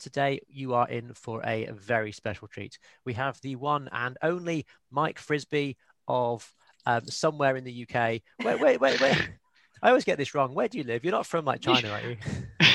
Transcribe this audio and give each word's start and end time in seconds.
Today 0.00 0.40
you 0.48 0.74
are 0.74 0.88
in 0.88 1.14
for 1.14 1.40
a 1.46 1.68
very 1.72 2.12
special 2.12 2.48
treat. 2.48 2.78
We 3.04 3.12
have 3.14 3.38
the 3.42 3.56
one 3.56 3.88
and 3.92 4.16
only 4.22 4.66
Mike 4.90 5.18
Frisby 5.18 5.76
of 6.08 6.52
um, 6.86 7.06
somewhere 7.06 7.56
in 7.56 7.64
the 7.64 7.86
UK. 7.88 8.20
Wait, 8.44 8.60
wait, 8.60 8.80
wait, 8.80 9.00
wait. 9.00 9.30
I 9.82 9.88
always 9.90 10.04
get 10.04 10.18
this 10.18 10.34
wrong. 10.34 10.54
Where 10.54 10.68
do 10.68 10.78
you 10.78 10.84
live? 10.84 11.04
You're 11.04 11.12
not 11.12 11.26
from 11.26 11.44
like 11.44 11.60
China, 11.60 11.90
are 11.90 12.00
you? 12.10 12.16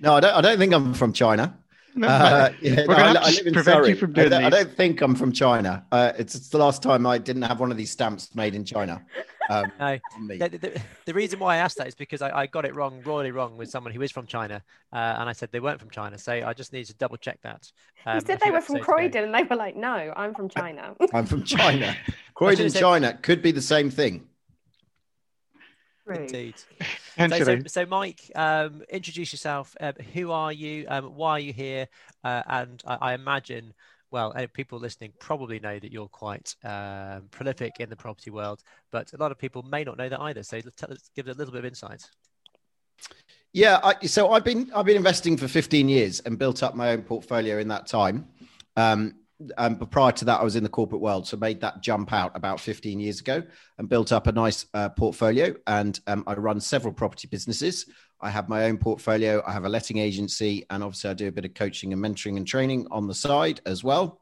No, 0.00 0.14
I 0.14 0.20
don't. 0.20 0.32
I 0.36 0.40
don't 0.40 0.58
think 0.58 0.72
I'm 0.72 0.94
from 0.94 1.12
China. 1.12 1.58
No, 1.96 2.06
Uh, 2.06 2.52
yeah, 2.62 2.74
We're 2.86 2.94
no, 2.94 2.96
gonna 2.96 3.18
I, 3.18 3.22
I 3.26 3.30
live 3.30 3.46
in 3.48 3.52
prevent 3.52 3.76
Surrey. 3.78 3.88
you 3.88 3.96
from 3.96 4.10
I 4.10 4.14
doing 4.14 4.30
don't, 4.30 4.44
I 4.44 4.50
don't 4.50 4.72
think 4.76 5.00
I'm 5.00 5.16
from 5.16 5.32
China. 5.32 5.84
Uh, 5.90 6.12
it's, 6.16 6.36
it's 6.36 6.50
the 6.50 6.58
last 6.58 6.84
time 6.84 7.04
I 7.04 7.18
didn't 7.18 7.42
have 7.42 7.58
one 7.58 7.72
of 7.72 7.76
these 7.76 7.90
stamps 7.90 8.32
made 8.32 8.54
in 8.54 8.64
China. 8.64 9.04
Um, 9.48 9.72
No. 9.80 9.98
The, 10.36 10.48
the, 10.48 10.82
the 11.06 11.14
reason 11.14 11.38
why 11.38 11.54
I 11.54 11.58
asked 11.58 11.78
that 11.78 11.88
is 11.88 11.94
because 11.94 12.22
I, 12.22 12.30
I 12.30 12.46
got 12.46 12.64
it 12.64 12.74
wrong, 12.74 13.00
royally 13.04 13.30
wrong, 13.30 13.56
with 13.56 13.70
someone 13.70 13.92
who 13.92 14.02
is 14.02 14.10
from 14.12 14.26
China, 14.26 14.62
uh, 14.92 14.96
and 15.18 15.28
I 15.28 15.32
said 15.32 15.50
they 15.52 15.60
weren't 15.60 15.80
from 15.80 15.90
China. 15.90 16.18
So 16.18 16.32
I 16.32 16.52
just 16.52 16.72
need 16.72 16.84
to 16.86 16.94
double 16.94 17.16
check 17.16 17.40
that. 17.42 17.70
Um, 18.04 18.16
You 18.16 18.20
said 18.26 18.40
they 18.44 18.50
were 18.50 18.60
from. 18.60 18.80
Croydon, 18.80 19.24
and 19.24 19.34
they 19.34 19.42
were 19.44 19.56
like, 19.56 19.76
"No, 19.76 20.12
I'm 20.16 20.34
from 20.34 20.48
China." 20.48 20.94
I'm 21.12 21.26
from 21.26 21.44
China. 21.44 21.96
Croydon, 22.34 22.70
say- 22.70 22.80
China 22.80 23.18
could 23.22 23.42
be 23.42 23.52
the 23.52 23.62
same 23.62 23.90
thing. 23.90 24.26
Indeed. 26.10 26.54
So, 27.18 27.28
so, 27.28 27.58
so, 27.66 27.86
Mike, 27.86 28.30
um, 28.34 28.82
introduce 28.88 29.32
yourself. 29.32 29.76
Um, 29.80 29.92
who 30.14 30.30
are 30.30 30.52
you? 30.52 30.86
Um, 30.88 31.14
why 31.16 31.32
are 31.32 31.40
you 31.40 31.52
here? 31.52 31.88
Uh, 32.24 32.42
and 32.46 32.82
I, 32.86 32.94
I 33.00 33.14
imagine, 33.14 33.74
well, 34.10 34.34
people 34.54 34.78
listening 34.78 35.12
probably 35.18 35.60
know 35.60 35.78
that 35.78 35.92
you're 35.92 36.08
quite 36.08 36.54
um, 36.64 37.28
prolific 37.30 37.72
in 37.80 37.90
the 37.90 37.96
property 37.96 38.30
world, 38.30 38.62
but 38.90 39.12
a 39.12 39.16
lot 39.16 39.32
of 39.32 39.38
people 39.38 39.62
may 39.62 39.84
not 39.84 39.98
know 39.98 40.08
that 40.08 40.20
either. 40.20 40.42
So 40.42 40.60
tell, 40.60 40.88
let's 40.90 41.10
give 41.14 41.28
it 41.28 41.36
a 41.36 41.38
little 41.38 41.52
bit 41.52 41.60
of 41.60 41.64
insight. 41.66 42.08
Yeah, 43.52 43.80
I, 43.82 44.06
so 44.06 44.32
I've 44.32 44.44
been 44.44 44.70
I've 44.74 44.86
been 44.86 44.96
investing 44.96 45.36
for 45.36 45.48
15 45.48 45.88
years 45.88 46.20
and 46.20 46.38
built 46.38 46.62
up 46.62 46.74
my 46.74 46.90
own 46.90 47.02
portfolio 47.02 47.58
in 47.58 47.68
that 47.68 47.86
time. 47.86 48.26
Um, 48.76 49.14
um, 49.56 49.76
but 49.76 49.90
prior 49.90 50.12
to 50.12 50.24
that, 50.24 50.40
I 50.40 50.44
was 50.44 50.56
in 50.56 50.64
the 50.64 50.68
corporate 50.68 51.00
world, 51.00 51.26
so 51.26 51.36
made 51.36 51.60
that 51.60 51.80
jump 51.80 52.12
out 52.12 52.32
about 52.34 52.60
15 52.60 52.98
years 52.98 53.20
ago 53.20 53.42
and 53.78 53.88
built 53.88 54.10
up 54.10 54.26
a 54.26 54.32
nice 54.32 54.66
uh, 54.74 54.88
portfolio. 54.88 55.54
And 55.66 55.98
um, 56.06 56.24
I 56.26 56.34
run 56.34 56.60
several 56.60 56.92
property 56.92 57.28
businesses. 57.28 57.86
I 58.20 58.30
have 58.30 58.48
my 58.48 58.64
own 58.64 58.78
portfolio. 58.78 59.42
I 59.46 59.52
have 59.52 59.64
a 59.64 59.68
letting 59.68 59.98
agency, 59.98 60.66
and 60.70 60.82
obviously 60.82 61.10
I 61.10 61.14
do 61.14 61.28
a 61.28 61.32
bit 61.32 61.44
of 61.44 61.54
coaching 61.54 61.92
and 61.92 62.02
mentoring 62.02 62.36
and 62.36 62.46
training 62.46 62.86
on 62.90 63.06
the 63.06 63.14
side 63.14 63.60
as 63.64 63.84
well. 63.84 64.20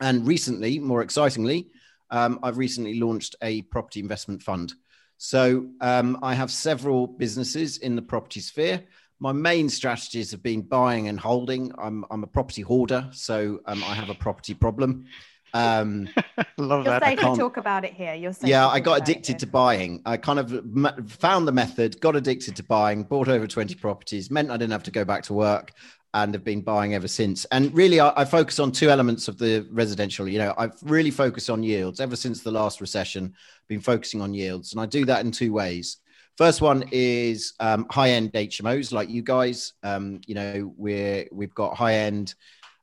And 0.00 0.26
recently, 0.26 0.78
more 0.78 1.02
excitingly, 1.02 1.68
um, 2.10 2.38
I've 2.42 2.58
recently 2.58 2.98
launched 2.98 3.36
a 3.42 3.62
property 3.62 4.00
investment 4.00 4.42
fund. 4.42 4.72
So 5.18 5.68
um, 5.80 6.18
I 6.22 6.34
have 6.34 6.50
several 6.50 7.06
businesses 7.06 7.78
in 7.78 7.96
the 7.96 8.02
property 8.02 8.40
sphere. 8.40 8.82
My 9.18 9.32
main 9.32 9.68
strategies 9.68 10.30
have 10.30 10.42
been 10.42 10.62
buying 10.62 11.08
and 11.08 11.20
holding. 11.20 11.72
I'm, 11.78 12.06
I'm 12.10 12.22
a 12.22 12.26
property 12.26 12.62
hoarder, 12.62 13.08
so 13.12 13.60
um, 13.66 13.84
I 13.84 13.94
have 13.94 14.08
a 14.08 14.14
property 14.14 14.54
problem. 14.54 15.04
Um, 15.54 16.08
Love 16.58 16.84
You're 16.84 16.98
that. 17.00 17.02
safe 17.04 17.18
to 17.18 17.24
can't- 17.24 17.38
talk 17.38 17.56
about 17.56 17.84
it 17.84 17.92
here. 17.92 18.14
You're 18.14 18.32
safe. 18.32 18.48
yeah, 18.48 18.68
I 18.68 18.80
got 18.80 19.00
addicted 19.00 19.38
to 19.40 19.46
buying. 19.46 20.02
I 20.06 20.16
kind 20.16 20.38
of 20.38 20.52
m- 20.52 21.06
found 21.08 21.48
the 21.48 21.52
method, 21.52 22.00
got 22.00 22.16
addicted 22.16 22.56
to 22.56 22.62
buying, 22.64 23.02
bought 23.04 23.28
over 23.28 23.46
20 23.46 23.74
properties, 23.76 24.30
meant 24.30 24.50
I 24.50 24.56
didn't 24.56 24.72
have 24.72 24.82
to 24.84 24.90
go 24.90 25.04
back 25.04 25.22
to 25.24 25.34
work 25.34 25.72
and 26.12 26.34
have 26.34 26.42
been 26.44 26.60
buying 26.60 26.94
ever 26.94 27.06
since. 27.08 27.44
And 27.46 27.72
really, 27.74 28.00
I, 28.00 28.12
I 28.16 28.24
focus 28.24 28.58
on 28.58 28.72
two 28.72 28.90
elements 28.90 29.28
of 29.28 29.38
the 29.38 29.66
residential. 29.70 30.28
You 30.28 30.38
know, 30.38 30.54
I've 30.58 30.74
really 30.82 31.10
focused 31.12 31.48
on 31.50 31.62
yields 31.62 32.00
ever 32.00 32.16
since 32.16 32.42
the 32.42 32.50
last 32.50 32.80
recession, 32.80 33.34
been 33.68 33.80
focusing 33.80 34.20
on 34.20 34.34
yields. 34.34 34.72
And 34.72 34.80
I 34.80 34.86
do 34.86 35.04
that 35.06 35.24
in 35.24 35.30
two 35.30 35.52
ways. 35.52 35.98
First 36.36 36.62
one 36.62 36.84
is 36.90 37.52
um, 37.60 37.86
high 37.90 38.10
end 38.10 38.32
HMOs 38.32 38.92
like 38.92 39.08
you 39.10 39.22
guys. 39.22 39.74
Um, 39.82 40.20
you 40.26 40.34
know, 40.34 40.72
we're, 40.76 41.26
we've 41.30 41.54
got 41.54 41.76
high 41.76 41.94
end 41.96 42.34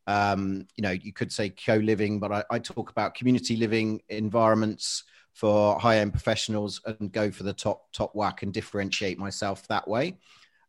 um, 0.07 0.66
you 0.75 0.81
know, 0.81 0.91
you 0.91 1.13
could 1.13 1.31
say 1.31 1.50
co-living, 1.50 2.19
but 2.19 2.31
I, 2.31 2.44
I 2.50 2.59
talk 2.59 2.90
about 2.90 3.13
community 3.13 3.57
living 3.57 4.01
environments 4.09 5.03
for 5.34 5.78
high-end 5.79 6.13
professionals 6.13 6.81
and 6.85 7.12
go 7.12 7.29
for 7.29 7.44
the 7.44 7.53
top 7.53 7.91
top 7.91 8.16
whack 8.16 8.41
and 8.41 8.51
differentiate 8.51 9.19
myself 9.19 9.67
that 9.67 9.88
way. 9.88 10.17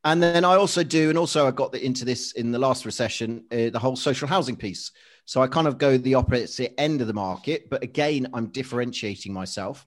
And 0.05 0.23
then 0.23 0.45
I 0.45 0.57
also 0.57 0.85
do, 0.85 1.09
and 1.09 1.19
also 1.19 1.47
I 1.47 1.51
got 1.51 1.75
into 1.75 2.05
this 2.05 2.33
in 2.33 2.53
the 2.53 2.59
last 2.59 2.85
recession, 2.85 3.45
uh, 3.51 3.71
the 3.71 3.79
whole 3.79 3.97
social 3.97 4.29
housing 4.29 4.57
piece. 4.57 4.93
So 5.25 5.43
I 5.43 5.47
kind 5.47 5.67
of 5.67 5.79
go 5.79 5.97
the 5.97 6.15
opposite 6.15 6.75
end 6.79 7.01
of 7.01 7.07
the 7.07 7.13
market, 7.13 7.69
but 7.71 7.83
again, 7.83 8.29
I'm 8.33 8.47
differentiating 8.47 9.33
myself 9.33 9.87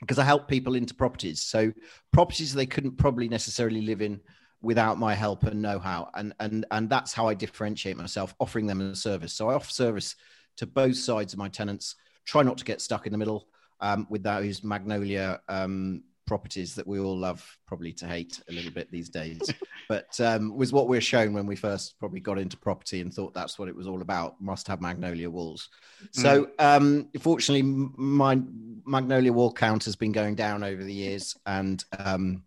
because 0.00 0.18
I 0.18 0.24
help 0.24 0.48
people 0.48 0.74
into 0.74 0.94
properties. 0.94 1.42
So 1.42 1.72
properties 2.12 2.54
they 2.54 2.66
couldn't 2.66 2.98
probably 2.98 3.28
necessarily 3.28 3.82
live 3.82 4.02
in 4.02 4.20
without 4.62 4.98
my 4.98 5.14
help 5.14 5.42
and 5.44 5.60
know-how. 5.60 6.10
And 6.14 6.32
and 6.40 6.64
and 6.70 6.88
that's 6.88 7.12
how 7.12 7.28
i 7.28 7.34
differentiate 7.34 7.96
myself 7.96 8.34
offering 8.40 8.66
them 8.66 8.80
a 8.80 8.94
service. 8.94 9.32
So 9.32 9.50
i 9.50 9.54
offer 9.54 9.70
service 9.70 10.16
to 10.56 10.66
both 10.66 10.96
sides 10.96 11.32
of 11.32 11.38
my 11.38 11.48
tenants. 11.48 11.96
Try 12.24 12.42
not 12.42 12.58
to 12.58 12.64
get 12.64 12.80
stuck 12.80 13.06
in 13.06 13.12
the 13.12 13.18
middle 13.18 13.48
um, 13.80 14.06
with 14.08 14.22
those 14.22 14.62
magnolia 14.62 15.40
um, 15.48 16.04
properties 16.26 16.74
that 16.76 16.86
we 16.86 17.00
all 17.00 17.18
love 17.18 17.58
probably 17.66 17.92
to 17.92 18.06
hate 18.06 18.40
a 18.48 18.52
little 18.52 18.70
bit 18.70 18.90
these 18.90 19.08
days. 19.08 19.40
But 19.88 20.18
um, 20.20 20.56
was 20.56 20.72
what 20.72 20.88
we 20.88 20.96
we're 20.96 21.02
shown 21.02 21.34
when 21.34 21.44
we 21.44 21.56
first 21.56 21.98
probably 21.98 22.20
got 22.20 22.38
into 22.38 22.56
property 22.56 23.02
and 23.02 23.12
thought 23.12 23.34
that's 23.34 23.58
what 23.58 23.68
it 23.68 23.76
was 23.76 23.86
all 23.86 24.00
about. 24.00 24.40
Must 24.40 24.66
have 24.68 24.80
magnolia 24.80 25.28
walls. 25.28 25.68
So 26.12 26.48
um, 26.58 27.10
fortunately 27.20 27.62
my 27.62 28.40
magnolia 28.86 29.34
wall 29.34 29.52
count 29.52 29.84
has 29.84 29.96
been 29.96 30.12
going 30.12 30.34
down 30.34 30.62
over 30.62 30.82
the 30.82 30.94
years. 30.94 31.36
And 31.44 31.84
um, 31.98 32.44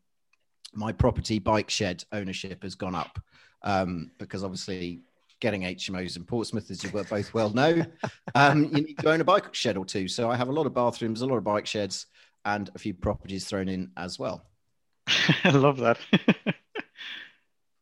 my 0.75 0.91
property 0.91 1.39
bike 1.39 1.69
shed 1.69 2.03
ownership 2.11 2.63
has 2.63 2.75
gone 2.75 2.95
up 2.95 3.19
um, 3.63 4.11
because 4.17 4.43
obviously 4.43 5.01
getting 5.39 5.63
HMOs 5.63 6.15
in 6.17 6.23
Portsmouth, 6.23 6.71
as 6.71 6.83
you 6.83 6.89
both 6.89 7.33
well 7.33 7.49
know, 7.49 7.83
um, 8.35 8.65
you 8.65 8.81
need 8.83 8.97
to 8.99 9.09
own 9.09 9.21
a 9.21 9.23
bike 9.23 9.53
shed 9.53 9.77
or 9.77 9.85
two. 9.85 10.07
So 10.07 10.29
I 10.29 10.35
have 10.35 10.49
a 10.49 10.53
lot 10.53 10.65
of 10.65 10.73
bathrooms, 10.73 11.21
a 11.21 11.25
lot 11.25 11.37
of 11.37 11.43
bike 11.43 11.65
sheds, 11.65 12.07
and 12.45 12.69
a 12.75 12.79
few 12.79 12.93
properties 12.93 13.45
thrown 13.45 13.67
in 13.67 13.91
as 13.97 14.17
well. 14.19 14.45
I 15.43 15.49
love 15.49 15.77
that. 15.77 15.97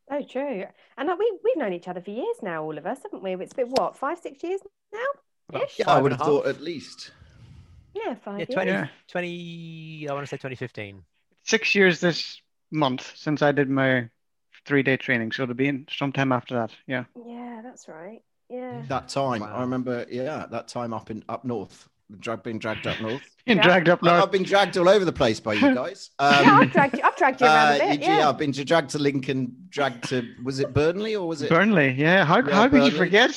So 0.10 0.22
true. 0.22 0.66
And 0.98 1.10
we 1.18 1.40
we've 1.44 1.58
known 1.58 1.74
each 1.74 1.88
other 1.88 2.02
for 2.02 2.12
years 2.12 2.36
now, 2.44 2.64
all 2.64 2.78
of 2.78 2.86
us, 2.86 3.00
haven't 3.02 3.24
we? 3.24 3.34
It's 3.34 3.54
been 3.54 3.70
what 3.70 3.98
five, 3.98 4.20
six 4.20 4.44
years 4.44 4.62
now. 4.94 5.60
Ish. 5.62 5.80
Yeah, 5.80 5.90
I 5.90 6.00
would 6.00 6.12
have 6.12 6.22
thought 6.22 6.46
at 6.46 6.62
least. 6.62 7.12
Yeah, 7.96 8.14
five 8.24 8.42
Yeah, 8.42 8.46
20, 8.46 8.72
Yeah. 8.72 8.88
20 9.08 10.08
I 10.10 10.14
want 10.14 10.24
to 10.24 10.30
say 10.30 10.38
2015. 10.38 11.04
Six 11.46 11.74
years 11.74 12.00
this 12.00 12.42
month 12.73 13.11
since 13.16 13.41
I 13.41 13.51
did 13.51 13.69
my 13.69 14.09
three-day 14.66 14.97
training, 14.97 15.31
so 15.31 15.44
it'll 15.44 15.56
be 15.56 15.67
in 15.67 15.85
sometime 15.89 16.31
after 16.31 16.56
that. 16.56 16.72
Yeah. 16.88 17.03
Yeah, 17.25 17.61
that's 17.63 17.88
right. 17.88 18.22
Yeah. 18.50 18.81
That 18.88 19.09
time, 19.09 19.41
Wow. 19.41 19.53
I 19.56 19.61
remember, 19.61 20.06
yeah, 20.09 20.45
that 20.51 20.67
time 20.67 20.94
up 20.94 21.09
in 21.12 21.23
up 21.29 21.44
north, 21.45 21.88
The 22.09 22.17
drag, 22.17 22.44
being 22.44 22.59
dragged 22.59 22.85
up 22.88 23.00
north. 23.01 23.22
Been 23.45 23.57
Yeah. 23.57 23.63
dragged 23.63 23.89
up 23.89 24.00
I- 24.03 24.07
north. 24.07 24.23
I've 24.23 24.31
been 24.31 24.44
dragged 24.44 24.78
all 24.78 24.88
over 24.88 25.03
the 25.06 25.12
place 25.13 25.39
by 25.39 25.53
you 25.56 25.73
guys. 25.75 26.12
yeah, 26.19 26.28
Um, 26.28 26.50
I've 26.62 26.72
dragged 26.72 26.97
you. 26.97 27.03
I've 27.03 27.16
dragged 27.17 27.41
you 27.41 27.47
around 27.47 27.72
uh, 27.72 27.75
a 27.75 27.89
bit. 27.89 28.01
you- 28.01 28.07
Yeah. 28.13 28.29
I've 28.29 28.38
been 28.38 28.51
dragged 28.51 28.89
to 28.91 29.00
Lincoln, 29.00 29.56
dragged 29.69 30.07
to 30.09 30.23
was 30.44 30.59
it 30.59 30.73
Burnley 30.73 31.16
or 31.16 31.28
was 31.28 31.41
it 31.41 31.50
Burnley. 31.50 31.91
Yeah. 31.91 32.23
How, 32.25 32.39
Yeah, 32.39 32.53
how 32.56 32.69
could 32.69 32.83
you 32.85 32.91
forget? 32.91 33.31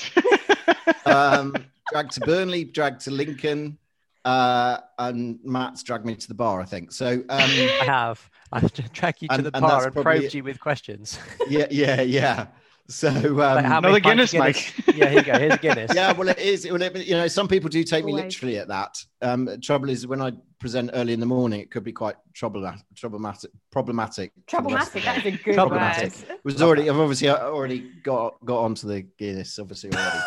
um, 1.06 1.54
dragged 1.90 2.12
to 2.12 2.20
Burnley, 2.20 2.64
dragged 2.64 3.00
to 3.02 3.10
Lincoln, 3.10 3.78
uh, 4.26 4.78
and 4.98 5.38
Matt's 5.44 5.82
dragged 5.82 6.04
me 6.04 6.14
to 6.16 6.28
the 6.28 6.34
bar, 6.34 6.60
I 6.60 6.64
think. 6.64 6.92
So, 6.92 7.12
um, 7.12 7.24
I 7.30 7.82
have. 7.86 8.28
I've 8.52 8.72
tracked 8.92 9.22
you 9.22 9.28
to 9.28 9.34
And- 9.34 9.46
the 9.46 9.50
bar 9.52 9.60
that's 9.70 9.84
and 9.86 9.94
probably- 9.94 10.20
probed 10.20 10.34
you 10.34 10.44
with 10.44 10.60
questions. 10.60 11.18
yeah, 11.48 11.66
yeah, 11.70 12.02
yeah. 12.02 12.46
So, 12.88 13.08
um, 13.08 13.36
many 13.56 13.66
Another 13.66 13.98
Guinness, 13.98 14.32
of 14.32 14.38
Guinness, 14.42 14.72
Yeah, 14.94 15.08
here 15.08 15.12
you 15.18 15.22
go. 15.24 15.38
Here's 15.40 15.54
a 15.54 15.58
Guinness. 15.58 15.92
yeah, 15.92 16.12
well, 16.12 16.28
it 16.28 16.38
is. 16.38 16.68
Well, 16.70 16.80
it, 16.80 16.96
you 17.04 17.16
know, 17.16 17.26
some 17.26 17.48
people 17.48 17.68
do 17.68 17.82
take 17.82 18.04
me 18.04 18.12
Always. 18.12 18.26
literally 18.26 18.58
at 18.58 18.68
that. 18.68 18.96
Um, 19.22 19.48
trouble 19.60 19.90
is, 19.90 20.06
when 20.06 20.22
I 20.22 20.30
present 20.60 20.90
early 20.94 21.12
in 21.12 21.18
the 21.18 21.26
morning, 21.26 21.58
it 21.60 21.72
could 21.72 21.82
be 21.82 21.90
quite 21.92 22.14
problematic. 22.36 22.84
Problematic. 23.00 23.50
Problematic. 23.72 24.30
Problematic. 24.46 25.02
That 25.02 25.18
is 25.26 25.34
a 25.34 25.36
good 25.36 25.54
Problematic. 25.56 26.12
word. 26.12 26.30
It 26.36 26.44
was 26.44 26.62
already. 26.62 26.88
I've 26.88 26.96
obviously 27.00 27.28
already 27.28 27.90
got 28.04 28.34
got 28.44 28.58
onto 28.62 28.86
the 28.86 29.02
Guinness, 29.18 29.58
obviously 29.58 29.90
already. 29.92 30.20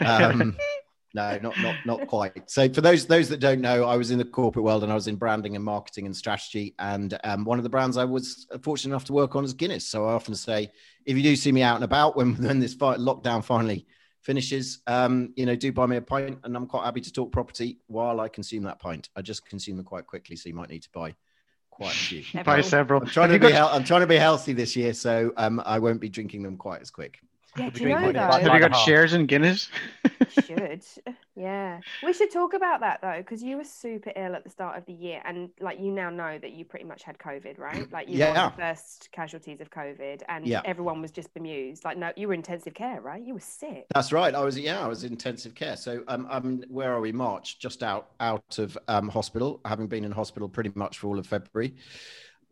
Um, 0.00 0.56
no, 1.14 1.38
not 1.42 1.58
not 1.60 1.76
not 1.84 2.06
quite. 2.06 2.48
So 2.50 2.68
for 2.72 2.80
those 2.80 3.06
those 3.06 3.28
that 3.30 3.40
don't 3.40 3.60
know, 3.60 3.84
I 3.84 3.96
was 3.96 4.10
in 4.10 4.18
the 4.18 4.24
corporate 4.24 4.64
world 4.64 4.82
and 4.82 4.92
I 4.92 4.94
was 4.94 5.08
in 5.08 5.16
branding 5.16 5.56
and 5.56 5.64
marketing 5.64 6.06
and 6.06 6.16
strategy. 6.16 6.74
And 6.78 7.18
um, 7.24 7.44
one 7.44 7.58
of 7.58 7.64
the 7.64 7.68
brands 7.70 7.96
I 7.96 8.04
was 8.04 8.46
fortunate 8.62 8.92
enough 8.92 9.04
to 9.06 9.12
work 9.12 9.34
on 9.36 9.44
is 9.44 9.52
Guinness. 9.52 9.86
So 9.86 10.06
I 10.06 10.12
often 10.12 10.34
say, 10.34 10.70
if 11.06 11.16
you 11.16 11.22
do 11.22 11.34
see 11.36 11.52
me 11.52 11.62
out 11.62 11.74
and 11.76 11.84
about 11.84 12.16
when 12.16 12.34
when 12.36 12.60
this 12.60 12.76
lockdown 12.76 13.44
finally 13.44 13.86
finishes, 14.22 14.82
um, 14.86 15.32
you 15.36 15.46
know, 15.46 15.56
do 15.56 15.72
buy 15.72 15.86
me 15.86 15.96
a 15.96 16.02
pint, 16.02 16.38
and 16.44 16.54
I'm 16.56 16.66
quite 16.66 16.84
happy 16.84 17.00
to 17.00 17.12
talk 17.12 17.32
property 17.32 17.78
while 17.86 18.20
I 18.20 18.28
consume 18.28 18.64
that 18.64 18.78
pint. 18.78 19.08
I 19.16 19.22
just 19.22 19.46
consume 19.48 19.76
them 19.76 19.86
quite 19.86 20.06
quickly, 20.06 20.36
so 20.36 20.48
you 20.48 20.54
might 20.54 20.68
need 20.70 20.82
to 20.82 20.90
buy 20.92 21.14
quite 21.70 21.92
a 21.92 21.98
few. 21.98 22.42
Buy 22.44 22.60
several. 22.60 23.00
I'm 23.00 23.08
trying 23.08 23.30
Have 23.30 23.40
to 23.40 23.46
be 23.46 23.52
got- 23.52 23.56
hel- 23.56 23.70
I'm 23.78 23.84
trying 23.84 24.02
to 24.02 24.06
be 24.06 24.16
healthy 24.16 24.52
this 24.52 24.76
year, 24.76 24.92
so 24.92 25.32
um, 25.38 25.62
I 25.64 25.78
won't 25.78 26.00
be 26.00 26.08
drinking 26.10 26.42
them 26.42 26.56
quite 26.58 26.82
as 26.82 26.90
quick. 26.90 27.18
Yeah, 27.56 27.70
do 27.70 27.82
you 27.82 27.88
know 27.88 28.12
though? 28.12 28.20
Have 28.20 28.54
you 28.54 28.60
got 28.60 28.74
shares 28.76 29.12
in 29.12 29.26
Guinness? 29.26 29.68
should. 30.46 30.84
Yeah. 31.34 31.80
We 32.04 32.12
should 32.12 32.30
talk 32.30 32.54
about 32.54 32.80
that 32.80 33.00
though, 33.02 33.16
because 33.18 33.42
you 33.42 33.56
were 33.56 33.64
super 33.64 34.12
ill 34.14 34.34
at 34.34 34.44
the 34.44 34.50
start 34.50 34.78
of 34.78 34.86
the 34.86 34.92
year. 34.92 35.20
And 35.24 35.50
like 35.60 35.80
you 35.80 35.90
now 35.90 36.10
know 36.10 36.38
that 36.38 36.52
you 36.52 36.64
pretty 36.64 36.84
much 36.84 37.02
had 37.02 37.18
COVID, 37.18 37.58
right? 37.58 37.90
Like 37.90 38.08
you 38.08 38.18
were 38.18 38.26
one 38.26 38.34
Yeah. 38.36 38.46
of 38.46 38.56
the 38.56 38.62
first 38.62 39.08
casualties 39.12 39.60
of 39.60 39.70
COVID 39.70 40.22
and 40.28 40.46
Yeah. 40.46 40.62
everyone 40.64 41.00
was 41.02 41.10
just 41.10 41.32
bemused. 41.34 41.84
Like, 41.84 41.96
no, 41.98 42.12
you 42.16 42.28
were 42.28 42.34
intensive 42.34 42.74
care, 42.74 43.00
right? 43.00 43.22
You 43.22 43.34
were 43.34 43.40
sick. 43.40 43.86
That's 43.94 44.12
right. 44.12 44.34
I 44.34 44.40
was 44.44 44.58
yeah, 44.58 44.84
I 44.84 44.86
was 44.86 45.04
intensive 45.04 45.54
care. 45.54 45.76
So 45.76 46.04
um, 46.08 46.26
um 46.30 46.62
where 46.68 46.92
are 46.92 47.00
we? 47.00 47.12
March, 47.12 47.58
just 47.58 47.82
out 47.82 48.10
out 48.20 48.58
of 48.58 48.78
um 48.88 49.08
hospital, 49.08 49.60
having 49.64 49.86
been 49.86 50.04
in 50.04 50.12
hospital 50.12 50.48
pretty 50.48 50.70
much 50.74 50.98
for 50.98 51.08
all 51.08 51.18
of 51.18 51.26
February. 51.26 51.74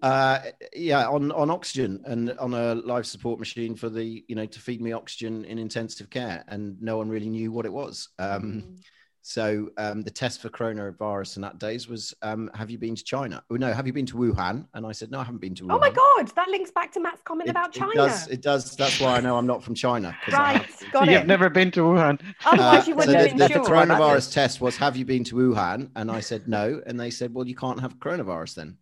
Uh 0.02 0.38
yeah, 0.76 1.08
on 1.08 1.32
on 1.32 1.50
oxygen 1.50 2.00
and 2.06 2.30
on 2.38 2.54
a 2.54 2.74
life 2.76 3.04
support 3.06 3.38
machine 3.40 3.74
for 3.74 3.88
the 3.88 4.24
you 4.28 4.36
know 4.36 4.46
to 4.46 4.60
feed 4.60 4.80
me 4.80 4.92
oxygen 4.92 5.44
in 5.44 5.58
intensive 5.58 6.08
care, 6.08 6.44
and 6.48 6.80
no 6.80 6.96
one 6.96 7.08
really 7.08 7.28
knew 7.28 7.50
what 7.50 7.66
it 7.66 7.72
was. 7.72 8.08
Um, 8.18 8.42
Mm. 8.62 8.78
so 9.22 9.68
um, 9.76 10.02
the 10.02 10.10
test 10.10 10.40
for 10.40 10.48
coronavirus 10.50 11.36
in 11.36 11.42
that 11.42 11.58
days 11.58 11.88
was 11.88 12.14
um, 12.22 12.48
have 12.54 12.70
you 12.70 12.78
been 12.78 12.94
to 12.94 13.02
China? 13.04 13.42
Oh 13.50 13.56
no, 13.56 13.72
have 13.72 13.88
you 13.88 13.92
been 13.92 14.06
to 14.06 14.14
Wuhan? 14.16 14.66
And 14.74 14.86
I 14.86 14.92
said 14.92 15.10
no, 15.10 15.18
I 15.18 15.24
haven't 15.24 15.40
been 15.40 15.56
to 15.56 15.64
Wuhan. 15.64 15.74
Oh 15.74 15.78
my 15.80 15.90
God, 15.90 16.28
that 16.36 16.48
links 16.48 16.70
back 16.70 16.92
to 16.92 17.00
Matt's 17.00 17.22
comment 17.22 17.48
It, 17.48 17.50
about 17.50 17.74
it 17.76 17.80
China. 17.80 17.94
does. 17.94 18.28
It 18.28 18.40
does. 18.40 18.76
That's 18.76 19.00
why 19.00 19.16
I 19.16 19.20
know 19.20 19.36
I'm 19.36 19.48
not 19.48 19.64
from 19.64 19.74
China. 19.74 20.16
I 20.28 20.30
right, 20.30 20.62
have- 20.62 20.92
got 20.92 21.08
You've 21.08 21.26
never 21.26 21.50
been 21.50 21.72
to 21.72 21.80
Wuhan. 21.80 22.20
Otherwise, 22.46 22.86
you 22.86 22.94
Uh, 22.94 22.98
wouldn't 22.98 23.12
so 23.14 23.18
have 23.18 23.22
the, 23.24 23.28
been 23.30 23.38
the 23.38 23.48
sure. 23.48 23.64
coronavirus 23.64 24.32
test 24.32 24.60
was, 24.60 24.76
"Have 24.76 24.96
you 24.96 25.04
been 25.04 25.24
to 25.24 25.34
Wuhan?" 25.34 25.90
And 25.96 26.08
I 26.08 26.20
said 26.20 26.46
no, 26.46 26.80
and 26.86 26.98
they 27.00 27.10
said, 27.10 27.34
"Well, 27.34 27.48
you 27.48 27.56
can't 27.56 27.80
have 27.80 27.98
coronavirus 27.98 28.54
then." 28.54 28.76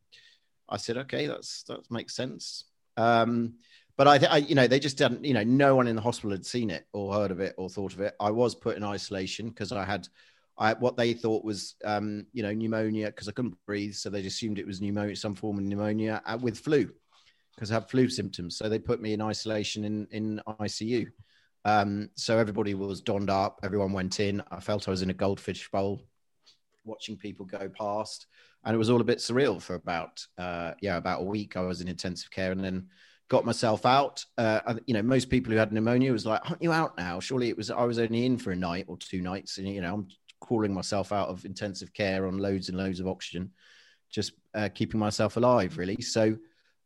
I 0.69 0.77
said, 0.77 0.97
"Okay, 0.99 1.27
that's 1.27 1.63
that 1.65 1.91
makes 1.91 2.15
sense." 2.15 2.65
Um, 2.97 3.55
but 3.97 4.07
I, 4.07 4.27
I, 4.27 4.37
you 4.39 4.55
know, 4.55 4.67
they 4.67 4.81
just 4.81 4.99
didn't. 4.99 5.25
You 5.25 5.35
know, 5.35 5.43
no 5.43 5.75
one 5.75 5.87
in 5.87 5.97
the 5.97 6.03
hospital 6.03 6.31
had 6.31 6.47
seen 6.47 6.71
it 6.71 6.87
or 6.93 7.15
heard 7.15 7.31
of 7.31 7.41
it 7.41 7.55
or 7.57 7.69
thought 7.69 7.95
of 7.95 8.01
it. 8.01 8.15
I 8.21 8.31
was 8.31 8.55
put 8.55 8.77
in 8.77 8.85
isolation 8.85 9.49
because 9.49 9.73
I 9.73 9.85
had. 9.85 10.09
I, 10.59 10.73
what 10.73 10.97
they 10.97 11.13
thought 11.13 11.45
was, 11.45 11.75
um, 11.85 12.25
you 12.33 12.43
know, 12.43 12.51
pneumonia 12.51 13.09
because 13.09 13.29
I 13.29 13.33
couldn't 13.33 13.59
breathe, 13.67 13.93
so 13.93 14.09
they 14.09 14.25
assumed 14.25 14.59
it 14.59 14.67
was 14.67 14.81
pneumonia, 14.81 15.15
some 15.15 15.35
form 15.35 15.59
of 15.59 15.65
pneumonia 15.65 16.23
uh, 16.25 16.39
with 16.41 16.59
flu, 16.59 16.91
because 17.55 17.71
I 17.71 17.75
have 17.75 17.91
flu 17.91 18.09
symptoms. 18.09 18.57
So 18.57 18.71
they 18.71 18.79
put 18.79 19.03
me 19.03 19.13
in 19.13 19.21
isolation 19.21 19.85
in 19.85 20.09
in 20.11 20.41
ICU. 20.47 21.09
Um, 21.67 22.11
so 22.15 22.39
everybody 22.39 22.75
was 22.75 23.01
donned 23.01 23.29
up. 23.29 23.59
Everyone 23.65 23.93
went 23.93 24.21
in. 24.21 24.41
I 24.53 24.61
felt 24.61 24.87
I 24.87 24.93
was 24.93 25.03
in 25.03 25.11
a 25.11 25.15
goldfish 25.15 25.69
bowl, 25.69 26.01
watching 26.85 27.17
people 27.17 27.45
go 27.45 27.69
past, 27.69 28.27
and 28.67 28.75
it 28.75 28.79
was 28.79 28.91
all 28.91 29.01
a 29.01 29.05
bit 29.05 29.19
surreal 29.19 29.63
for 29.63 29.77
about 29.77 30.27
uh, 30.37 30.73
yeah 30.83 30.97
about 30.97 31.21
a 31.21 31.25
week. 31.25 31.57
I 31.57 31.63
was 31.63 31.81
in 31.81 31.89
intensive 31.89 32.31
care, 32.31 32.53
and 32.53 32.63
then 32.63 32.89
got 33.29 33.47
myself 33.47 33.87
out. 33.87 34.25
Uh, 34.37 34.75
you 34.87 34.95
know, 34.95 35.03
most 35.03 35.31
people 35.31 35.53
who 35.53 35.59
had 35.59 35.73
pneumonia 35.73 36.13
was 36.13 36.27
like, 36.27 36.41
"Aren't 36.51 36.63
you 36.63 36.73
out 36.73 36.99
now?" 36.99 37.21
Surely 37.21 37.49
it 37.49 37.57
was. 37.57 37.71
I 37.71 37.85
was 37.85 37.99
only 37.99 38.27
in 38.27 38.37
for 38.37 38.51
a 38.51 38.57
night 38.57 38.87
or 38.89 38.99
two 38.99 39.23
nights, 39.23 39.59
and 39.59 39.69
you 39.69 39.81
know, 39.81 39.95
I'm 39.95 40.09
crawling 40.41 40.75
myself 40.75 41.13
out 41.13 41.29
of 41.29 41.45
intensive 41.45 41.93
care 41.95 42.27
on 42.27 42.39
loads 42.39 42.69
and 42.69 42.77
loads 42.77 42.99
of 42.99 43.07
oxygen, 43.07 43.53
just 44.11 44.33
uh, 44.55 44.69
keeping 44.75 45.01
myself 45.01 45.37
alive, 45.37 45.79
really. 45.79 46.03
So 46.03 46.37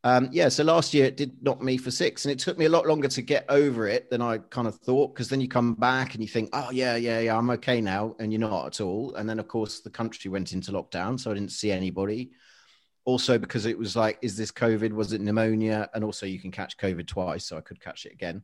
um, 0.02 0.30
yeah, 0.32 0.48
so 0.48 0.64
last 0.64 0.94
year 0.94 1.06
it 1.06 1.16
did 1.16 1.42
knock 1.42 1.60
me 1.60 1.76
for 1.76 1.90
six, 1.90 2.24
and 2.24 2.32
it 2.32 2.38
took 2.38 2.56
me 2.56 2.64
a 2.64 2.70
lot 2.70 2.86
longer 2.86 3.08
to 3.08 3.22
get 3.22 3.44
over 3.50 3.86
it 3.86 4.08
than 4.08 4.22
I 4.22 4.38
kind 4.38 4.66
of 4.66 4.76
thought. 4.76 5.14
Because 5.14 5.28
then 5.28 5.42
you 5.42 5.48
come 5.48 5.74
back 5.74 6.14
and 6.14 6.22
you 6.22 6.28
think, 6.28 6.48
oh 6.54 6.70
yeah, 6.70 6.96
yeah, 6.96 7.20
yeah, 7.20 7.36
I'm 7.36 7.50
okay 7.50 7.80
now, 7.82 8.16
and 8.18 8.32
you're 8.32 8.40
not 8.40 8.66
at 8.66 8.80
all. 8.80 9.14
And 9.14 9.28
then 9.28 9.38
of 9.38 9.48
course 9.48 9.80
the 9.80 9.90
country 9.90 10.30
went 10.30 10.52
into 10.52 10.72
lockdown, 10.72 11.20
so 11.20 11.30
I 11.30 11.34
didn't 11.34 11.52
see 11.52 11.70
anybody. 11.70 12.30
Also 13.04 13.38
because 13.38 13.66
it 13.66 13.78
was 13.78 13.96
like, 13.96 14.18
is 14.22 14.36
this 14.36 14.52
COVID? 14.52 14.92
Was 14.92 15.12
it 15.12 15.20
pneumonia? 15.20 15.90
And 15.94 16.04
also 16.04 16.26
you 16.26 16.38
can 16.38 16.50
catch 16.50 16.78
COVID 16.78 17.06
twice, 17.06 17.44
so 17.44 17.58
I 17.58 17.60
could 17.60 17.80
catch 17.80 18.06
it 18.06 18.12
again. 18.12 18.42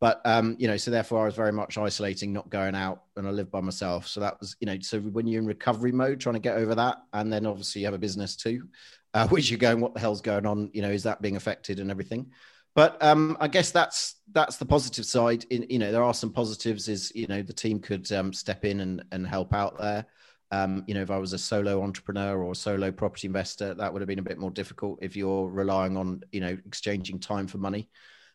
But 0.00 0.20
um, 0.24 0.56
you 0.58 0.66
know, 0.66 0.76
so 0.76 0.90
therefore 0.90 1.22
I 1.22 1.26
was 1.26 1.36
very 1.36 1.52
much 1.52 1.78
isolating, 1.78 2.32
not 2.32 2.50
going 2.50 2.74
out, 2.74 3.04
and 3.16 3.28
I 3.28 3.30
lived 3.30 3.52
by 3.52 3.60
myself. 3.60 4.08
So 4.08 4.20
that 4.20 4.40
was, 4.40 4.56
you 4.58 4.66
know, 4.66 4.76
so 4.80 4.98
when 4.98 5.28
you're 5.28 5.40
in 5.40 5.46
recovery 5.46 5.92
mode, 5.92 6.20
trying 6.20 6.34
to 6.34 6.40
get 6.40 6.56
over 6.56 6.74
that, 6.74 6.98
and 7.12 7.32
then 7.32 7.46
obviously 7.46 7.82
you 7.82 7.86
have 7.86 7.94
a 7.94 7.98
business 7.98 8.34
too 8.34 8.66
uh, 9.16 9.26
which 9.30 9.50
you're 9.50 9.58
going, 9.58 9.80
what 9.80 9.94
the 9.94 10.00
hell's 10.00 10.20
going 10.20 10.46
on? 10.46 10.70
You 10.72 10.82
know, 10.82 10.90
is 10.90 11.02
that 11.04 11.22
being 11.22 11.36
affected 11.36 11.80
and 11.80 11.90
everything? 11.90 12.30
But 12.74 13.02
um, 13.02 13.38
I 13.40 13.48
guess 13.48 13.70
that's 13.70 14.16
that's 14.32 14.58
the 14.58 14.66
positive 14.66 15.06
side. 15.06 15.46
In 15.48 15.66
you 15.70 15.78
know, 15.78 15.90
there 15.90 16.04
are 16.04 16.12
some 16.12 16.30
positives. 16.30 16.88
Is 16.88 17.10
you 17.14 17.26
know, 17.26 17.40
the 17.40 17.54
team 17.54 17.80
could 17.80 18.10
um, 18.12 18.34
step 18.34 18.66
in 18.66 18.80
and 18.80 19.02
and 19.12 19.26
help 19.26 19.54
out 19.54 19.78
there. 19.78 20.04
Um, 20.52 20.84
you 20.86 20.94
know, 20.94 21.00
if 21.00 21.10
I 21.10 21.16
was 21.16 21.32
a 21.32 21.38
solo 21.38 21.82
entrepreneur 21.82 22.40
or 22.40 22.52
a 22.52 22.54
solo 22.54 22.92
property 22.92 23.26
investor, 23.26 23.72
that 23.74 23.92
would 23.92 24.02
have 24.02 24.06
been 24.06 24.18
a 24.18 24.22
bit 24.22 24.38
more 24.38 24.50
difficult. 24.50 24.98
If 25.00 25.16
you're 25.16 25.48
relying 25.48 25.96
on 25.96 26.22
you 26.32 26.40
know 26.40 26.56
exchanging 26.66 27.18
time 27.18 27.46
for 27.46 27.56
money, 27.56 27.88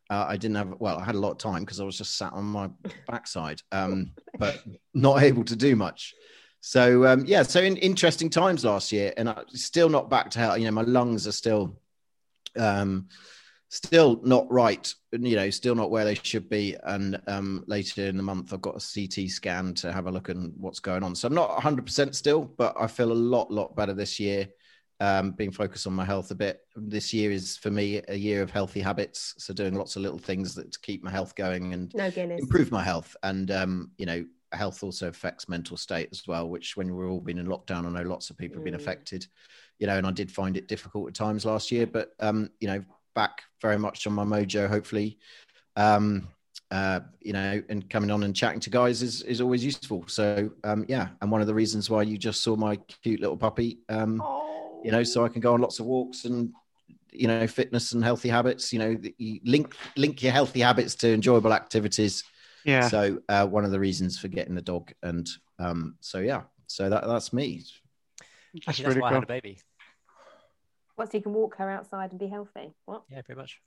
uh, 0.09 0.25
I 0.27 0.37
didn't 0.37 0.57
have. 0.57 0.73
Well, 0.79 0.97
I 0.97 1.05
had 1.05 1.15
a 1.15 1.19
lot 1.19 1.31
of 1.31 1.37
time 1.37 1.61
because 1.61 1.79
I 1.79 1.83
was 1.83 1.97
just 1.97 2.17
sat 2.17 2.33
on 2.33 2.45
my 2.45 2.71
backside, 3.07 3.61
um, 3.71 4.13
but 4.39 4.63
not 4.95 5.21
able 5.21 5.43
to 5.43 5.55
do 5.55 5.75
much. 5.75 6.15
So 6.61 7.07
um, 7.07 7.25
yeah, 7.25 7.41
so 7.41 7.59
in 7.59 7.75
interesting 7.77 8.29
times 8.29 8.63
last 8.63 8.91
year, 8.91 9.13
and 9.17 9.27
I'm 9.27 9.49
still 9.49 9.89
not 9.89 10.09
back 10.09 10.29
to 10.31 10.39
health. 10.39 10.59
You 10.59 10.65
know, 10.65 10.71
my 10.71 10.83
lungs 10.83 11.27
are 11.27 11.31
still, 11.31 11.75
um, 12.57 13.09
still 13.69 14.21
not 14.23 14.49
right. 14.51 14.93
You 15.11 15.35
know, 15.35 15.49
still 15.49 15.73
not 15.73 15.89
where 15.89 16.05
they 16.05 16.13
should 16.13 16.49
be. 16.49 16.77
And 16.83 17.19
um, 17.25 17.63
later 17.65 18.05
in 18.05 18.15
the 18.15 18.23
month, 18.23 18.53
I've 18.53 18.61
got 18.61 18.75
a 18.81 18.93
CT 18.93 19.29
scan 19.31 19.73
to 19.75 19.91
have 19.91 20.05
a 20.05 20.11
look 20.11 20.29
and 20.29 20.53
what's 20.55 20.79
going 20.79 21.01
on. 21.01 21.15
So 21.15 21.27
I'm 21.27 21.33
not 21.33 21.49
100 21.49 21.83
percent 21.83 22.15
still, 22.15 22.43
but 22.43 22.75
I 22.79 22.85
feel 22.85 23.11
a 23.11 23.13
lot, 23.13 23.51
lot 23.51 23.75
better 23.75 23.93
this 23.93 24.19
year. 24.19 24.47
Um, 24.99 25.31
being 25.31 25.51
focused 25.51 25.87
on 25.87 25.93
my 25.93 26.05
health 26.05 26.29
a 26.29 26.35
bit. 26.35 26.59
This 26.75 27.11
year 27.11 27.31
is 27.31 27.57
for 27.57 27.71
me 27.71 28.03
a 28.07 28.15
year 28.15 28.43
of 28.43 28.51
healthy 28.51 28.81
habits. 28.81 29.33
So 29.39 29.51
doing 29.51 29.73
lots 29.73 29.95
of 29.95 30.03
little 30.03 30.19
things 30.19 30.53
that 30.53 30.71
to 30.73 30.79
keep 30.79 31.03
my 31.03 31.09
health 31.09 31.33
going 31.33 31.73
and 31.73 31.91
No 31.95 32.11
improve 32.37 32.71
my 32.71 32.83
health 32.83 33.15
and 33.23 33.49
um 33.49 33.89
you 33.97 34.05
know 34.05 34.23
health 34.57 34.83
also 34.83 35.07
affects 35.07 35.47
mental 35.49 35.77
state 35.77 36.09
as 36.11 36.23
well 36.27 36.49
which 36.49 36.75
when 36.77 36.93
we're 36.93 37.09
all 37.09 37.19
been 37.21 37.37
in 37.37 37.47
lockdown 37.47 37.85
i 37.85 37.89
know 37.89 38.09
lots 38.09 38.29
of 38.29 38.37
people 38.37 38.57
have 38.57 38.63
been 38.63 38.73
Mm. 38.73 38.77
affected 38.77 39.27
you 39.79 39.87
know 39.87 39.97
and 39.97 40.05
i 40.07 40.11
did 40.11 40.31
find 40.31 40.57
it 40.57 40.67
difficult 40.67 41.07
at 41.07 41.13
times 41.13 41.45
last 41.45 41.71
year 41.71 41.87
but 41.87 42.11
um 42.19 42.49
you 42.59 42.67
know 42.67 42.83
back 43.15 43.41
very 43.61 43.77
much 43.77 44.05
on 44.07 44.13
my 44.13 44.23
mojo 44.23 44.67
hopefully 44.67 45.17
um 45.75 46.27
uh 46.71 46.99
you 47.21 47.33
know 47.33 47.61
and 47.69 47.89
coming 47.89 48.11
on 48.11 48.23
and 48.23 48.35
chatting 48.35 48.59
to 48.59 48.69
guys 48.69 49.01
is 49.01 49.21
is 49.23 49.41
always 49.41 49.63
useful 49.63 50.03
so 50.07 50.49
um 50.63 50.85
yeah 50.87 51.09
and 51.21 51.31
one 51.31 51.41
of 51.41 51.47
the 51.47 51.53
reasons 51.53 51.89
why 51.89 52.01
you 52.01 52.17
just 52.17 52.41
saw 52.41 52.55
my 52.55 52.75
cute 53.03 53.19
little 53.19 53.37
puppy 53.37 53.79
um 53.89 54.21
Oh. 54.23 54.81
you 54.83 54.91
know 54.91 55.03
so 55.03 55.25
i 55.25 55.29
can 55.29 55.41
go 55.41 55.53
on 55.53 55.61
lots 55.61 55.79
of 55.79 55.85
walks 55.85 56.25
and 56.25 56.51
you 57.11 57.27
know 57.27 57.45
fitness 57.47 57.91
and 57.91 58.03
healthy 58.03 58.29
habits 58.29 58.71
you 58.71 58.79
know 58.79 58.97
you 59.17 59.39
link 59.43 59.75
link 59.97 60.23
your 60.23 60.31
healthy 60.31 60.61
habits 60.61 60.95
to 60.95 61.13
enjoyable 61.13 61.53
activities 61.53 62.23
Yeah. 62.65 62.87
so 62.87 63.21
uh, 63.29 63.45
one 63.47 63.65
of 63.65 63.71
the 63.71 63.79
reasons 63.79 64.17
for 64.19 64.27
getting 64.27 64.55
the 64.55 64.61
dog, 64.61 64.91
and 65.03 65.27
um, 65.59 65.95
so 65.99 66.19
yeah, 66.19 66.41
so 66.67 66.89
that 66.89 67.05
that's 67.07 67.33
me. 67.33 67.57
That's 68.53 68.67
Actually, 68.67 68.83
that's 68.83 68.85
pretty 68.85 69.01
why 69.01 69.07
I 69.07 69.11
cool. 69.11 69.15
had 69.21 69.23
a 69.23 69.27
baby. 69.27 69.59
What, 70.95 71.11
so 71.11 71.17
you 71.17 71.23
can 71.23 71.33
walk 71.33 71.55
her 71.57 71.69
outside 71.69 72.11
and 72.11 72.19
be 72.19 72.27
healthy? 72.27 72.73
What? 72.85 73.03
Yeah, 73.09 73.21
pretty 73.21 73.39
much. 73.39 73.59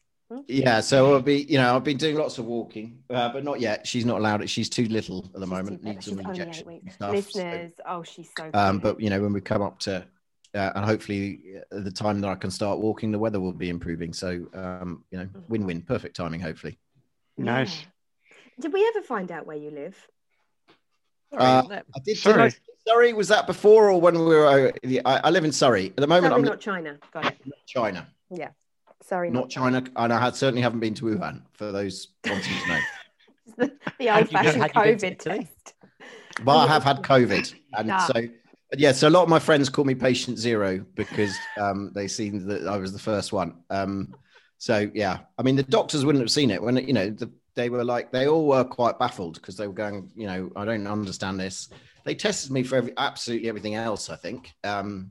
Yeah, 0.47 0.81
so 0.81 1.13
I'll 1.15 1.21
be, 1.23 1.43
you 1.43 1.59
know, 1.59 1.77
I've 1.77 1.85
been 1.85 1.97
doing 1.99 2.17
lots 2.17 2.39
of 2.39 2.47
walking, 2.47 2.99
uh, 3.11 3.31
but 3.33 3.45
not 3.45 3.61
yet. 3.61 3.87
She's 3.87 4.05
not 4.07 4.19
allowed 4.19 4.43
it. 4.43 4.49
She's 4.51 4.69
too 4.69 4.87
little 4.87 5.25
at 5.27 5.35
the 5.35 5.41
She's 5.43 5.49
moment. 5.51 5.83
too. 5.83 5.89
Needs 5.89 6.07
some 6.07 6.17
She's 6.19 6.27
only 6.27 6.39
eight 6.41 6.41
injections 6.41 6.67
weeks. 6.67 6.97
so- 6.99 7.11
Listeners, 7.11 7.73
oh, 7.87 8.03
she's 8.03 8.31
so 8.37 8.51
um, 8.55 8.79
but 8.79 9.01
you 9.01 9.11
know, 9.11 9.21
when 9.21 9.33
we 9.33 9.41
come 9.41 9.63
up 9.63 9.79
to, 9.81 10.05
uh, 10.55 10.73
and 10.75 10.85
hopefully 10.85 11.41
at 11.71 11.85
the 11.85 11.91
time 11.91 12.21
that 12.23 12.29
I 12.29 12.35
can 12.37 12.51
start 12.51 12.79
walking, 12.79 13.13
the 13.13 13.19
weather 13.19 13.39
will 13.41 13.53
be 13.53 13.69
improving. 13.69 14.13
So, 14.13 14.47
um, 14.55 15.05
you 15.11 15.19
know, 15.19 15.29
win-win, 15.49 15.83
perfect 15.83 16.17
timing. 16.17 16.41
Hopefully. 16.41 16.79
Nice. 17.37 17.85
Yeah. 18.56 18.62
Did 18.62 18.73
we 18.73 18.87
ever 18.94 19.02
find 19.02 19.30
out 19.32 19.46
where 19.46 19.56
you 19.56 19.70
live? 19.70 19.96
Sorry, 21.32 21.42
Uh, 21.44 21.58
isn't 21.61 21.73
it? 21.73 21.87
I 21.94 21.99
did. 22.04 22.16
Sorry. 22.18 22.50
Sorry, 22.50 22.52
Surrey 22.87 23.12
was 23.14 23.28
that 23.28 23.46
before 23.46 23.90
or 23.90 24.00
when 24.00 24.14
we 24.18 24.25
were? 24.26 24.46
uh, 24.46 24.73
I, 25.04 25.20
I 25.25 25.30
live 25.30 25.44
in 25.44 25.52
Surrey 25.52 25.87
at 25.87 25.96
the 25.96 26.06
moment. 26.06 26.32
Probably 26.32 26.49
I'm 26.49 26.52
not 26.52 26.61
China. 26.61 26.99
Got 27.12 27.26
it. 27.26 27.37
in 27.44 27.52
China. 27.66 28.06
Sorry, 29.02 29.30
not 29.30 29.50
China, 29.50 29.84
and 29.96 30.12
I 30.14 30.18
had 30.18 30.34
certainly 30.34 30.62
haven't 30.62 30.80
been 30.80 30.94
to 30.94 31.04
Wuhan 31.04 31.42
for 31.52 31.70
those 31.73 32.08
wanting 32.26 32.42
to 32.62 32.68
know. 32.68 32.80
the, 33.58 33.73
the 33.99 34.06
Had 34.06 34.23
old-fashioned 34.23 34.62
had 34.62 34.73
to 34.73 34.78
COVID 34.78 35.02
Italy? 35.04 35.38
test. 35.40 35.75
But 36.42 36.56
I 36.56 36.66
have 36.68 36.82
had 36.84 37.02
COVID, 37.02 37.54
and 37.75 37.90
Ah. 37.90 37.99
so 38.06 38.23
but 38.70 38.78
yeah. 38.80 38.92
So 38.92 39.08
a 39.08 39.11
lot 39.11 39.23
of 39.25 39.28
my 39.28 39.38
friends 39.38 39.68
call 39.68 39.84
me 39.84 39.94
patient 39.94 40.38
zero 40.38 40.84
because 40.94 41.37
um, 41.61 41.92
they 41.94 42.08
seen 42.08 42.46
that 42.49 42.66
I 42.66 42.78
was 42.78 42.92
the 42.94 42.99
first 42.99 43.30
one. 43.32 43.56
Um, 43.68 44.14
so 44.56 44.90
yeah, 44.94 45.18
I 45.38 45.42
mean 45.42 45.56
the 45.56 45.62
doctors 45.64 46.04
wouldn't 46.06 46.23
have 46.23 46.30
seen 46.30 46.50
it 46.50 46.62
when 46.62 46.76
you 46.78 46.94
know 46.94 47.11
the 47.11 47.30
they 47.54 47.70
were 47.70 47.84
like 47.84 48.11
they 48.11 48.28
all 48.28 48.46
were 48.46 48.64
quite 48.64 48.99
baffled 48.99 49.34
because 49.34 49.56
they 49.56 49.66
were 49.66 49.75
going, 49.75 50.11
you 50.16 50.26
know, 50.26 50.50
I 50.56 50.64
don't 50.64 50.87
understand 50.87 51.38
this. 51.38 51.68
They 52.04 52.14
tested 52.14 52.50
me 52.50 52.62
for 52.62 52.76
every, 52.76 52.92
absolutely 52.96 53.49
everything 53.49 53.75
else, 53.76 54.11
I 54.11 54.16
think, 54.16 54.52
um, 54.64 55.11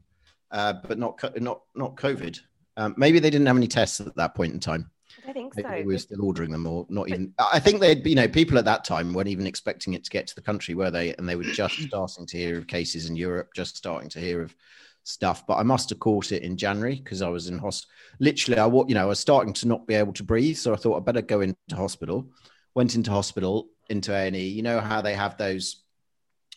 uh, 0.52 0.74
but 0.88 1.00
not 1.00 1.20
not 1.42 1.62
not 1.76 1.96
COVID. 1.96 2.40
Um, 2.76 2.96
maybe 2.98 3.20
they 3.20 3.30
didn't 3.30 3.48
have 3.48 3.58
any 3.58 3.68
tests 3.68 4.00
at 4.00 4.16
that 4.16 4.36
point 4.36 4.54
in 4.54 4.60
time. 4.60 4.90
I 5.28 5.32
think 5.32 5.56
Maybe 5.56 5.68
so. 5.68 5.76
we 5.86 5.94
were 5.94 6.00
still 6.00 6.26
ordering 6.26 6.52
them, 6.52 6.66
or 6.66 6.86
not 6.90 7.08
even. 7.10 7.34
I 7.40 7.60
think 7.60 7.80
they'd, 7.80 8.06
you 8.06 8.16
know, 8.16 8.28
people 8.28 8.58
at 8.58 8.66
that 8.66 8.84
time 8.84 9.14
weren't 9.14 9.28
even 9.30 9.48
expecting 9.48 9.94
it 9.94 10.04
to 10.04 10.10
get 10.10 10.28
to 10.28 10.36
the 10.36 10.42
country, 10.42 10.76
were 10.76 10.92
they? 10.92 11.14
And 11.16 11.30
they 11.30 11.36
were 11.36 11.44
just 11.44 11.76
starting 11.88 12.26
to 12.26 12.38
hear 12.38 12.58
of 12.58 12.68
cases 12.68 13.10
in 13.10 13.16
Europe, 13.16 13.50
just 13.56 13.78
starting 13.78 14.10
to 14.10 14.20
hear 14.20 14.42
of 14.42 14.56
stuff. 15.04 15.46
But 15.46 15.56
I 15.56 15.64
must 15.64 15.90
have 15.90 16.00
caught 16.00 16.32
it 16.32 16.44
in 16.44 16.58
January 16.58 16.96
because 16.96 17.22
I 17.22 17.30
was 17.30 17.48
in 17.48 17.58
hospital. 17.58 17.94
Literally, 18.20 18.60
I, 18.60 18.68
you 18.88 18.96
know, 18.96 19.04
I 19.04 19.06
was 19.06 19.20
starting 19.20 19.54
to 19.54 19.68
not 19.68 19.86
be 19.88 19.94
able 19.96 20.14
to 20.14 20.24
breathe, 20.24 20.58
so 20.58 20.74
I 20.74 20.78
thought 20.78 20.98
I 20.98 21.00
better 21.00 21.22
go 21.22 21.42
into 21.42 21.56
hospital. 21.72 22.28
Went 22.76 22.96
into 22.96 23.12
hospital, 23.12 23.70
into 23.90 24.14
A 24.14 24.28
and 24.28 24.36
E. 24.36 24.48
You 24.48 24.64
know 24.64 24.80
how 24.80 25.02
they 25.02 25.14
have 25.14 25.38
those, 25.38 25.84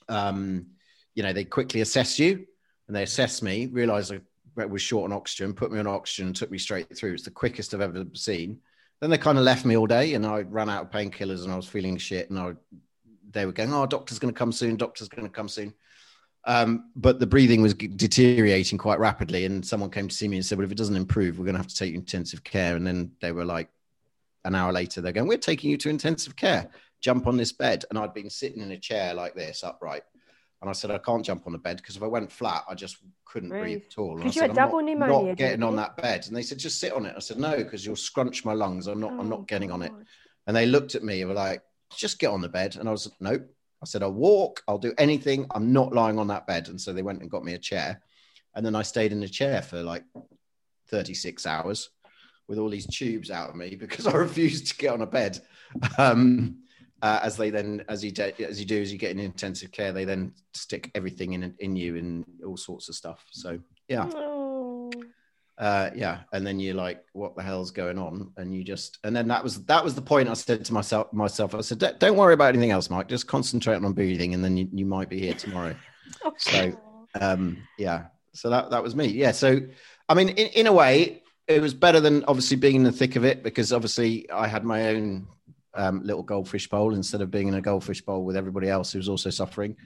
um, 0.08 0.66
you 1.14 1.22
know, 1.22 1.32
they 1.32 1.44
quickly 1.44 1.82
assess 1.82 2.18
you, 2.18 2.46
and 2.86 2.96
they 2.96 3.02
assess 3.02 3.42
me. 3.42 3.66
Realised 3.66 4.12
I 4.12 4.64
was 4.64 4.80
short 4.80 5.10
on 5.10 5.16
oxygen, 5.16 5.52
put 5.52 5.70
me 5.70 5.78
on 5.78 5.86
oxygen, 5.86 6.32
took 6.32 6.50
me 6.50 6.58
straight 6.58 6.96
through. 6.96 7.14
It's 7.14 7.24
the 7.24 7.30
quickest 7.30 7.74
I've 7.74 7.80
ever 7.82 8.04
seen. 8.14 8.60
Then 9.00 9.10
they 9.10 9.18
kind 9.18 9.36
of 9.36 9.44
left 9.44 9.66
me 9.66 9.76
all 9.76 9.86
day, 9.86 10.14
and 10.14 10.24
I 10.24 10.40
ran 10.40 10.70
out 10.70 10.84
of 10.84 10.90
painkillers, 10.90 11.44
and 11.44 11.52
I 11.52 11.56
was 11.56 11.68
feeling 11.68 11.98
shit. 11.98 12.30
And 12.30 12.38
I, 12.38 12.52
they 13.30 13.44
were 13.44 13.52
going, 13.52 13.74
"Oh, 13.74 13.84
doctor's 13.84 14.18
going 14.18 14.32
to 14.32 14.38
come 14.38 14.52
soon. 14.52 14.76
Doctor's 14.76 15.08
going 15.08 15.28
to 15.28 15.32
come 15.32 15.48
soon." 15.48 15.74
Um, 16.46 16.90
but 16.94 17.18
the 17.18 17.26
breathing 17.26 17.60
was 17.60 17.74
deteriorating 17.74 18.78
quite 18.78 19.00
rapidly, 19.00 19.44
and 19.44 19.66
someone 19.66 19.90
came 19.90 20.08
to 20.08 20.14
see 20.14 20.28
me 20.28 20.36
and 20.36 20.46
said, 20.46 20.58
"Well, 20.58 20.64
if 20.64 20.72
it 20.72 20.78
doesn't 20.78 20.96
improve, 20.96 21.38
we're 21.38 21.44
going 21.44 21.54
to 21.54 21.60
have 21.60 21.66
to 21.66 21.74
take 21.76 21.90
you 21.92 21.98
intensive 21.98 22.44
care." 22.44 22.76
And 22.76 22.86
then 22.86 23.10
they 23.20 23.32
were 23.32 23.44
like, 23.44 23.68
an 24.44 24.54
hour 24.54 24.72
later, 24.72 25.00
they're 25.00 25.12
going, 25.12 25.26
"We're 25.26 25.38
taking 25.38 25.70
you 25.70 25.76
to 25.78 25.88
intensive 25.90 26.36
care. 26.36 26.70
Jump 27.00 27.26
on 27.26 27.36
this 27.36 27.52
bed." 27.52 27.84
And 27.90 27.98
I'd 27.98 28.14
been 28.14 28.30
sitting 28.30 28.62
in 28.62 28.70
a 28.70 28.78
chair 28.78 29.12
like 29.12 29.34
this, 29.34 29.64
upright. 29.64 30.04
And 30.62 30.70
I 30.70 30.72
said, 30.72 30.90
I 30.90 30.98
can't 30.98 31.24
jump 31.24 31.46
on 31.46 31.52
the 31.52 31.58
bed 31.58 31.76
because 31.76 31.96
if 31.96 32.02
I 32.02 32.06
went 32.06 32.32
flat, 32.32 32.64
I 32.68 32.74
just 32.74 32.96
couldn't 33.26 33.50
Right. 33.50 33.60
breathe 33.60 33.82
at 33.90 33.98
all. 33.98 34.12
And 34.12 34.20
I 34.20 34.24
'Cause 34.24 34.36
you 34.36 34.40
said, 34.40 34.50
had 34.50 34.50
"I'm 34.50 34.56
double 34.56 34.78
not, 34.78 34.84
pneumonia, 34.86 35.28
Not 35.30 35.36
getting 35.36 35.62
on 35.62 35.76
that 35.76 35.96
bed. 35.98 36.26
And 36.26 36.34
they 36.34 36.42
said, 36.42 36.58
just 36.58 36.80
sit 36.80 36.92
on 36.92 37.04
it. 37.04 37.12
I 37.14 37.18
said, 37.20 37.38
no, 37.38 37.56
because 37.58 37.84
you'll 37.84 37.94
scrunch 37.94 38.44
my 38.44 38.54
lungs. 38.54 38.86
I'm 38.86 38.98
not. 38.98 39.12
I'm 39.12 39.20
Oh, 39.20 39.36
not 39.36 39.48
getting 39.48 39.70
on 39.70 39.82
it. 39.82 39.92
And 40.46 40.56
they 40.56 40.64
looked 40.64 40.94
at 40.94 41.04
me 41.04 41.20
and 41.20 41.28
were 41.28 41.34
like, 41.36 41.62
just 41.94 42.18
get 42.18 42.30
on 42.30 42.40
the 42.40 42.48
bed. 42.48 42.76
And 42.76 42.88
I 42.88 42.92
was, 42.92 43.06
like, 43.06 43.20
nope. 43.20 43.55
I 43.86 43.88
said, 43.88 44.02
I'll 44.02 44.12
walk. 44.12 44.64
I'll 44.66 44.78
do 44.78 44.92
anything. 44.98 45.46
I'm 45.52 45.72
not 45.72 45.92
lying 45.92 46.18
on 46.18 46.26
that 46.26 46.44
bed. 46.44 46.66
And 46.66 46.80
so 46.80 46.92
they 46.92 47.02
went 47.02 47.20
and 47.20 47.30
got 47.30 47.44
me 47.44 47.54
a 47.54 47.58
chair. 47.58 48.02
And 48.56 48.66
then 48.66 48.74
I 48.74 48.82
stayed 48.82 49.12
in 49.12 49.22
a 49.22 49.28
chair 49.28 49.62
for 49.62 49.80
like 49.80 50.02
36 50.88 51.46
hours 51.46 51.90
with 52.48 52.58
all 52.58 52.68
these 52.68 52.86
tubes 52.88 53.30
out 53.30 53.48
of 53.48 53.54
me 53.54 53.76
because 53.80 54.08
I 54.08 54.14
refused 54.16 54.66
to 54.66 54.76
get 54.76 54.92
on 54.92 55.02
a 55.02 55.06
bed. 55.06 55.38
Um, 55.98 56.64
uh, 57.00 57.20
as 57.22 57.36
they 57.36 57.50
then, 57.50 57.84
as 57.88 58.04
you, 58.04 58.10
do, 58.10 58.32
as 58.40 58.58
you 58.58 58.66
do, 58.66 58.82
as 58.82 58.90
you 58.90 58.98
get 58.98 59.12
in 59.12 59.20
intensive 59.20 59.70
care, 59.70 59.92
they 59.92 60.04
then 60.04 60.32
stick 60.52 60.90
everything 60.96 61.34
in 61.34 61.54
in 61.60 61.76
you 61.76 61.96
and 61.96 62.24
all 62.44 62.56
sorts 62.56 62.88
of 62.88 62.96
stuff. 62.96 63.24
So 63.30 63.60
yeah, 63.86 64.10
Oh. 64.14 64.45
Uh, 65.58 65.90
yeah, 65.94 66.20
and 66.32 66.46
then 66.46 66.60
you're 66.60 66.75
like, 66.75 67.04
what 67.12 67.34
the 67.36 67.42
hell's 67.42 67.70
going 67.70 67.98
on? 67.98 68.30
And 68.36 68.54
you 68.54 68.62
just, 68.62 68.98
and 69.04 69.16
then 69.16 69.28
that 69.28 69.42
was 69.42 69.64
that 69.64 69.82
was 69.82 69.94
the 69.94 70.02
point. 70.02 70.28
I 70.28 70.34
said 70.34 70.64
to 70.66 70.72
myself, 70.75 71.12
myself, 71.12 71.54
I 71.54 71.62
said, 71.62 71.78
"Don't- 71.98 72.16
worry 72.16 72.34
about 72.34 72.50
anything 72.50 72.70
else, 72.72 72.90
Mike. 72.90 73.08
Just 73.08 73.26
concentrate 73.26 73.76
on 73.82 73.92
breathing, 73.92 74.34
and 74.34 74.44
then 74.44 74.56
you, 74.56 74.68
you 74.72 74.84
might 74.84 75.08
be 75.08 75.18
here 75.18 75.34
tomorrow. 75.34 75.75
So- 76.38 76.78
um, 77.20 77.58
yeah, 77.78 78.06
so 78.32 78.50
that 78.50 78.70
that 78.70 78.82
was 78.82 78.94
me. 78.94 79.06
Yeah, 79.06 79.32
so 79.32 79.60
I 80.08 80.14
mean, 80.14 80.28
in, 80.30 80.48
in 80.48 80.66
a 80.66 80.72
way, 80.72 81.22
it 81.48 81.62
was 81.62 81.72
better 81.75 82.00
than 82.00 82.25
obviously 82.26 82.56
being 82.56 82.76
in 82.76 82.82
the 82.82 82.92
thick 82.92 83.16
of 83.16 83.25
it 83.25 83.42
because 83.42 83.72
obviously 83.72 84.30
I 84.30 84.46
had 84.46 84.64
my 84.64 84.88
own 84.88 85.26
um, 85.76 86.02
little 86.02 86.23
goldfish 86.23 86.68
bowl 86.68 86.95
instead 86.95 87.21
of 87.21 87.30
being 87.30 87.49
in 87.49 87.54
a 87.54 87.61
goldfish 87.61 88.02
bowl 88.02 88.25
with 88.25 88.37
everybody 88.37 88.68
else 88.68 88.92
who 88.92 88.99
was 88.99 89.09
also 89.09 89.30
suffering. 89.30 89.76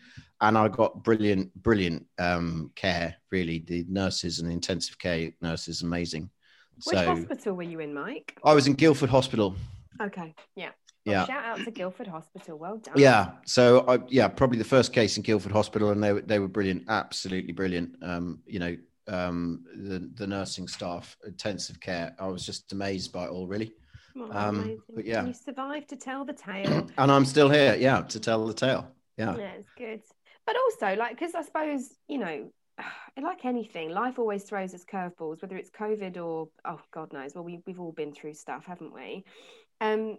And 0.41 0.57
I 0.57 0.69
got 0.69 1.05
brilliant, 1.05 1.55
brilliant 1.63 2.07
um, 2.19 2.71
care. 2.75 3.17
Really, 3.31 3.59
the 3.67 3.85
nurses 3.89 4.39
and 4.39 4.49
the 4.49 4.55
intensive 4.55 4.99
care 4.99 5.31
nurses, 5.41 5.83
amazing. 5.83 6.31
Which 6.85 6.97
so 6.97 7.05
hospital 7.05 7.55
were 7.55 7.63
you 7.63 7.81
in, 7.81 7.93
Mike? 7.93 8.39
I 8.43 8.55
was 8.55 8.67
in 8.67 8.75
Guildford 8.75 9.11
Hospital. 9.11 9.55
Okay, 10.01 10.35
yeah. 10.57 10.71
Well, 11.05 11.15
Yeah. 11.15 11.27
Shout 11.27 11.45
out 11.45 11.65
to 11.65 11.71
Guildford 11.71 12.07
Hospital. 12.07 12.59
Well 12.59 12.79
done. 12.79 12.95
Yeah. 12.97 13.33
So 13.45 13.85
I, 13.89 13.99
yeah, 14.09 14.29
probably 14.29 14.59
the 14.59 14.65
first 14.65 14.93
case 14.93 15.17
in 15.17 15.23
Guildford 15.23 15.53
Hospital, 15.53 15.91
and 15.91 16.03
they 16.03 16.13
were 16.13 16.23
they 16.23 16.39
were 16.39 16.49
brilliant, 16.49 16.85
absolutely 16.89 17.53
brilliant. 17.53 17.97
Um, 18.03 18.41
you 18.47 18.59
know, 18.59 18.77
um, 19.09 19.65
the 19.75 20.11
the 20.15 20.27
nursing 20.27 20.69
staff, 20.69 21.17
intensive 21.27 21.81
care. 21.81 22.15
I 22.19 22.29
was 22.29 22.47
just 22.47 22.73
amazed 22.73 23.13
by 23.13 23.25
it 23.25 23.31
all, 23.31 23.47
really. 23.47 23.73
Um, 24.33 24.83
but 24.95 25.05
yeah. 25.05 25.25
You 25.25 25.35
survived 25.35 25.89
to 25.91 25.97
tell 25.97 26.25
the 26.25 26.33
tale. 26.33 26.89
And 26.99 27.11
I'm 27.11 27.25
still 27.25 27.49
here, 27.49 27.77
yeah, 27.77 28.03
to 28.03 28.21
tell 28.21 28.47
the 28.47 28.55
tale. 28.55 28.89
Yeah. 29.17 29.37
yeah, 29.37 29.53
it's 29.59 29.71
good. 29.77 30.03
But 30.47 30.57
also, 30.57 30.97
like, 30.97 31.19
because 31.19 31.35
I 31.35 31.43
suppose 31.43 31.91
you 32.09 32.19
know, 32.19 32.51
like 33.23 33.45
anything, 33.45 33.91
life 33.91 34.19
always 34.19 34.45
throws 34.45 34.75
us 34.75 34.85
curveballs. 34.85 35.43
Whether 35.43 35.57
it's 35.57 35.71
COVID 35.71 36.17
or 36.17 36.49
oh, 36.65 36.81
God 36.93 37.13
knows. 37.13 37.35
Well, 37.35 37.45
we 37.45 37.61
we've 37.67 37.81
all 37.81 37.93
been 37.93 38.13
through 38.13 38.35
stuff, 38.35 38.65
haven't 38.67 38.95
we? 38.95 39.25
Um, 39.81 40.19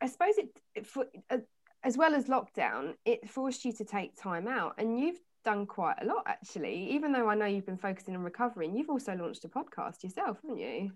I- 0.00 0.06
suppose 0.06 0.38
it, 0.38 0.48
it 0.74 0.86
for, 0.86 1.06
uh, 1.30 1.38
as 1.84 1.96
well 1.96 2.14
as 2.14 2.26
lockdown, 2.26 2.94
it 3.04 3.28
forced 3.28 3.64
you 3.64 3.72
to 3.72 3.84
take 3.84 4.20
time 4.20 4.46
out, 4.46 4.74
and 4.78 4.98
you've 4.98 5.18
done 5.44 5.66
quite 5.66 5.96
a 6.00 6.04
lot 6.04 6.22
actually. 6.26 6.90
Even 6.90 7.12
though 7.12 7.28
I 7.28 7.34
know 7.34 7.46
you've 7.46 7.66
been 7.66 7.76
focusing 7.76 8.14
on 8.14 8.22
recovering, 8.22 8.76
you've 8.76 8.90
also 8.90 9.14
launched 9.14 9.44
a 9.44 9.48
podcast 9.48 10.02
yourself, 10.02 10.38
haven't 10.42 10.58
you? 10.58 10.92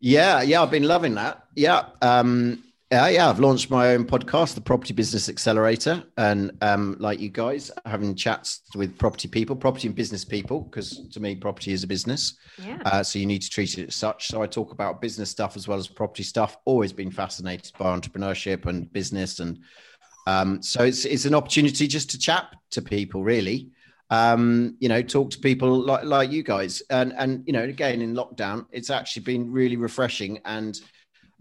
Yeah, 0.00 0.42
yeah, 0.42 0.62
I've 0.62 0.70
been 0.70 0.88
loving 0.88 1.14
that. 1.14 1.44
Yeah, 1.54 1.84
um, 2.00 2.62
yeah, 2.90 3.08
yeah. 3.08 3.30
I've 3.30 3.38
launched 3.40 3.70
my 3.70 3.94
own 3.94 4.04
podcast, 4.04 4.54
the 4.54 4.60
Property 4.60 4.92
Business 4.92 5.28
Accelerator, 5.28 6.02
and 6.18 6.50
um, 6.60 6.96
like 6.98 7.20
you 7.20 7.28
guys, 7.28 7.70
having 7.86 8.14
chats 8.14 8.62
with 8.74 8.98
property 8.98 9.28
people, 9.28 9.54
property 9.56 9.86
and 9.86 9.94
business 9.94 10.24
people, 10.24 10.60
because 10.62 11.08
to 11.10 11.20
me, 11.20 11.34
property 11.36 11.72
is 11.72 11.84
a 11.84 11.86
business. 11.86 12.36
Yeah. 12.58 12.78
Uh, 12.84 13.02
so 13.02 13.18
you 13.18 13.26
need 13.26 13.42
to 13.42 13.48
treat 13.48 13.78
it 13.78 13.88
as 13.88 13.94
such. 13.94 14.26
So 14.26 14.42
I 14.42 14.46
talk 14.46 14.72
about 14.72 15.00
business 15.00 15.30
stuff 15.30 15.56
as 15.56 15.68
well 15.68 15.78
as 15.78 15.86
property 15.86 16.22
stuff. 16.22 16.56
Always 16.64 16.92
been 16.92 17.10
fascinated 17.10 17.72
by 17.78 17.96
entrepreneurship 17.96 18.66
and 18.66 18.92
business, 18.92 19.38
and 19.38 19.60
um, 20.26 20.62
so 20.62 20.82
it's 20.82 21.04
it's 21.04 21.24
an 21.24 21.34
opportunity 21.34 21.86
just 21.86 22.10
to 22.10 22.18
chat 22.18 22.48
to 22.72 22.82
people, 22.82 23.22
really. 23.22 23.70
Um, 24.12 24.76
you 24.78 24.90
know, 24.90 25.00
talk 25.00 25.30
to 25.30 25.38
people 25.38 25.80
like 25.80 26.04
like 26.04 26.30
you 26.30 26.42
guys, 26.42 26.82
and 26.90 27.14
and 27.16 27.42
you 27.46 27.54
know, 27.54 27.62
again 27.62 28.02
in 28.02 28.14
lockdown, 28.14 28.66
it's 28.70 28.90
actually 28.90 29.22
been 29.22 29.50
really 29.50 29.76
refreshing 29.76 30.38
and 30.44 30.78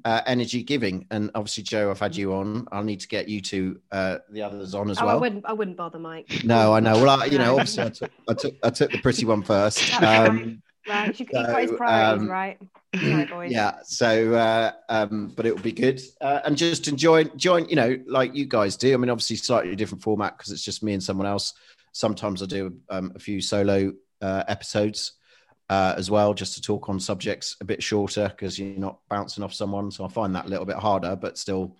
uh, 0.05 0.21
energy 0.25 0.63
giving. 0.63 1.05
And 1.11 1.31
obviously, 1.35 1.63
Joe, 1.63 1.91
I've 1.91 1.99
had 1.99 2.15
you 2.15 2.33
on. 2.33 2.69
I'll 2.71 2.85
need 2.85 3.01
to 3.01 3.09
get 3.09 3.27
you 3.27 3.41
two 3.41 3.81
uh, 3.91 4.19
the 4.29 4.41
others 4.41 4.73
on 4.73 4.89
as 4.89 4.99
oh, 4.99 5.01
I 5.01 5.05
well. 5.05 5.19
wouldn't. 5.19 5.45
I 5.45 5.51
wouldn't 5.51 5.75
bother, 5.75 5.99
Mike. 5.99 6.45
No, 6.45 6.73
I 6.73 6.79
know. 6.79 6.93
Well, 6.93 7.21
I, 7.21 7.25
you 7.25 7.39
know, 7.39 7.55
obviously, 7.59 7.83
I 7.83 7.89
took, 7.89 8.11
I 8.29 8.33
took 8.33 8.55
I 8.63 8.69
took 8.69 8.91
the 8.91 8.99
pretty 8.99 9.25
one 9.25 9.43
first. 9.43 9.91
Um, 10.01 10.63
Right. 10.87 11.19
You've 11.19 11.29
got 11.29 11.61
his 11.61 11.71
priorities 11.71 12.23
um, 12.23 12.27
right. 12.27 12.57
Sorry, 13.29 13.51
yeah 13.51 13.77
so 13.83 14.33
uh 14.33 14.71
um 14.89 15.31
but 15.35 15.45
it 15.45 15.55
will 15.55 15.61
be 15.61 15.71
good 15.71 16.01
uh, 16.21 16.39
and 16.43 16.57
just 16.57 16.87
enjoy 16.87 17.23
join 17.35 17.69
you 17.69 17.75
know 17.75 17.99
like 18.07 18.35
you 18.35 18.45
guys 18.45 18.75
do 18.75 18.91
i 18.91 18.97
mean 18.97 19.09
obviously 19.09 19.35
slightly 19.35 19.75
different 19.75 20.03
format 20.03 20.37
because 20.37 20.51
it's 20.51 20.63
just 20.63 20.83
me 20.83 20.93
and 20.93 21.01
someone 21.01 21.27
else 21.27 21.53
sometimes 21.91 22.41
i 22.41 22.45
do 22.45 22.75
um, 22.89 23.11
a 23.15 23.19
few 23.19 23.41
solo 23.41 23.91
uh, 24.21 24.43
episodes 24.47 25.13
uh, 25.69 25.95
as 25.97 26.11
well 26.11 26.33
just 26.33 26.53
to 26.55 26.61
talk 26.61 26.89
on 26.89 26.99
subjects 26.99 27.55
a 27.61 27.65
bit 27.65 27.81
shorter 27.81 28.27
because 28.29 28.59
you're 28.59 28.77
not 28.77 28.99
bouncing 29.09 29.43
off 29.43 29.53
someone 29.53 29.89
so 29.89 30.03
i 30.03 30.07
find 30.07 30.35
that 30.35 30.45
a 30.45 30.49
little 30.49 30.65
bit 30.65 30.75
harder 30.75 31.15
but 31.15 31.37
still 31.37 31.77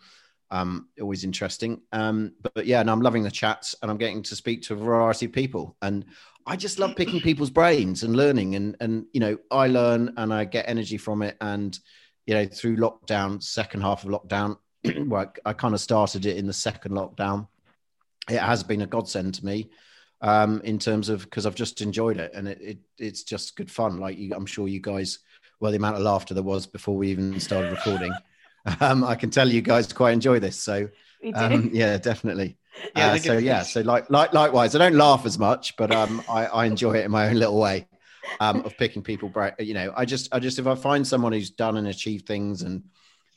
um 0.50 0.90
always 1.02 1.24
interesting. 1.24 1.80
Um 1.94 2.34
but, 2.42 2.54
but 2.54 2.66
yeah 2.66 2.82
and 2.82 2.90
i'm 2.90 3.02
loving 3.02 3.24
the 3.24 3.32
chats 3.32 3.74
and 3.82 3.90
i'm 3.90 3.98
getting 3.98 4.22
to 4.24 4.36
speak 4.36 4.64
to 4.64 4.74
a 4.74 4.78
variety 4.78 5.26
of 5.26 5.32
people 5.32 5.78
and 5.82 6.06
I 6.46 6.56
just 6.56 6.80
love 6.80 6.96
picking 6.96 7.20
people's 7.22 7.50
brains 7.50 8.04
and 8.04 8.16
learning 8.16 8.56
and 8.56 8.76
and 8.80 9.06
you 9.14 9.20
know 9.20 9.38
I 9.50 9.68
learn 9.68 10.14
and 10.18 10.34
I 10.34 10.46
get 10.46 10.68
energy 10.68 10.98
from 10.98 11.22
it 11.22 11.38
and 11.42 11.78
you 12.26 12.34
know 12.34 12.46
through 12.46 12.78
lockdown 12.78 13.42
second 13.42 13.82
half 13.82 14.04
of 14.04 14.10
lockdown 14.10 14.58
well 15.08 15.32
I, 15.46 15.50
I 15.50 15.54
kind 15.54 15.74
of 15.74 15.82
started 15.82 16.26
it 16.26 16.38
in 16.38 16.48
the 16.48 16.54
second 16.54 16.94
lockdown. 16.94 17.48
It 18.30 18.40
has 18.40 18.64
been 18.64 18.82
a 18.82 18.88
godsend 18.88 19.36
to 19.36 19.46
me 19.46 19.70
um 20.22 20.62
in 20.64 20.78
terms 20.80 21.10
of 21.10 21.24
because 21.24 21.46
I've 21.46 21.56
just 21.56 21.82
enjoyed 21.82 22.18
it 22.20 22.32
and 22.34 22.48
it, 22.48 22.60
it 22.62 22.78
it's 22.98 23.24
just 23.24 23.56
good 23.56 23.72
fun. 23.72 24.00
Like 24.00 24.18
you, 24.18 24.34
I'm 24.36 24.46
sure 24.46 24.68
you 24.68 24.80
guys 24.80 25.20
well 25.60 25.72
the 25.72 25.78
amount 25.78 25.96
of 25.98 26.04
laughter 26.04 26.34
there 26.34 26.44
was 26.44 26.68
before 26.68 26.96
we 26.98 27.10
even 27.10 27.40
started 27.40 27.72
recording 27.72 28.14
um 28.80 29.04
I 29.04 29.16
can 29.16 29.30
tell 29.32 29.50
you 29.50 29.62
guys 29.62 29.92
quite 29.94 30.12
enjoy 30.14 30.40
this 30.40 30.58
so 30.58 30.90
um 31.36 31.70
yeah 31.74 31.98
definitely. 31.98 32.58
Yeah, 32.96 33.12
uh, 33.12 33.18
so 33.18 33.34
it's- 33.34 33.44
yeah, 33.44 33.62
so 33.64 33.82
like, 33.82 34.10
like 34.10 34.32
likewise, 34.34 34.76
I 34.76 34.80
don't 34.80 34.96
laugh 34.96 35.26
as 35.26 35.38
much, 35.38 35.76
but 35.76 35.92
um, 35.92 36.24
I, 36.30 36.46
I 36.46 36.66
enjoy 36.66 36.94
it 36.94 37.04
in 37.06 37.12
my 37.12 37.28
own 37.28 37.36
little 37.36 37.60
way 37.60 37.86
um, 38.40 38.62
of 38.66 38.78
picking 38.78 39.04
people. 39.04 39.28
bra- 39.28 39.52
You 39.60 39.74
know, 39.74 39.94
I 39.96 40.06
just, 40.06 40.34
I 40.34 40.40
just, 40.40 40.58
if 40.58 40.68
I 40.68 40.76
find 40.76 41.06
someone 41.06 41.34
who's 41.34 41.50
done 41.52 41.76
and 41.76 41.88
achieved 41.88 42.26
things, 42.28 42.62
and 42.62 42.84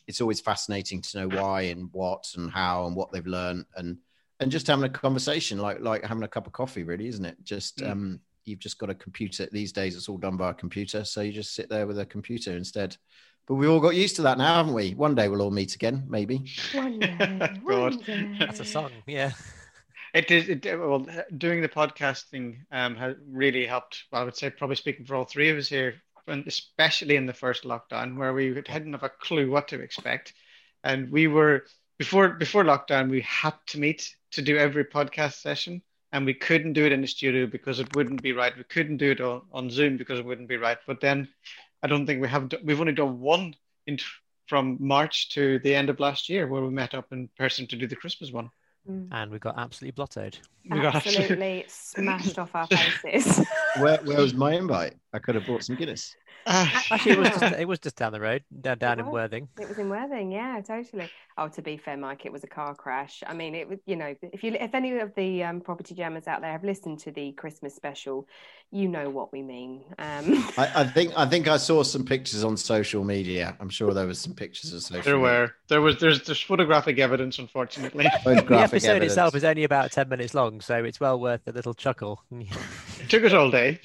it's 0.06 0.20
always 0.20 0.40
fascinating 0.40 1.02
to 1.02 1.18
know 1.18 1.28
why 1.28 1.62
and 1.62 1.88
what 1.92 2.32
and 2.36 2.48
how 2.48 2.86
and 2.86 2.94
what 2.94 3.10
they've 3.10 3.26
learned, 3.26 3.66
and 3.76 3.98
and 4.40 4.50
just 4.50 4.66
having 4.66 4.84
a 4.84 4.88
conversation, 4.88 5.58
like 5.58 5.80
like 5.80 6.04
having 6.04 6.22
a 6.24 6.28
cup 6.28 6.46
of 6.46 6.52
coffee, 6.52 6.82
really, 6.82 7.06
isn't 7.08 7.24
it? 7.24 7.36
Just 7.44 7.78
Mm. 7.78 7.90
um, 7.90 8.20
you've 8.44 8.58
just 8.58 8.78
got 8.78 8.90
a 8.90 8.94
computer 8.94 9.48
these 9.52 9.72
days. 9.72 9.96
It's 9.96 10.08
all 10.08 10.18
done 10.18 10.36
by 10.36 10.50
a 10.50 10.54
computer, 10.54 11.04
so 11.04 11.20
you 11.22 11.32
just 11.32 11.54
sit 11.54 11.68
there 11.68 11.86
with 11.86 11.98
a 11.98 12.06
computer 12.06 12.52
instead, 12.56 12.96
But 13.46 13.54
we've 13.54 13.70
all 13.70 13.80
got 13.80 13.94
used 13.94 14.16
to 14.16 14.22
that 14.22 14.38
now, 14.38 14.56
haven't 14.56 14.74
we? 14.74 14.94
One 14.94 15.14
day 15.14 15.28
we'll 15.28 15.42
all 15.42 15.50
meet 15.50 15.74
again, 15.74 16.04
maybe. 16.08 16.44
One 16.72 16.98
day, 16.98 17.16
God. 17.18 17.60
one 17.64 17.98
day. 17.98 18.36
That's 18.38 18.60
a 18.60 18.64
song. 18.64 18.90
Yeah. 19.06 19.32
It 20.14 20.30
is. 20.30 20.48
It, 20.48 20.64
well, 20.78 21.06
doing 21.36 21.60
the 21.60 21.68
podcasting 21.68 22.58
um, 22.70 22.94
has 22.96 23.16
really 23.28 23.66
helped. 23.66 24.04
I 24.12 24.24
would 24.24 24.36
say, 24.36 24.48
probably 24.50 24.76
speaking 24.76 25.04
for 25.06 25.14
all 25.16 25.24
three 25.24 25.50
of 25.50 25.58
us 25.58 25.68
here, 25.68 25.94
and 26.28 26.46
especially 26.46 27.16
in 27.16 27.26
the 27.26 27.32
first 27.34 27.64
lockdown, 27.64 28.16
where 28.16 28.32
we 28.32 28.54
hadn't 28.66 28.92
have 28.92 29.02
a 29.02 29.08
clue 29.08 29.50
what 29.50 29.68
to 29.68 29.80
expect, 29.80 30.32
and 30.84 31.10
we 31.10 31.26
were 31.26 31.64
before 31.98 32.28
before 32.30 32.62
lockdown, 32.64 33.10
we 33.10 33.22
had 33.22 33.54
to 33.68 33.80
meet 33.80 34.14
to 34.34 34.42
do 34.42 34.56
every 34.58 34.84
podcast 34.84 35.40
session, 35.40 35.82
and 36.12 36.24
we 36.26 36.34
couldn't 36.34 36.74
do 36.74 36.84
it 36.84 36.92
in 36.92 37.00
the 37.00 37.06
studio 37.06 37.46
because 37.46 37.80
it 37.80 37.94
wouldn't 37.96 38.22
be 38.22 38.32
right. 38.32 38.56
We 38.56 38.64
couldn't 38.64 38.98
do 38.98 39.10
it 39.10 39.20
on, 39.20 39.42
on 39.52 39.70
Zoom 39.70 39.96
because 39.96 40.18
it 40.18 40.24
wouldn't 40.24 40.48
be 40.48 40.56
right. 40.56 40.78
But 40.86 41.00
then, 41.00 41.28
I 41.82 41.86
don't 41.86 42.06
think 42.06 42.20
we 42.20 42.28
have. 42.28 42.48
do- 42.48 42.58
We've 42.62 42.80
only 42.80 42.92
done 42.92 43.20
one 43.20 43.54
in 43.86 43.98
from 44.46 44.76
March 44.78 45.30
to 45.30 45.58
the 45.60 45.74
end 45.74 45.88
of 45.88 46.00
last 46.00 46.28
year, 46.28 46.46
where 46.46 46.62
we 46.62 46.70
met 46.70 46.94
up 46.94 47.12
in 47.12 47.28
person 47.38 47.66
to 47.68 47.76
do 47.76 47.86
the 47.86 47.96
Christmas 47.96 48.30
one. 48.30 48.50
Mm. 48.88 49.08
And 49.12 49.30
we 49.30 49.38
got 49.38 49.58
absolutely 49.58 50.02
blottoed. 50.02 50.36
We 50.70 50.80
got 50.80 50.94
Absolutely 50.94 51.64
smashed 51.68 52.38
off 52.38 52.54
our 52.54 52.66
faces. 53.02 53.46
Where, 53.78 53.96
where 53.98 54.20
was 54.20 54.34
my 54.34 54.52
invite? 54.52 54.94
I 55.12 55.18
could 55.18 55.34
have 55.34 55.46
brought 55.46 55.64
some 55.64 55.76
Guinness. 55.76 56.14
Ah, 56.46 56.84
Actually, 56.90 57.12
it 57.12 57.18
was 57.18 57.28
just, 57.30 57.54
it 57.60 57.68
was 57.68 57.78
just 57.78 57.96
down 57.96 58.12
the 58.12 58.20
road, 58.20 58.44
down, 58.60 58.78
down 58.78 59.00
in. 59.00 59.06
Worthing. 59.06 59.48
It 59.60 59.68
was 59.68 59.78
in 59.78 59.88
Worthing, 59.88 60.30
yeah, 60.32 60.60
totally. 60.60 61.08
Oh, 61.36 61.48
to 61.48 61.62
be 61.62 61.76
fair, 61.76 61.96
Mike, 61.96 62.26
it 62.26 62.32
was 62.32 62.44
a 62.44 62.46
car 62.46 62.74
crash. 62.74 63.22
I 63.26 63.34
mean, 63.34 63.54
it 63.54 63.68
was, 63.68 63.78
you 63.86 63.96
know, 63.96 64.14
if 64.22 64.44
you, 64.44 64.52
if 64.52 64.74
any 64.74 64.98
of 64.98 65.14
the 65.16 65.42
um, 65.42 65.60
property 65.60 65.94
jammers 65.94 66.26
out 66.28 66.42
there 66.42 66.52
have 66.52 66.62
listened 66.62 67.00
to 67.00 67.10
the 67.10 67.32
Christmas 67.32 67.74
special, 67.74 68.28
you 68.70 68.88
know 68.88 69.10
what 69.10 69.32
we 69.32 69.42
mean. 69.42 69.82
Um, 69.98 70.44
I, 70.56 70.70
I 70.76 70.84
think 70.94 71.12
I 71.16 71.26
think 71.26 71.48
I 71.48 71.56
saw 71.56 71.82
some 71.82 72.04
pictures 72.04 72.44
on 72.44 72.56
social 72.56 73.04
media. 73.04 73.56
I'm 73.60 73.68
sure 73.68 73.92
there 73.94 74.06
was 74.06 74.18
some 74.20 74.34
pictures 74.34 74.72
of 74.72 74.82
social. 74.82 75.02
there 75.02 75.14
media. 75.16 75.40
were 75.40 75.54
there 75.68 75.80
was 75.80 75.98
there's 75.98 76.22
there's 76.24 76.40
photographic 76.40 76.98
evidence, 76.98 77.38
unfortunately. 77.38 78.06
The 78.24 78.58
episode 78.58 78.90
evidence. 78.90 79.12
itself 79.12 79.34
is 79.34 79.44
only 79.44 79.64
about 79.64 79.90
10 79.92 80.08
minutes 80.08 80.34
long, 80.34 80.60
so 80.60 80.82
it's 80.84 81.00
well 81.00 81.18
worth 81.20 81.40
a 81.46 81.52
little 81.52 81.74
chuckle. 81.74 82.22
It 82.30 83.08
took 83.08 83.24
us 83.24 83.32
all 83.32 83.50
day. 83.50 83.80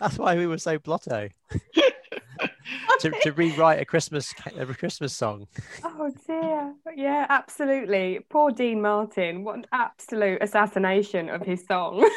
That's 0.00 0.18
why 0.18 0.36
we 0.36 0.46
were 0.46 0.58
so 0.58 0.78
blotto. 0.78 1.28
to, 3.00 3.10
to 3.22 3.32
rewrite 3.32 3.80
a 3.80 3.84
Christmas 3.84 4.34
a 4.56 4.66
Christmas 4.66 5.14
song. 5.14 5.46
oh 5.84 6.10
dear, 6.26 6.74
yeah, 6.94 7.26
absolutely. 7.28 8.20
Poor 8.28 8.50
Dean 8.50 8.80
Martin. 8.80 9.44
What 9.44 9.56
an 9.56 9.66
absolute 9.72 10.42
assassination 10.42 11.28
of 11.28 11.42
his 11.42 11.64
song. 11.66 12.08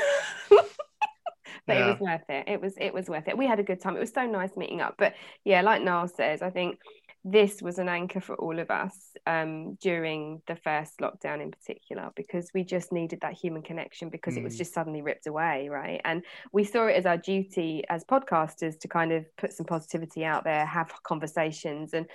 but 0.49 1.77
it 1.77 1.85
was 1.85 1.99
worth 1.99 2.29
it. 2.29 2.47
It 2.47 2.61
was 2.61 2.73
it 2.77 2.93
was 2.93 3.09
worth 3.09 3.27
it. 3.27 3.37
We 3.37 3.45
had 3.45 3.59
a 3.59 3.63
good 3.63 3.81
time. 3.81 3.95
It 3.95 3.99
was 3.99 4.13
so 4.13 4.25
nice 4.25 4.55
meeting 4.57 4.81
up. 4.81 4.95
But 4.97 5.13
yeah, 5.43 5.61
like 5.61 5.81
Niall 5.81 6.07
says, 6.07 6.41
I 6.41 6.49
think 6.49 6.79
this 7.25 7.61
was 7.61 7.79
an 7.79 7.89
anchor 7.89 8.21
for 8.21 8.35
all 8.35 8.59
of 8.59 8.71
us 8.71 8.95
um, 9.27 9.75
during 9.81 10.41
the 10.47 10.55
first 10.55 10.99
lockdown 10.99 11.41
in 11.41 11.51
particular 11.51 12.11
because 12.15 12.49
we 12.53 12.63
just 12.63 12.93
needed 12.93 13.19
that 13.21 13.33
human 13.33 13.61
connection 13.61 14.09
because 14.09 14.37
it 14.37 14.43
was 14.43 14.55
Mm. 14.55 14.59
just 14.59 14.73
suddenly 14.73 15.01
ripped 15.01 15.27
away, 15.27 15.67
right? 15.69 15.99
And 16.05 16.23
we 16.53 16.63
saw 16.63 16.87
it 16.87 16.93
as 16.93 17.05
our 17.05 17.17
duty 17.17 17.83
as 17.89 18.05
podcasters 18.05 18.79
to 18.79 18.87
kind 18.87 19.11
of 19.11 19.25
put 19.35 19.51
some 19.51 19.65
positivity 19.65 20.23
out 20.23 20.43
there, 20.45 20.65
have 20.65 20.91
conversations, 21.03 21.93
and 21.93 22.05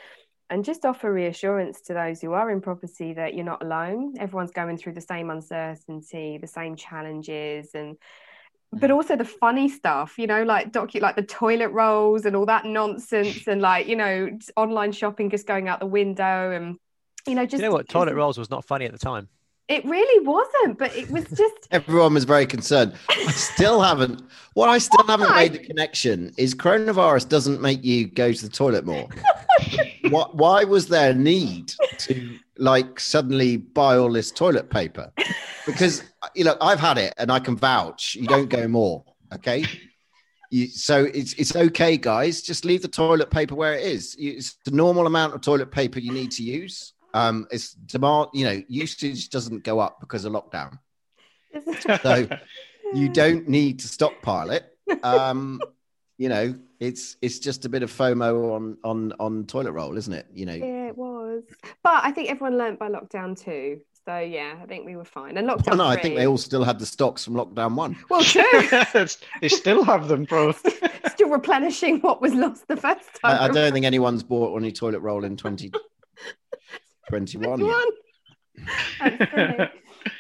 and 0.51 0.63
just 0.65 0.85
offer 0.85 1.11
reassurance 1.11 1.81
to 1.81 1.95
those 1.95 2.21
who 2.21 2.33
are 2.33 2.51
in 2.51 2.61
property 2.61 3.15
that 3.15 3.35
you're 3.35 3.47
not 3.47 3.63
alone. 3.63 4.15
Everyone's 4.19 4.51
going 4.53 4.77
through 4.77 4.93
the 4.93 5.01
same 5.01 5.31
uncertainty, 5.31 6.39
the 6.39 6.47
same 6.47 6.77
challenges, 6.77 7.71
and 7.75 7.97
but 8.79 8.91
also 8.91 9.17
the 9.17 9.25
funny 9.25 9.69
stuff, 9.69 10.19
you 10.19 10.27
know, 10.27 10.43
like 10.43 10.73
docu 10.73 11.01
like 11.01 11.17
the 11.17 11.23
toilet 11.23 11.69
rolls 11.69 12.25
and 12.25 12.37
all 12.37 12.47
that 12.47 12.65
nonsense, 12.65 13.47
and 13.47 13.61
like 13.61 13.87
you 13.87 13.97
know, 13.97 14.31
online 14.57 14.93
shopping 14.93 15.31
just 15.31 15.47
going 15.47 15.69
out 15.69 15.81
the 15.81 15.87
window, 15.87 16.51
and 16.51 16.77
you 17.27 17.35
know, 17.35 17.47
just 17.47 17.63
you 17.63 17.69
know 17.69 17.75
what? 17.75 17.89
Toilet 17.89 18.15
rolls 18.15 18.39
was 18.39 18.51
not 18.51 18.65
funny 18.65 18.85
at 18.85 18.93
the 18.93 18.99
time. 18.99 19.29
It 19.67 19.83
really 19.87 20.27
wasn't, 20.27 20.79
but 20.79 20.95
it 20.95 21.11
was 21.11 21.25
just 21.25 21.55
Everyone 21.71 22.13
was 22.13 22.25
very 22.25 22.45
concerned. 22.45 22.95
I 23.09 23.27
still 23.29 23.81
haven't. 23.81 24.23
What 24.53 24.69
I 24.69 24.77
still 24.77 25.07
haven't 25.07 25.35
made 25.35 25.55
the 25.55 25.59
connection 25.59 26.33
is 26.37 26.55
coronavirus 26.55 27.31
doesn't 27.31 27.63
make 27.63 27.83
you 27.83 28.07
go 28.07 28.33
to 28.33 28.43
the 28.43 28.55
toilet 28.55 28.85
more. 28.85 29.09
what? 30.11 30.35
Why 30.37 30.65
was 30.65 30.89
there 30.89 31.13
a 31.13 31.15
need 31.15 31.73
to 31.99 32.39
like 32.59 33.01
suddenly 33.01 33.57
buy 33.57 33.97
all 33.97 34.13
this 34.13 34.31
toilet 34.31 34.69
paper? 34.69 35.11
Because 35.67 36.03
you 36.35 36.45
know 36.45 36.57
I've 36.61 36.81
had 36.81 36.99
it 36.99 37.15
and 37.17 37.31
I 37.33 37.39
can 37.39 37.57
vouch. 37.57 38.15
You 38.15 38.27
don't 38.27 38.49
go 38.49 38.69
more. 38.69 39.05
Okay. 39.35 39.65
You, 40.51 40.69
so 40.69 41.05
it's 41.05 41.33
it's 41.35 41.57
okay, 41.57 41.97
guys. 41.97 42.43
Just 42.43 42.65
leave 42.65 42.83
the 42.83 42.89
toilet 42.89 43.31
paper 43.31 43.55
where 43.55 43.75
it 43.75 43.85
is. 43.85 44.15
It's 44.19 44.57
the 44.65 44.71
normal 44.71 45.07
amount 45.07 45.35
of 45.35 45.41
toilet 45.41 45.71
paper 45.71 45.99
you 45.99 46.13
need 46.13 46.31
to 46.33 46.43
use. 46.43 46.93
Um, 47.13 47.47
it's 47.51 47.73
demand. 47.73 48.29
You 48.35 48.45
know, 48.45 48.63
usage 48.69 49.31
doesn't 49.31 49.65
go 49.65 49.81
up 49.81 50.01
because 50.01 50.25
of 50.25 50.33
lockdown. 50.33 50.79
So 52.03 52.29
you 52.95 53.09
don't 53.09 53.49
need 53.49 53.81
to 53.81 53.89
stockpile 53.89 54.51
it. 54.51 54.65
Um, 55.03 55.61
you 56.19 56.29
know, 56.29 56.55
it's 56.79 57.17
it's 57.23 57.39
just 57.39 57.65
a 57.65 57.69
bit 57.69 57.83
of 57.83 57.91
FOMO 57.91 58.55
on 58.55 58.79
on 58.85 59.13
on 59.19 59.47
toilet 59.47 59.73
roll, 59.73 59.97
isn't 59.97 60.13
it? 60.13 60.27
You 60.33 60.47
know, 60.47 60.55
Yeah, 60.55 60.89
it 60.89 60.97
was. 60.97 61.43
But 61.83 62.05
I 62.05 62.13
think 62.13 62.31
everyone 62.31 62.59
learnt 62.59 62.79
by 62.79 62.89
lockdown 62.89 63.41
two. 63.41 63.81
So 64.07 64.19
yeah, 64.19 64.57
I 64.63 64.67
think 64.67 64.85
we 64.85 64.97
were 64.97 65.05
fine. 65.05 65.39
And 65.39 65.49
lockdown 65.49 65.69
well, 65.69 65.77
no, 65.79 65.87
I 65.87 65.99
think 65.99 66.17
they 66.17 66.27
all 66.27 66.37
still 66.37 66.63
had 66.63 66.79
the 66.79 66.85
stocks 66.85 67.25
from 67.25 67.33
lockdown 67.35 67.75
one. 67.75 67.97
well, 68.11 68.23
true. 68.23 68.45
They 69.41 69.49
still 69.49 69.83
have 69.85 70.09
them, 70.09 70.25
bro. 70.25 70.53
Still 71.09 71.31
replenishing 71.31 72.01
what 72.01 72.21
was 72.21 72.35
lost 72.35 72.67
the 72.67 72.77
first 72.77 73.09
time. 73.23 73.39
I, 73.41 73.45
I 73.45 73.49
don't 73.49 73.73
think 73.73 73.87
anyone's 73.87 74.25
bought 74.25 74.57
any 74.59 74.73
toilet 74.73 74.99
roll 75.01 75.25
in 75.25 75.37
2021 75.37 77.61
yet. 77.61 77.71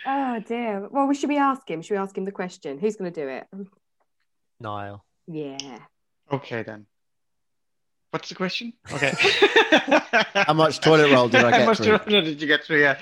Oh 0.07 0.41
dear. 0.47 0.89
Well, 0.91 1.07
we 1.07 1.15
should 1.15 1.29
we 1.29 1.37
ask 1.39 1.69
him? 1.69 1.83
Should 1.83 1.95
we 1.95 1.99
ask 1.99 2.17
him 2.17 2.25
the 2.25 2.33
question? 2.33 2.79
Who's 2.79 2.97
going 2.97 3.13
to 3.13 3.21
do 3.21 3.29
it? 3.29 3.47
Niall. 4.61 5.05
Yeah. 5.27 5.79
Okay 6.33 6.63
then. 6.63 6.87
What's 8.11 8.29
the 8.29 8.37
question? 8.37 8.73
Okay. 8.93 9.13
How 10.35 10.55
much 10.55 10.81
toilet 10.81 11.11
roll 11.13 11.29
did 11.29 11.45
I 11.45 11.51
How 11.51 11.59
get 11.59 11.67
much 11.67 11.79
through? 11.79 11.99
toilet 11.99 12.13
roll 12.13 12.23
did 12.23 12.41
you 12.41 12.47
get 12.47 12.63
through? 12.63 12.83
Yeah. 12.83 12.97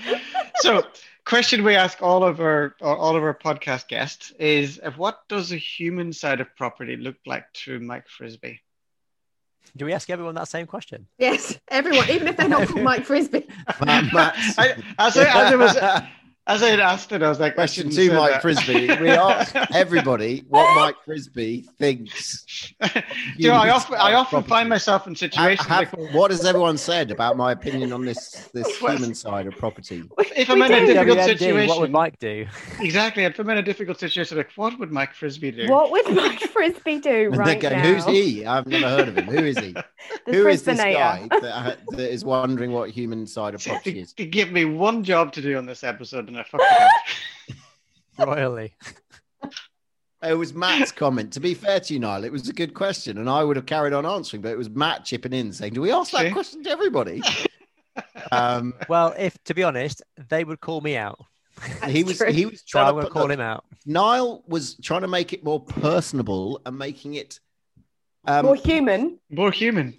So, 0.62 0.86
question 1.24 1.64
we 1.64 1.74
ask 1.74 2.00
all 2.02 2.22
of 2.24 2.40
our 2.40 2.76
all 2.80 3.16
of 3.16 3.22
our 3.22 3.34
podcast 3.34 3.88
guests 3.88 4.30
is: 4.38 4.80
uh, 4.82 4.92
What 4.92 5.18
does 5.28 5.50
a 5.52 5.56
human 5.56 6.12
side 6.12 6.40
of 6.40 6.54
property 6.56 6.96
look 6.96 7.16
like 7.26 7.52
to 7.64 7.80
Mike 7.80 8.08
Frisby? 8.08 8.60
Do 9.76 9.84
we 9.86 9.92
ask 9.92 10.08
everyone 10.10 10.34
that 10.36 10.48
same 10.48 10.66
question? 10.66 11.08
Yes. 11.18 11.58
Everyone, 11.68 12.08
even 12.10 12.28
if 12.28 12.36
they're 12.36 12.48
not 12.48 12.68
called 12.68 12.82
Mike 12.90 13.04
Frisby. 13.06 13.46
Matt- 13.84 14.12
Matt's- 14.12 14.54
I, 14.58 14.68
as, 14.98 15.16
I, 15.16 15.24
as, 15.24 15.52
I 15.52 15.56
was, 15.56 15.76
as 16.54 16.62
I 16.62 16.68
had 16.70 16.80
asked 16.80 17.12
it, 17.12 17.22
I 17.22 17.28
was 17.28 17.40
like, 17.40 17.54
Question 17.54 17.90
shouldn't 17.90 18.10
two, 18.10 18.16
Mike 18.16 18.32
that. 18.32 18.42
Frisby. 18.42 18.86
We 19.00 19.10
ask 19.10 19.54
everybody 19.72 20.44
what 20.48 20.74
Mike 20.76 20.96
Frisby 21.04 21.62
thinks. 21.78 22.72
you 23.36 23.48
know, 23.48 23.54
I 23.54 23.70
often, 23.70 23.96
I 23.96 24.14
often 24.14 24.30
property. 24.30 24.48
find 24.48 24.68
myself 24.68 25.06
in 25.06 25.14
Ha- 25.14 25.18
situations 25.18 25.66
have- 25.68 25.92
like, 25.92 26.14
what 26.14 26.30
has 26.30 26.44
everyone 26.44 26.76
said 26.78 27.10
about 27.10 27.36
my 27.36 27.52
opinion 27.52 27.92
on 27.92 28.04
this 28.04 28.50
this 28.54 28.76
human 28.78 29.14
side 29.14 29.46
of 29.46 29.56
property? 29.56 30.02
if 30.36 30.48
We 30.48 30.54
I'm 30.54 30.62
in 30.62 30.72
a 30.72 30.86
difficult 30.86 31.18
WMD, 31.18 31.24
situation, 31.38 31.68
what 31.68 31.80
would 31.80 31.90
Mike 31.92 32.18
do? 32.18 32.46
exactly, 32.80 33.24
if 33.24 33.38
I'm 33.38 33.50
in 33.50 33.58
a 33.58 33.62
difficult 33.62 33.98
situation, 34.00 34.36
like, 34.36 34.50
what 34.56 34.78
would 34.78 34.90
Mike 34.92 35.14
Frisby 35.14 35.50
do? 35.52 35.68
What 35.68 35.90
would 35.90 36.14
Mike 36.14 36.40
Frisby 36.40 36.98
do 37.00 37.30
right 37.32 37.60
they're 37.60 37.70
going, 37.70 37.82
now? 37.82 37.94
who's 37.94 38.04
he? 38.06 38.44
I've 38.46 38.66
never 38.66 38.88
heard 38.88 39.08
of 39.08 39.16
him. 39.18 39.24
Who 39.26 39.44
is 39.44 39.58
he? 39.58 39.74
The 40.26 40.32
Who 40.32 40.46
is 40.46 40.62
this 40.62 40.78
guy 40.78 41.26
Frisbinator. 41.30 41.40
that, 41.42 41.78
that 41.90 42.12
is 42.12 42.24
wondering 42.24 42.70
what 42.72 42.90
human 42.90 43.26
side 43.26 43.54
of 43.54 43.64
property 43.64 43.94
to, 43.94 43.98
is? 44.00 44.12
give 44.12 44.52
me 44.52 44.64
one 44.64 45.02
job 45.04 45.32
to 45.32 45.42
do 45.42 45.56
on 45.56 45.66
this 45.66 45.82
episode, 45.84 46.28
and 46.28 46.38
I 46.38 46.42
fucked 46.44 46.64
it 46.70 47.56
up. 48.18 48.26
Royally. 48.28 48.74
It 50.22 50.34
was 50.34 50.54
Matt's 50.54 50.92
comment. 50.92 51.32
To 51.32 51.40
be 51.40 51.54
fair 51.54 51.80
to 51.80 51.94
you, 51.94 51.98
Niall, 51.98 52.22
it 52.24 52.30
was 52.30 52.48
a 52.48 52.52
good 52.52 52.74
question, 52.74 53.18
and 53.18 53.28
I 53.28 53.42
would 53.42 53.56
have 53.56 53.66
carried 53.66 53.92
on 53.92 54.06
answering, 54.06 54.40
but 54.42 54.52
it 54.52 54.58
was 54.58 54.70
Matt 54.70 55.04
chipping 55.04 55.32
in 55.32 55.52
saying, 55.52 55.72
"Do 55.72 55.80
we 55.80 55.90
ask 55.90 56.12
that 56.12 56.32
question 56.32 56.62
to 56.62 56.70
everybody?" 56.70 57.20
Um, 58.30 58.74
Well, 58.88 59.14
if 59.18 59.42
to 59.44 59.54
be 59.54 59.64
honest, 59.64 60.00
they 60.28 60.44
would 60.44 60.60
call 60.60 60.80
me 60.80 60.96
out. 60.96 61.18
he 61.88 62.04
was 62.04 62.18
true. 62.18 62.30
he 62.32 62.46
was 62.46 62.62
trying 62.62 62.94
to 62.94 63.00
to 63.00 63.06
put 63.06 63.12
call 63.12 63.26
the- 63.26 63.34
him 63.34 63.40
out. 63.40 63.64
Niall 63.84 64.44
was 64.46 64.76
trying 64.76 65.00
to 65.02 65.08
make 65.08 65.32
it 65.32 65.42
more 65.42 65.58
personable 65.60 66.60
and 66.66 66.78
making 66.78 67.14
it 67.14 67.40
um, 68.26 68.46
More 68.46 68.56
human. 68.56 69.18
More 69.30 69.50
human. 69.52 69.98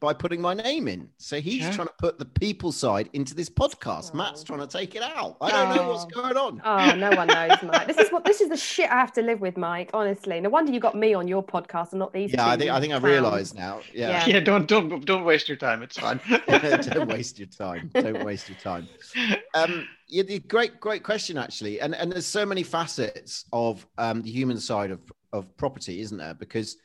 by 0.00 0.12
putting 0.12 0.40
my 0.40 0.54
name 0.54 0.86
in. 0.86 1.08
So 1.16 1.40
he's 1.40 1.62
Yeah. 1.62 1.72
trying 1.72 1.88
to 1.88 1.94
put 1.98 2.20
the 2.20 2.24
people 2.24 2.70
side 2.70 3.10
into 3.14 3.34
this 3.34 3.50
podcast. 3.50 4.12
Oh. 4.14 4.18
Matt's 4.18 4.44
trying 4.44 4.60
to 4.60 4.66
take 4.68 4.94
it 4.94 5.02
out. 5.02 5.36
I 5.40 5.50
don't 5.50 5.74
know 5.74 5.88
what's 5.90 6.04
Oh. 6.04 6.22
going 6.22 6.36
on. 6.36 6.62
Oh, 6.64 6.94
no 6.94 7.10
one 7.16 7.26
knows, 7.26 7.58
Mike. 7.64 7.88
This 7.88 7.98
is 7.98 8.12
what 8.12 8.24
this 8.24 8.40
is 8.40 8.48
the 8.48 8.56
shit 8.56 8.88
I 8.88 8.94
have 8.94 9.10
to 9.14 9.22
live 9.22 9.40
with, 9.40 9.56
Mike. 9.56 9.90
Honestly, 9.92 10.40
no 10.40 10.50
wonder 10.50 10.70
you 10.70 10.78
got 10.78 10.94
me 10.94 11.14
on 11.14 11.26
your 11.26 11.42
podcast 11.42 11.90
and 11.90 11.98
not 11.98 12.12
these. 12.12 12.32
yeah, 12.32 12.46
I 12.48 12.56
think 12.56 12.70
I 12.70 12.78
think 12.80 12.92
I 12.92 13.00
clowns. 13.00 13.12
realise 13.12 13.54
now. 13.54 13.80
Yeah. 13.92 14.24
Yeah, 14.24 14.38
don't 14.38 14.68
don't 14.68 15.04
don't 15.04 15.24
waste 15.24 15.48
your 15.48 15.56
time. 15.56 15.82
It's 15.82 15.98
fine. 15.98 16.20
don't 16.46 17.08
waste 17.08 17.40
your 17.40 17.48
time. 17.48 17.90
Don't 17.92 18.24
waste 18.24 18.48
your 18.48 18.58
time. 18.58 18.86
Um, 19.54 19.88
yeah, 20.06 20.22
the 20.22 20.38
great, 20.38 20.78
great 20.78 21.02
question 21.02 21.36
actually, 21.36 21.80
and 21.80 21.92
and 21.96 22.12
there's 22.12 22.24
so 22.24 22.46
many 22.46 22.62
facets 22.62 23.46
of 23.52 23.84
um, 23.98 24.22
the 24.22 24.30
human 24.30 24.60
side 24.60 24.92
of 24.92 25.00
of 25.32 25.56
property, 25.56 26.00
isn't 26.02 26.18
there? 26.18 26.34
Because 26.34 26.76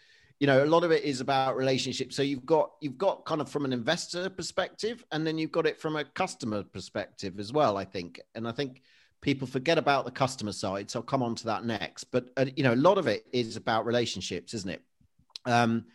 you 0.43 0.47
know 0.47 0.61
a 0.61 0.65
lot 0.65 0.83
of 0.83 0.91
it 0.91 1.05
is 1.05 1.21
about 1.21 1.55
relationships. 1.55 2.17
So 2.17 2.21
you've 2.21 2.45
got 2.45 2.71
you've 2.81 2.97
got 2.97 3.23
kind 3.23 3.39
of 3.39 3.47
from 3.47 3.63
an 3.63 3.71
investor 3.71 4.29
perspective 4.29 5.01
and 5.13 5.25
then 5.25 5.37
you've 5.37 5.53
got 5.53 5.65
it 5.65 5.79
from 5.79 5.95
a 5.95 6.03
customer 6.03 6.63
perspective 6.63 7.39
as 7.39 7.53
well 7.53 7.77
i 7.77 7.85
think. 7.85 8.19
And 8.35 8.45
i 8.45 8.51
think 8.51 8.81
people 9.21 9.47
forget 9.47 9.77
about 9.77 10.03
the 10.03 10.11
customer 10.11 10.51
side 10.51 10.91
so 10.91 10.99
i'll 10.99 11.03
come 11.03 11.23
on 11.23 11.33
to 11.35 11.45
that 11.45 11.63
next. 11.63 12.03
But 12.11 12.25
uh, 12.35 12.47
you 12.57 12.63
know 12.65 12.73
a 12.73 12.83
lot 12.89 12.97
of 12.97 13.07
it 13.07 13.25
is 13.31 13.55
about 13.55 13.85
relationships 13.85 14.53
isn't 14.53 14.69
it? 14.69 14.81
Um 15.45 15.85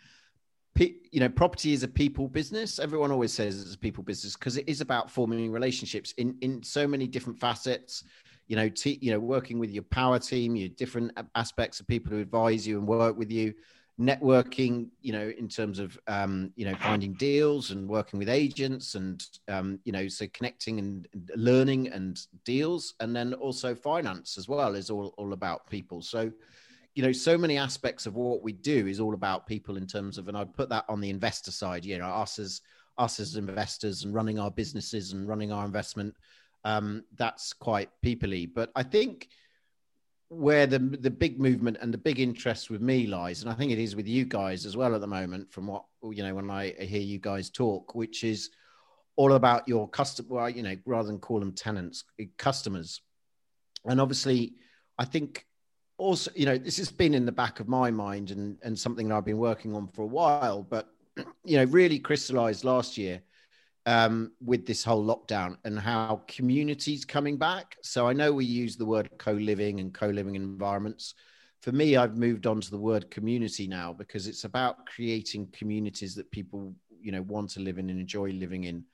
you 0.78 1.20
know 1.20 1.28
property 1.28 1.74
is 1.74 1.82
a 1.82 1.88
people 1.88 2.26
business. 2.26 2.78
Everyone 2.78 3.12
always 3.12 3.34
says 3.34 3.60
it's 3.60 3.74
a 3.74 3.78
people 3.78 4.02
business 4.02 4.34
because 4.34 4.56
it 4.56 4.66
is 4.66 4.80
about 4.80 5.10
forming 5.10 5.52
relationships 5.52 6.12
in 6.12 6.38
in 6.40 6.62
so 6.62 6.88
many 6.88 7.06
different 7.06 7.38
facets. 7.38 8.02
You 8.46 8.56
know 8.56 8.70
t- 8.70 8.98
you 9.02 9.12
know 9.12 9.20
working 9.20 9.58
with 9.58 9.72
your 9.72 9.82
power 9.82 10.18
team 10.18 10.56
your 10.56 10.70
different 10.70 11.12
aspects 11.34 11.80
of 11.80 11.86
people 11.86 12.12
who 12.12 12.20
advise 12.20 12.66
you 12.66 12.78
and 12.78 12.88
work 12.88 13.18
with 13.18 13.30
you 13.30 13.52
networking 13.98 14.88
you 15.00 15.12
know 15.12 15.32
in 15.36 15.48
terms 15.48 15.80
of 15.80 15.98
um, 16.06 16.52
you 16.54 16.64
know 16.64 16.74
finding 16.76 17.12
deals 17.14 17.72
and 17.72 17.88
working 17.88 18.18
with 18.18 18.28
agents 18.28 18.94
and 18.94 19.26
um, 19.48 19.78
you 19.84 19.92
know 19.92 20.06
so 20.06 20.26
connecting 20.32 20.78
and 20.78 21.08
learning 21.34 21.88
and 21.88 22.26
deals. 22.44 22.94
And 23.00 23.14
then 23.14 23.34
also 23.34 23.74
finance 23.74 24.38
as 24.38 24.48
well 24.48 24.74
is 24.74 24.90
all, 24.90 25.14
all 25.16 25.32
about 25.32 25.68
people. 25.68 26.00
So 26.00 26.30
you 26.94 27.02
know 27.02 27.12
so 27.12 27.38
many 27.38 27.56
aspects 27.56 28.06
of 28.06 28.14
what 28.16 28.42
we 28.42 28.52
do 28.52 28.86
is 28.86 28.98
all 28.98 29.14
about 29.14 29.46
people 29.46 29.76
in 29.76 29.86
terms 29.86 30.18
of 30.18 30.26
and 30.26 30.36
i'd 30.36 30.52
put 30.52 30.68
that 30.68 30.84
on 30.88 31.00
the 31.00 31.10
investor 31.10 31.52
side 31.52 31.84
you 31.84 31.96
know 31.96 32.06
us 32.06 32.40
as 32.40 32.60
us 32.96 33.20
as 33.20 33.36
investors 33.36 34.02
and 34.02 34.12
running 34.12 34.40
our 34.40 34.50
businesses 34.50 35.12
and 35.12 35.28
running 35.28 35.52
our 35.52 35.64
investment 35.64 36.12
um, 36.64 37.04
that's 37.14 37.52
quite 37.52 37.88
peoply 38.04 38.50
but 38.52 38.72
i 38.74 38.82
think 38.82 39.28
where 40.28 40.66
the 40.66 40.78
the 40.78 41.10
big 41.10 41.40
movement 41.40 41.78
and 41.80 41.92
the 41.92 41.98
big 41.98 42.20
interest 42.20 42.70
with 42.70 42.82
me 42.82 43.06
lies, 43.06 43.42
and 43.42 43.50
I 43.50 43.54
think 43.54 43.72
it 43.72 43.78
is 43.78 43.96
with 43.96 44.06
you 44.06 44.24
guys 44.24 44.66
as 44.66 44.76
well 44.76 44.94
at 44.94 45.00
the 45.00 45.06
moment, 45.06 45.50
from 45.52 45.66
what 45.66 45.84
you 46.02 46.22
know 46.22 46.34
when 46.34 46.50
I 46.50 46.70
hear 46.78 47.00
you 47.00 47.18
guys 47.18 47.50
talk, 47.50 47.94
which 47.94 48.24
is 48.24 48.50
all 49.16 49.32
about 49.32 49.66
your 49.66 49.88
customer. 49.88 50.28
Well, 50.28 50.50
you 50.50 50.62
know, 50.62 50.76
rather 50.84 51.08
than 51.08 51.18
call 51.18 51.40
them 51.40 51.52
tenants, 51.52 52.04
eh, 52.20 52.26
customers, 52.36 53.00
and 53.84 54.00
obviously, 54.00 54.54
I 54.98 55.04
think 55.06 55.46
also 55.96 56.30
you 56.34 56.46
know 56.46 56.58
this 56.58 56.76
has 56.76 56.90
been 56.90 57.14
in 57.14 57.24
the 57.24 57.32
back 57.32 57.60
of 57.60 57.68
my 57.68 57.90
mind 57.90 58.30
and 58.30 58.58
and 58.62 58.78
something 58.78 59.08
that 59.08 59.14
I've 59.14 59.24
been 59.24 59.38
working 59.38 59.74
on 59.74 59.88
for 59.88 60.02
a 60.02 60.06
while, 60.06 60.62
but 60.62 60.88
you 61.44 61.56
know 61.56 61.64
really 61.64 61.98
crystallized 61.98 62.64
last 62.64 62.98
year 62.98 63.22
um, 63.88 64.32
with 64.44 64.66
this 64.66 64.84
whole 64.84 65.02
lockdown 65.02 65.56
and 65.64 65.78
how 65.80 66.22
communities 66.28 67.06
coming 67.06 67.38
back. 67.38 67.78
So 67.82 68.06
I 68.06 68.12
know 68.12 68.34
we 68.34 68.44
use 68.44 68.76
the 68.76 68.84
word 68.84 69.08
co-living 69.16 69.80
and 69.80 69.94
co-living 69.94 70.34
environments. 70.34 71.14
For 71.62 71.72
me, 71.72 71.96
I've 71.96 72.14
moved 72.14 72.46
on 72.46 72.60
to 72.60 72.70
the 72.70 72.76
word 72.76 73.10
community 73.10 73.66
now 73.66 73.94
because 73.94 74.26
it's 74.26 74.44
about 74.44 74.84
creating 74.84 75.48
communities 75.52 76.14
that 76.16 76.30
people, 76.30 76.74
you 77.00 77.12
know, 77.12 77.22
want 77.22 77.48
to 77.52 77.60
live 77.60 77.78
in 77.78 77.88
and 77.88 77.98
enjoy 77.98 78.28
living 78.32 78.64
in. 78.64 78.84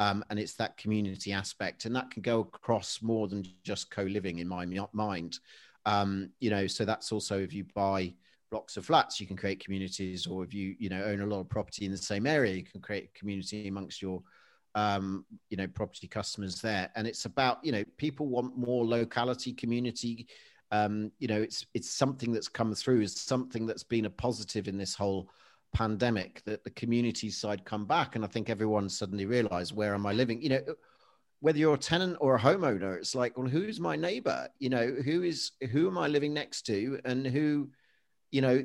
Um, 0.00 0.24
and 0.30 0.38
it's 0.38 0.54
that 0.54 0.76
community 0.76 1.32
aspect, 1.32 1.84
and 1.84 1.94
that 1.94 2.10
can 2.10 2.22
go 2.22 2.40
across 2.40 3.02
more 3.02 3.28
than 3.28 3.44
just 3.62 3.88
co-living 3.92 4.40
in 4.40 4.48
my 4.48 4.66
mind. 4.92 5.38
Um, 5.86 6.30
you 6.40 6.50
know, 6.50 6.66
so 6.66 6.84
that's 6.84 7.12
also 7.12 7.38
if 7.38 7.52
you 7.52 7.66
buy 7.72 8.14
blocks 8.50 8.76
of 8.76 8.84
flats, 8.84 9.20
you 9.20 9.28
can 9.28 9.36
create 9.36 9.62
communities, 9.62 10.26
or 10.26 10.42
if 10.42 10.52
you, 10.52 10.74
you 10.80 10.88
know, 10.88 11.04
own 11.04 11.20
a 11.20 11.26
lot 11.26 11.38
of 11.38 11.48
property 11.48 11.84
in 11.84 11.92
the 11.92 11.96
same 11.96 12.26
area, 12.26 12.54
you 12.54 12.64
can 12.64 12.80
create 12.80 13.10
a 13.14 13.18
community 13.18 13.68
amongst 13.68 14.02
your 14.02 14.20
um, 14.74 15.24
you 15.48 15.56
know, 15.56 15.66
property 15.66 16.06
customers 16.06 16.60
there. 16.60 16.90
And 16.94 17.06
it's 17.06 17.24
about, 17.24 17.64
you 17.64 17.72
know, 17.72 17.84
people 17.96 18.26
want 18.26 18.56
more 18.56 18.84
locality, 18.84 19.52
community. 19.52 20.26
Um, 20.70 21.10
you 21.18 21.28
know, 21.28 21.42
it's 21.42 21.66
it's 21.74 21.90
something 21.90 22.32
that's 22.32 22.48
come 22.48 22.74
through, 22.74 23.00
is 23.00 23.20
something 23.20 23.66
that's 23.66 23.82
been 23.82 24.06
a 24.06 24.10
positive 24.10 24.68
in 24.68 24.78
this 24.78 24.94
whole 24.94 25.28
pandemic 25.72 26.42
that 26.44 26.64
the 26.64 26.70
community 26.70 27.30
side 27.30 27.64
come 27.64 27.86
back. 27.86 28.16
And 28.16 28.24
I 28.24 28.28
think 28.28 28.48
everyone 28.48 28.88
suddenly 28.88 29.26
realized, 29.26 29.74
where 29.74 29.94
am 29.94 30.06
I 30.06 30.12
living? 30.12 30.42
You 30.42 30.48
know, 30.50 30.62
whether 31.40 31.58
you're 31.58 31.74
a 31.74 31.78
tenant 31.78 32.18
or 32.20 32.36
a 32.36 32.40
homeowner, 32.40 32.96
it's 32.96 33.14
like, 33.14 33.36
well, 33.36 33.48
who's 33.48 33.80
my 33.80 33.96
neighbor? 33.96 34.48
You 34.58 34.68
know, 34.68 34.86
who 34.86 35.22
is 35.22 35.52
who 35.72 35.88
am 35.88 35.98
I 35.98 36.06
living 36.06 36.34
next 36.34 36.62
to, 36.66 37.00
and 37.04 37.26
who 37.26 37.70
you 38.30 38.40
know, 38.40 38.64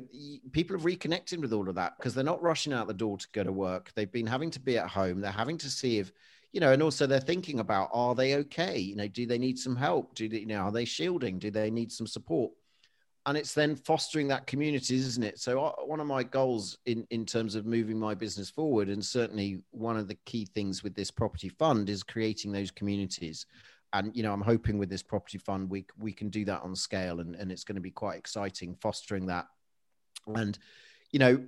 people 0.52 0.76
have 0.76 0.84
reconnected 0.84 1.40
with 1.40 1.52
all 1.52 1.68
of 1.68 1.74
that 1.74 1.96
because 1.96 2.14
they're 2.14 2.24
not 2.24 2.42
rushing 2.42 2.72
out 2.72 2.86
the 2.86 2.94
door 2.94 3.18
to 3.18 3.26
go 3.32 3.42
to 3.42 3.52
work. 3.52 3.90
They've 3.94 4.10
been 4.10 4.26
having 4.26 4.50
to 4.52 4.60
be 4.60 4.78
at 4.78 4.88
home. 4.88 5.20
They're 5.20 5.30
having 5.30 5.58
to 5.58 5.70
see 5.70 5.98
if, 5.98 6.12
you 6.52 6.60
know, 6.60 6.72
and 6.72 6.82
also 6.82 7.06
they're 7.06 7.20
thinking 7.20 7.58
about 7.58 7.90
are 7.92 8.14
they 8.14 8.36
okay? 8.36 8.78
You 8.78 8.94
know, 8.94 9.08
do 9.08 9.26
they 9.26 9.38
need 9.38 9.58
some 9.58 9.74
help? 9.74 10.14
Do 10.14 10.28
they, 10.28 10.38
you 10.38 10.46
know, 10.46 10.60
are 10.60 10.72
they 10.72 10.84
shielding? 10.84 11.38
Do 11.38 11.50
they 11.50 11.70
need 11.70 11.90
some 11.90 12.06
support? 12.06 12.52
And 13.26 13.36
it's 13.36 13.54
then 13.54 13.74
fostering 13.74 14.28
that 14.28 14.46
community, 14.46 14.94
isn't 14.94 15.24
it? 15.24 15.40
So 15.40 15.64
uh, 15.64 15.72
one 15.84 15.98
of 15.98 16.06
my 16.06 16.22
goals 16.22 16.78
in 16.86 17.04
in 17.10 17.26
terms 17.26 17.56
of 17.56 17.66
moving 17.66 17.98
my 17.98 18.14
business 18.14 18.48
forward, 18.48 18.88
and 18.88 19.04
certainly 19.04 19.62
one 19.72 19.96
of 19.96 20.06
the 20.06 20.16
key 20.26 20.44
things 20.44 20.84
with 20.84 20.94
this 20.94 21.10
property 21.10 21.48
fund 21.48 21.90
is 21.90 22.04
creating 22.04 22.52
those 22.52 22.70
communities 22.70 23.46
and 23.92 24.14
you 24.16 24.22
know 24.22 24.32
i'm 24.32 24.40
hoping 24.40 24.78
with 24.78 24.88
this 24.88 25.02
property 25.02 25.38
fund 25.38 25.70
we 25.70 25.86
we 25.96 26.12
can 26.12 26.28
do 26.28 26.44
that 26.44 26.60
on 26.62 26.74
scale 26.74 27.20
and, 27.20 27.36
and 27.36 27.52
it's 27.52 27.62
going 27.62 27.76
to 27.76 27.80
be 27.80 27.90
quite 27.90 28.18
exciting 28.18 28.74
fostering 28.80 29.26
that 29.26 29.46
and, 30.34 30.58
you 31.12 31.18
know, 31.18 31.44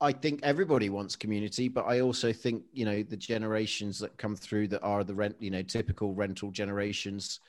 I 0.00 0.12
think 0.12 0.40
everybody 0.42 0.90
wants 0.90 1.16
community, 1.16 1.68
but 1.68 1.86
I 1.86 2.00
also 2.00 2.32
think, 2.32 2.62
you 2.72 2.84
know, 2.84 3.02
the 3.02 3.16
generations 3.16 3.98
that 3.98 4.16
come 4.16 4.36
through 4.36 4.68
that 4.68 4.82
are 4.82 5.02
the 5.02 5.14
rent, 5.14 5.36
you 5.40 5.50
know, 5.50 5.62
typical 5.62 6.14
rental 6.14 6.50
generations 6.50 7.40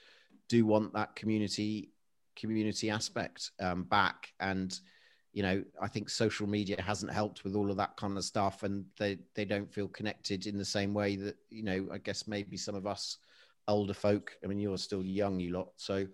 do 0.48 0.66
want 0.66 0.94
that 0.94 1.16
community 1.16 1.90
community 2.36 2.90
aspect 2.90 3.52
um, 3.60 3.84
back. 3.84 4.34
And, 4.40 4.78
you 5.34 5.44
know, 5.44 5.64
I 5.80 5.88
think 5.88 6.10
social 6.10 6.48
media 6.48 6.82
hasn't 6.82 7.12
helped 7.12 7.44
with 7.44 7.56
all 7.56 7.70
of 7.70 7.78
that 7.78 7.96
kind 7.98 8.18
of 8.18 8.24
stuff, 8.24 8.64
and 8.64 8.86
they 8.98 9.20
they 9.36 9.46
don't 9.46 9.72
feel 9.72 9.88
connected 9.88 10.48
in 10.48 10.58
the 10.58 10.66
same 10.66 10.94
way 10.94 11.18
that 11.18 11.36
you 11.50 11.64
know. 11.64 11.88
I 11.92 12.00
guess 12.00 12.28
maybe 12.28 12.58
some 12.58 12.74
of 12.74 12.88
us 12.88 13.18
older 13.68 13.94
folk. 13.94 14.36
I 14.44 14.48
mean, 14.48 14.60
you're 14.60 14.78
still 14.78 15.04
young, 15.04 15.40
you 15.40 15.54
lot. 15.54 15.70
So, 15.78 16.08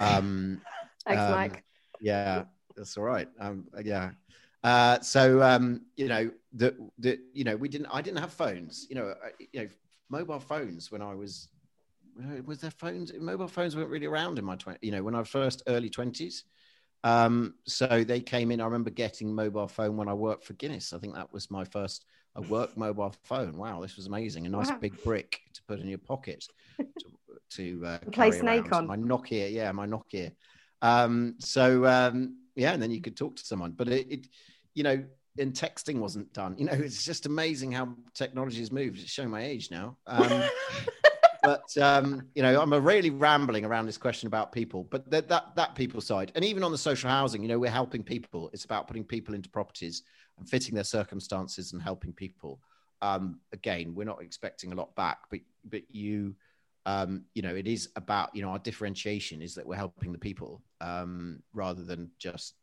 um, 0.00 0.62
thanks, 1.06 1.22
um, 1.22 1.30
Mike. 1.32 1.64
Yeah, 2.00 2.44
that's 2.76 2.96
all 2.96 3.04
right. 3.04 3.28
Um, 3.38 3.66
yeah. 3.84 4.10
Uh, 4.64 5.00
so 5.00 5.42
um, 5.42 5.82
you 5.96 6.08
know 6.08 6.30
the 6.52 6.76
the 6.98 7.18
you 7.32 7.44
know 7.44 7.56
we 7.56 7.68
didn't 7.68 7.88
I 7.92 8.00
didn't 8.00 8.18
have 8.18 8.32
phones. 8.32 8.86
You 8.88 8.96
know, 8.96 9.08
uh, 9.08 9.28
you 9.52 9.62
know 9.62 9.68
mobile 10.08 10.40
phones 10.40 10.92
when 10.92 11.02
I 11.02 11.14
was 11.14 11.48
was 12.44 12.58
there 12.60 12.70
phones 12.70 13.12
mobile 13.18 13.48
phones 13.48 13.76
weren't 13.76 13.88
really 13.88 14.06
around 14.06 14.38
in 14.38 14.44
my 14.44 14.56
20 14.56 14.78
you 14.82 14.92
know 14.92 15.02
when 15.02 15.14
i 15.14 15.18
was 15.18 15.28
first 15.28 15.62
early 15.66 15.90
20s 15.90 16.44
um, 17.04 17.54
so 17.66 18.04
they 18.04 18.20
came 18.20 18.50
in 18.52 18.60
i 18.60 18.64
remember 18.64 18.90
getting 18.90 19.34
mobile 19.34 19.66
phone 19.66 19.96
when 19.96 20.08
i 20.08 20.14
worked 20.14 20.44
for 20.44 20.52
guinness 20.54 20.92
i 20.92 20.98
think 20.98 21.14
that 21.14 21.32
was 21.32 21.50
my 21.50 21.64
first 21.64 22.04
a 22.36 22.42
work 22.42 22.76
mobile 22.76 23.14
phone 23.24 23.56
wow 23.56 23.80
this 23.80 23.96
was 23.96 24.06
amazing 24.06 24.46
a 24.46 24.48
nice 24.48 24.70
wow. 24.70 24.78
big 24.80 25.02
brick 25.02 25.40
to 25.52 25.62
put 25.64 25.80
in 25.80 25.88
your 25.88 25.98
pocket 25.98 26.44
to, 26.78 27.06
to 27.50 27.86
uh, 27.86 27.98
play 28.12 28.30
snake 28.30 28.70
around. 28.70 28.72
on 28.72 28.86
my 28.86 28.96
nokia 28.96 29.52
yeah 29.52 29.72
my 29.72 29.86
nokia 29.86 30.32
um, 30.80 31.36
so 31.38 31.86
um, 31.86 32.36
yeah, 32.54 32.72
and 32.72 32.82
then 32.82 32.90
you 32.90 33.00
could 33.00 33.16
talk 33.16 33.36
to 33.36 33.44
someone. 33.44 33.72
But 33.72 33.88
it, 33.88 34.06
it 34.10 34.28
you 34.74 34.82
know, 34.82 35.02
and 35.38 35.52
texting 35.52 35.98
wasn't 35.98 36.32
done. 36.32 36.56
You 36.58 36.66
know, 36.66 36.72
it's 36.76 37.04
just 37.04 37.26
amazing 37.26 37.72
how 37.72 37.94
technology 38.14 38.58
has 38.58 38.72
moved. 38.72 39.00
It's 39.00 39.10
showing 39.10 39.30
my 39.30 39.42
age 39.42 39.70
now. 39.70 39.96
Um, 40.06 40.42
but 41.42 41.76
um, 41.80 42.28
you 42.34 42.42
know, 42.42 42.60
I'm 42.60 42.72
really 42.72 43.10
rambling 43.10 43.64
around 43.64 43.86
this 43.86 43.98
question 43.98 44.26
about 44.26 44.52
people, 44.52 44.84
but 44.84 45.10
that, 45.10 45.28
that 45.28 45.56
that 45.56 45.74
people 45.74 46.00
side, 46.00 46.32
and 46.34 46.44
even 46.44 46.62
on 46.62 46.72
the 46.72 46.78
social 46.78 47.10
housing, 47.10 47.42
you 47.42 47.48
know, 47.48 47.58
we're 47.58 47.70
helping 47.70 48.02
people. 48.02 48.50
It's 48.52 48.64
about 48.64 48.86
putting 48.86 49.04
people 49.04 49.34
into 49.34 49.48
properties 49.48 50.02
and 50.38 50.48
fitting 50.48 50.74
their 50.74 50.84
circumstances 50.84 51.72
and 51.72 51.82
helping 51.82 52.12
people. 52.12 52.60
Um, 53.00 53.40
again, 53.52 53.94
we're 53.94 54.04
not 54.04 54.22
expecting 54.22 54.72
a 54.72 54.76
lot 54.76 54.94
back, 54.94 55.18
but 55.30 55.40
but 55.64 55.82
you 55.90 56.34
um, 56.86 57.24
you 57.34 57.42
know, 57.42 57.54
it 57.54 57.66
is 57.66 57.90
about, 57.96 58.34
you 58.34 58.42
know, 58.42 58.50
our 58.50 58.58
differentiation 58.58 59.40
is 59.40 59.54
that 59.54 59.66
we're 59.66 59.76
helping 59.76 60.12
the 60.12 60.18
people 60.18 60.62
um, 60.80 61.42
rather 61.52 61.82
than 61.82 62.10
just, 62.18 62.54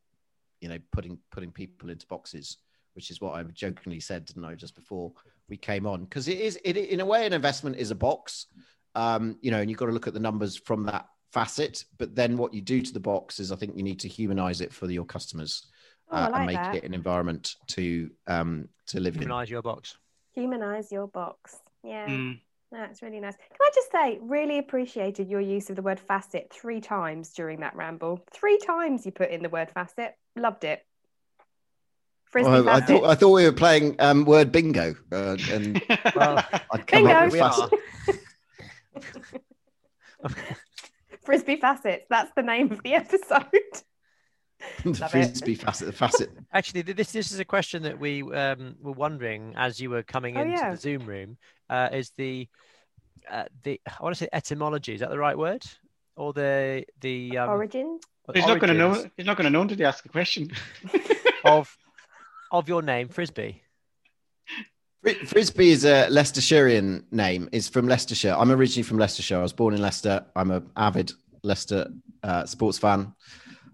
you 0.59 0.67
know, 0.67 0.77
putting 0.91 1.17
putting 1.31 1.51
people 1.51 1.89
into 1.89 2.05
boxes, 2.07 2.57
which 2.95 3.11
is 3.11 3.21
what 3.21 3.35
I 3.35 3.43
jokingly 3.43 3.99
said, 3.99 4.25
didn't 4.25 4.43
I, 4.43 4.55
just 4.55 4.75
before 4.75 5.13
we 5.47 5.55
came 5.57 5.85
on? 5.87 6.03
Because 6.03 6.27
it 6.27 6.39
is, 6.39 6.59
it 6.65 6.75
in 6.75 6.99
a 6.99 7.05
way, 7.05 7.25
an 7.25 7.33
investment 7.33 7.77
is 7.77 7.91
a 7.91 7.95
box, 7.95 8.47
um, 8.95 9.37
you 9.41 9.51
know, 9.51 9.59
and 9.61 9.69
you've 9.69 9.79
got 9.79 9.85
to 9.85 9.93
look 9.93 10.07
at 10.07 10.13
the 10.13 10.19
numbers 10.19 10.57
from 10.57 10.83
that 10.87 11.07
facet. 11.31 11.85
But 11.97 12.13
then 12.13 12.37
what 12.37 12.53
you 12.53 12.61
do 12.61 12.81
to 12.81 12.93
the 12.93 12.99
box 12.99 13.39
is, 13.39 13.53
I 13.53 13.55
think, 13.55 13.77
you 13.77 13.83
need 13.83 14.01
to 14.01 14.09
humanize 14.09 14.59
it 14.59 14.73
for 14.73 14.91
your 14.91 15.05
customers 15.05 15.65
oh, 16.11 16.17
uh, 16.17 16.29
like 16.29 16.35
and 16.35 16.45
make 16.45 16.55
that. 16.57 16.75
it 16.75 16.83
an 16.83 16.93
environment 16.93 17.55
to 17.67 18.09
um, 18.27 18.67
to 18.87 18.99
live 18.99 19.15
humanize 19.15 19.15
in. 19.15 19.29
Humanize 19.29 19.49
your 19.49 19.61
box. 19.61 19.97
Humanize 20.33 20.91
your 20.91 21.07
box. 21.07 21.55
Yeah. 21.83 22.07
Mm. 22.07 22.39
That's 22.71 23.01
really 23.01 23.19
nice. 23.19 23.35
Can 23.35 23.57
I 23.61 23.69
just 23.73 23.91
say, 23.91 24.19
really 24.21 24.59
appreciated 24.59 25.27
your 25.27 25.41
use 25.41 25.69
of 25.71 25.75
the 25.75 25.81
word 25.81 25.99
facet 25.99 26.51
three 26.53 26.81
times 26.81 27.29
during 27.33 27.61
that 27.61 27.75
ramble. 27.75 28.23
Three 28.31 28.59
times 28.59 29.05
you 29.05 29.11
put 29.11 29.31
in 29.31 29.41
the 29.41 29.49
word 29.49 29.71
facet. 29.71 30.13
Loved 30.35 30.63
it. 30.63 30.85
Frisbee 32.25 32.51
well, 32.51 32.69
I 32.69 32.79
thought 32.79 33.03
I 33.05 33.15
thought 33.15 33.31
we 33.31 33.43
were 33.43 33.51
playing 33.51 33.95
um, 33.97 34.23
word 34.23 34.51
bingo, 34.51 34.93
uh, 35.11 35.35
and 35.49 35.81
well, 36.15 36.37
I'd 36.71 36.85
come 36.85 37.05
bingo. 37.05 37.11
up 37.11 37.31
with 37.31 37.39
facet. 37.39 37.71
Frisbee 41.23 41.55
facets. 41.57 42.05
That's 42.09 42.31
the 42.35 42.43
name 42.43 42.71
of 42.71 42.83
the 42.83 42.93
episode. 42.93 43.45
the 44.83 45.07
frisbee 45.09 45.55
facet. 45.55 45.95
facet. 45.95 46.29
Actually, 46.53 46.83
this 46.83 47.11
this 47.11 47.31
is 47.31 47.39
a 47.39 47.45
question 47.45 47.83
that 47.83 47.99
we 47.99 48.21
um, 48.21 48.75
were 48.79 48.91
wondering 48.91 49.53
as 49.57 49.79
you 49.79 49.89
were 49.89 50.03
coming 50.03 50.37
Oh, 50.37 50.41
into 50.41 50.53
yeah. 50.53 50.71
the 50.71 50.77
Zoom 50.77 51.05
room. 51.05 51.37
Uh, 51.69 51.89
is 51.91 52.11
the 52.17 52.47
uh, 53.29 53.45
the 53.63 53.79
I 53.87 54.03
want 54.03 54.15
to 54.15 54.23
say 54.23 54.29
etymology? 54.33 54.93
Is 54.93 55.01
that 55.01 55.09
the 55.09 55.19
right 55.19 55.37
word? 55.37 55.63
Or 56.15 56.33
the 56.33 56.85
the 57.01 57.37
um, 57.37 57.49
Origin. 57.49 57.99
He's 58.33 58.45
not 58.45 58.59
going 58.59 58.73
to 58.73 58.79
know. 58.79 59.05
He's 59.17 59.25
not 59.25 59.37
going 59.37 59.45
to 59.45 59.49
know 59.49 59.61
until 59.61 59.79
you 59.79 59.85
ask 59.85 60.03
the 60.03 60.09
question. 60.09 60.51
of 61.43 61.75
of 62.51 62.67
your 62.67 62.81
name, 62.81 63.09
Frisby. 63.09 63.61
Frisby 65.27 65.69
is 65.69 65.85
a 65.85 66.07
Leicestershirian 66.09 67.03
name. 67.11 67.47
It's 67.53 67.69
from 67.69 67.87
Leicestershire. 67.87 68.35
I'm 68.37 68.51
originally 68.51 68.83
from 68.83 68.97
Leicestershire. 68.97 69.37
I 69.39 69.41
was 69.41 69.53
born 69.53 69.73
in 69.73 69.81
Leicester. 69.81 70.25
I'm 70.35 70.51
an 70.51 70.69
avid 70.75 71.13
Leicester 71.41 71.87
uh, 72.21 72.45
sports 72.45 72.77
fan. 72.77 73.13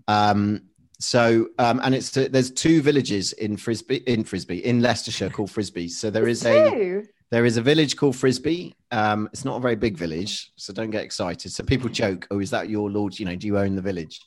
Um, 0.08 0.62
so, 1.00 1.48
um, 1.58 1.82
and 1.84 1.96
it's 1.96 2.12
there's 2.12 2.52
two 2.52 2.82
villages 2.82 3.34
in 3.34 3.58
Frisby 3.58 3.98
in 4.08 4.24
Frisby 4.24 4.64
in 4.66 4.82
Leicestershire 4.82 5.30
called 5.30 5.52
Frisby. 5.52 5.90
So 5.90 6.10
there 6.10 6.28
is 6.28 6.46
a 6.46 6.70
Two. 6.70 7.04
There 7.32 7.46
is 7.46 7.58
a 7.58 7.62
village 7.62 7.98
called 7.98 8.16
Frisby. 8.16 8.76
Um, 8.92 9.28
it's 9.34 9.44
not 9.44 9.58
a 9.58 9.60
very 9.60 9.76
big 9.76 9.98
village, 9.98 10.52
so 10.56 10.72
don't 10.72 10.92
get 10.92 11.04
excited. 11.04 11.52
So 11.52 11.64
people 11.64 11.90
joke, 11.90 12.28
"Oh, 12.30 12.40
is 12.40 12.52
that 12.52 12.70
your 12.70 12.90
lord? 12.90 13.18
You 13.20 13.26
know, 13.26 13.36
do 13.36 13.48
you 13.48 13.58
own 13.58 13.76
the 13.76 13.82
village?" 13.82 14.22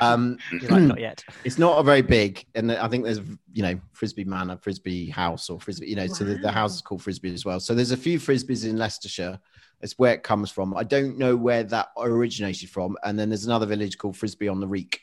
Um, 0.00 0.36
like, 0.68 0.82
not 0.82 1.00
yet. 1.00 1.24
it's 1.44 1.58
not 1.58 1.78
a 1.78 1.82
very 1.82 2.02
big, 2.02 2.44
and 2.56 2.72
I 2.72 2.88
think 2.88 3.04
there's 3.04 3.20
you 3.52 3.62
know 3.62 3.80
Frisby 3.92 4.24
Manor, 4.24 4.56
Frisby 4.56 5.06
House, 5.10 5.48
or 5.48 5.60
Frisby. 5.60 5.86
You 5.88 5.96
know, 5.96 6.06
so 6.08 6.24
the, 6.24 6.34
the 6.36 6.50
house 6.50 6.74
is 6.74 6.80
called 6.82 7.02
Frisby 7.02 7.32
as 7.32 7.44
well. 7.44 7.60
So 7.60 7.72
there's 7.74 7.92
a 7.92 7.96
few 7.96 8.18
Frisbys 8.18 8.68
in 8.68 8.76
Leicestershire. 8.76 9.38
It's 9.80 9.94
where 9.98 10.12
it 10.12 10.22
comes 10.22 10.50
from. 10.50 10.76
I 10.76 10.82
don't 10.84 11.16
know 11.16 11.36
where 11.36 11.62
that 11.64 11.88
originated 11.96 12.68
from. 12.68 12.98
And 13.02 13.18
then 13.18 13.30
there's 13.30 13.46
another 13.46 13.64
village 13.64 13.96
called 13.96 14.14
Frisby 14.16 14.46
on 14.46 14.60
the 14.60 14.66
Wreake. 14.68 14.98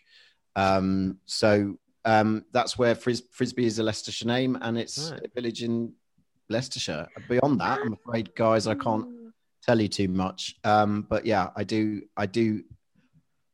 Um, 0.56 1.18
so 1.26 1.78
um, 2.06 2.46
that's 2.52 2.78
where 2.78 2.94
Fris- 2.94 3.24
Frisby 3.32 3.66
is 3.66 3.80
a 3.80 3.84
Leicestershire 3.84 4.28
name, 4.28 4.58
and 4.62 4.78
it's 4.78 5.12
Right. 5.12 5.22
a 5.26 5.30
village 5.34 5.64
in 5.64 5.94
Leicestershire. 6.50 7.08
Beyond 7.30 7.60
that, 7.62 7.80
I'm 7.84 7.94
afraid, 7.94 8.34
guys, 8.36 8.68
I 8.68 8.76
can't 8.76 9.08
tell 9.66 9.80
you 9.82 9.88
too 9.88 10.08
much. 10.08 10.56
Um, 10.64 11.06
but 11.10 11.26
yeah, 11.26 11.50
I 11.56 11.64
do. 11.64 12.02
I 12.16 12.26
do. 12.26 12.64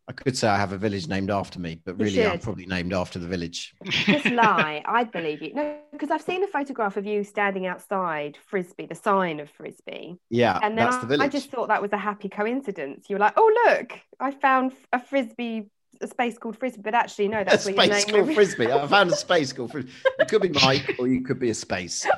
I 0.06 0.12
could 0.12 0.38
say 0.38 0.50
I 0.50 0.58
have 0.58 0.74
a 0.74 0.78
village 0.78 1.08
named 1.08 1.32
after 1.32 1.62
me, 1.62 1.80
but 1.86 1.98
You 1.98 2.04
really, 2.06 2.26
I'm 2.26 2.32
should. 2.34 2.42
probably 2.42 2.66
named 2.66 2.92
after 2.92 3.20
the 3.20 3.28
village. 3.28 3.74
Just 3.86 4.26
lie. 4.32 4.84
I'd 4.86 5.14
believe 5.14 5.42
you. 5.42 5.54
No, 5.54 5.78
because 5.94 6.12
I've 6.12 6.22
seen 6.22 6.44
a 6.44 6.48
photograph 6.48 6.98
of 6.98 7.06
you 7.06 7.24
standing 7.24 7.66
outside 7.68 8.38
Frisby, 8.48 8.88
the 8.88 8.96
sign 8.96 9.40
of 9.40 9.50
Frisby. 9.50 10.18
Yeah, 10.30 10.60
And 10.62 10.78
then 10.78 10.84
that's 10.86 10.98
I, 10.98 11.02
the 11.02 11.08
village. 11.08 11.26
I 11.26 11.30
just 11.30 11.50
thought 11.52 11.70
that 11.70 11.82
was 11.82 11.94
a 11.94 11.98
happy 11.98 12.28
coincidence. 12.28 13.06
You 13.10 13.16
were 13.16 13.22
like, 13.22 13.36
oh, 13.38 13.50
look, 13.66 13.94
I 14.20 14.32
found 14.32 14.74
a 14.92 15.00
Frisbee, 15.02 15.70
a 16.02 16.08
space 16.08 16.38
called 16.38 16.58
Frisby. 16.58 16.82
But 16.82 16.94
actually, 16.94 17.28
no, 17.30 17.42
a 17.42 17.46
that's 17.46 17.66
what 17.66 17.76
your 17.76 17.86
space 17.86 18.06
name 18.08 18.16
called 18.16 18.28
was. 18.28 18.36
Frisby. 18.36 18.72
I 18.72 18.88
found 18.88 19.12
a 19.12 19.16
space 19.16 19.54
called 19.54 19.72
Frisby. 19.72 19.92
You 20.20 20.26
could 20.26 20.42
be 20.42 20.50
Mike, 20.64 20.96
or 21.00 21.08
you 21.08 21.22
could 21.22 21.40
be 21.40 21.50
a 21.50 21.54
space. 21.56 22.06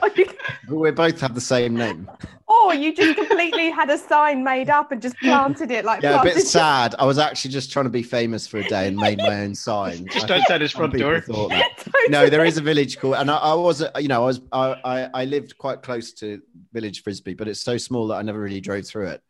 But 0.68 0.78
we 0.78 0.90
both 0.92 1.20
have 1.22 1.36
the 1.36 1.42
same 1.42 1.76
name. 1.76 2.10
or 2.48 2.74
you 2.74 2.92
just 2.96 3.16
completely 3.18 3.70
had 3.70 3.90
a 3.92 3.98
sign 4.00 4.44
made 4.44 4.68
up 4.70 4.92
and 4.92 5.00
just 5.00 5.16
planted 5.18 5.70
it 5.70 5.86
like 5.86 6.02
Yeah, 6.02 6.20
a 6.20 6.24
bit 6.24 6.34
planted- 6.34 6.48
sad. 6.48 6.96
I 6.98 7.06
was 7.06 7.20
actually 7.20 7.52
just 7.52 7.72
trying 7.72 7.86
to 7.86 7.92
be 7.92 8.02
famous 8.02 8.48
for 8.48 8.58
a 8.58 8.64
day 8.68 8.88
and 8.88 8.98
made 8.98 9.20
my 9.20 9.42
own 9.42 9.54
sign. 9.54 10.08
Just 10.12 10.26
I 10.26 10.28
think 10.40 10.42
outside 10.42 10.62
his 10.62 10.72
front 10.72 10.94
door. 10.98 11.22
thought 11.22 11.50
that. 11.50 11.88
No, 12.10 12.30
there 12.30 12.46
is 12.46 12.58
a 12.58 12.62
village 12.62 12.98
called, 13.00 13.16
and 13.16 13.30
I, 13.30 13.38
I 13.38 13.54
was, 13.54 13.84
you 14.00 14.08
know, 14.08 14.24
I 14.24 14.26
was, 14.26 14.42
I, 14.52 14.76
I, 14.84 15.10
I 15.22 15.26
lived 15.26 15.56
quite 15.60 15.84
close 15.84 16.14
to 16.14 16.42
Village 16.74 17.04
Frisby, 17.04 17.36
but 17.36 17.48
it's 17.48 17.62
so 17.62 17.78
small 17.78 18.08
that 18.08 18.16
I 18.16 18.22
never 18.24 18.40
really 18.40 18.62
drove 18.62 18.88
through 18.88 19.08
it. 19.10 19.22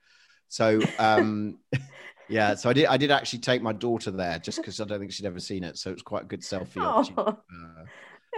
So, 0.48 0.80
um, 1.00 1.58
yeah, 2.30 2.56
so 2.56 2.70
I 2.70 2.74
did, 2.74 2.86
I 2.86 2.98
did 2.98 3.12
actually 3.12 3.40
take 3.40 3.62
my 3.62 3.74
daughter 3.74 4.12
there 4.12 4.40
just 4.40 4.58
because 4.58 4.80
I 4.82 4.86
don't 4.86 5.00
think 5.00 5.12
she'd 5.12 5.26
ever 5.26 5.40
seen 5.40 5.64
it. 5.64 5.78
So 5.78 5.90
it 5.90 5.94
was 5.94 6.02
quite 6.02 6.24
a 6.24 6.26
good 6.28 6.42
selfie. 6.42 6.78
Oh, 6.78 7.00
Uh, 7.28 7.34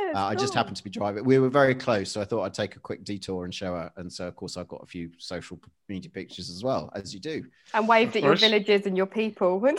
that's 0.05 0.15
Uh, 0.15 0.25
I 0.25 0.35
just 0.35 0.53
happened 0.53 0.77
to 0.77 0.83
be 0.83 0.89
driving. 0.89 1.23
We 1.25 1.39
were 1.39 1.49
very 1.49 1.73
close, 1.75 2.11
so 2.11 2.21
I 2.21 2.25
thought 2.25 2.43
I'd 2.43 2.53
take 2.53 2.75
a 2.75 2.79
quick 2.79 3.03
detour 3.03 3.45
and 3.45 3.53
show 3.53 3.73
her. 3.73 3.91
And 3.97 4.11
so, 4.11 4.27
of 4.27 4.35
course, 4.35 4.55
I've 4.55 4.67
got 4.67 4.81
a 4.83 4.85
few 4.85 5.09
social 5.17 5.59
media 5.89 6.09
pictures 6.11 6.49
as 6.49 6.63
well, 6.63 6.89
as 6.95 7.13
you 7.13 7.19
do. 7.19 7.45
and 7.73 7.87
waved 7.87 8.15
Of 8.15 8.23
at 8.23 8.23
your 8.23 8.35
villages 8.35 8.85
and 8.85 8.95
your 8.95 9.07
people. 9.07 9.59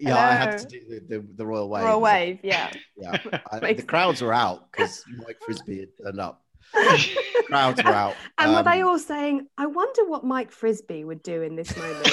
Yeah, 0.00 0.16
I 0.16 0.32
had 0.34 0.58
to 0.58 0.66
do 0.66 0.80
the, 0.88 1.00
the, 1.18 1.26
the 1.38 1.44
royal 1.44 1.68
wave. 1.68 1.82
Royal 1.82 2.00
wave, 2.00 2.38
yeah. 2.44 2.70
Yeah, 2.96 3.16
I, 3.50 3.72
the 3.72 3.82
crowds 3.82 4.22
were 4.22 4.32
out 4.32 4.70
because 4.70 5.04
Mike 5.26 5.38
Frisby 5.44 5.80
had 5.80 5.88
turned 6.00 6.20
up. 6.20 6.44
Crowds 7.46 7.82
were 7.82 7.90
out. 7.90 8.14
And 8.38 8.54
were 8.54 8.62
they 8.62 8.82
Um, 8.82 8.90
all 8.90 8.98
saying, 9.00 9.48
I 9.58 9.66
wonder 9.66 10.04
what 10.06 10.22
Mike 10.22 10.52
Frisby 10.52 11.02
would 11.02 11.22
do 11.24 11.42
in 11.42 11.56
this 11.56 11.76
moment? 11.76 12.06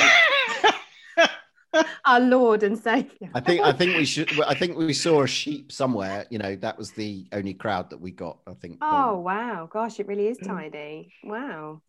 Our 2.06 2.20
Lord 2.20 2.64
and 2.64 2.78
Savior. 2.78 3.30
I 3.34 3.40
think 3.40 3.62
I 3.62 3.72
think 3.72 3.98
we 3.98 4.06
should. 4.06 4.40
I 4.42 4.54
think 4.54 4.78
we 4.78 4.94
saw 4.94 5.24
a 5.24 5.28
sheep 5.28 5.72
somewhere. 5.72 6.26
You 6.30 6.40
know, 6.40 6.56
that 6.58 6.78
was 6.78 6.92
the 6.92 7.26
only 7.32 7.54
crowd 7.54 7.90
that 7.90 8.00
we 8.00 8.12
got. 8.12 8.40
I 8.48 8.54
think. 8.54 8.78
Oh, 8.82 9.20
wow. 9.20 9.68
Gosh, 9.72 10.00
it 10.00 10.08
really 10.08 10.28
is 10.28 10.38
Mm. 10.40 10.48
tidy. 10.48 11.14
Wow. 11.24 11.82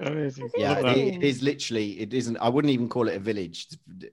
Amazing. 0.00 0.50
Yeah, 0.56 0.78
Love 0.78 0.96
it, 0.96 1.14
it 1.14 1.22
is 1.24 1.42
literally. 1.42 2.00
It 2.00 2.14
isn't. 2.14 2.36
I 2.36 2.48
wouldn't 2.48 2.72
even 2.72 2.88
call 2.88 3.08
it 3.08 3.16
a 3.16 3.18
village. 3.18 3.66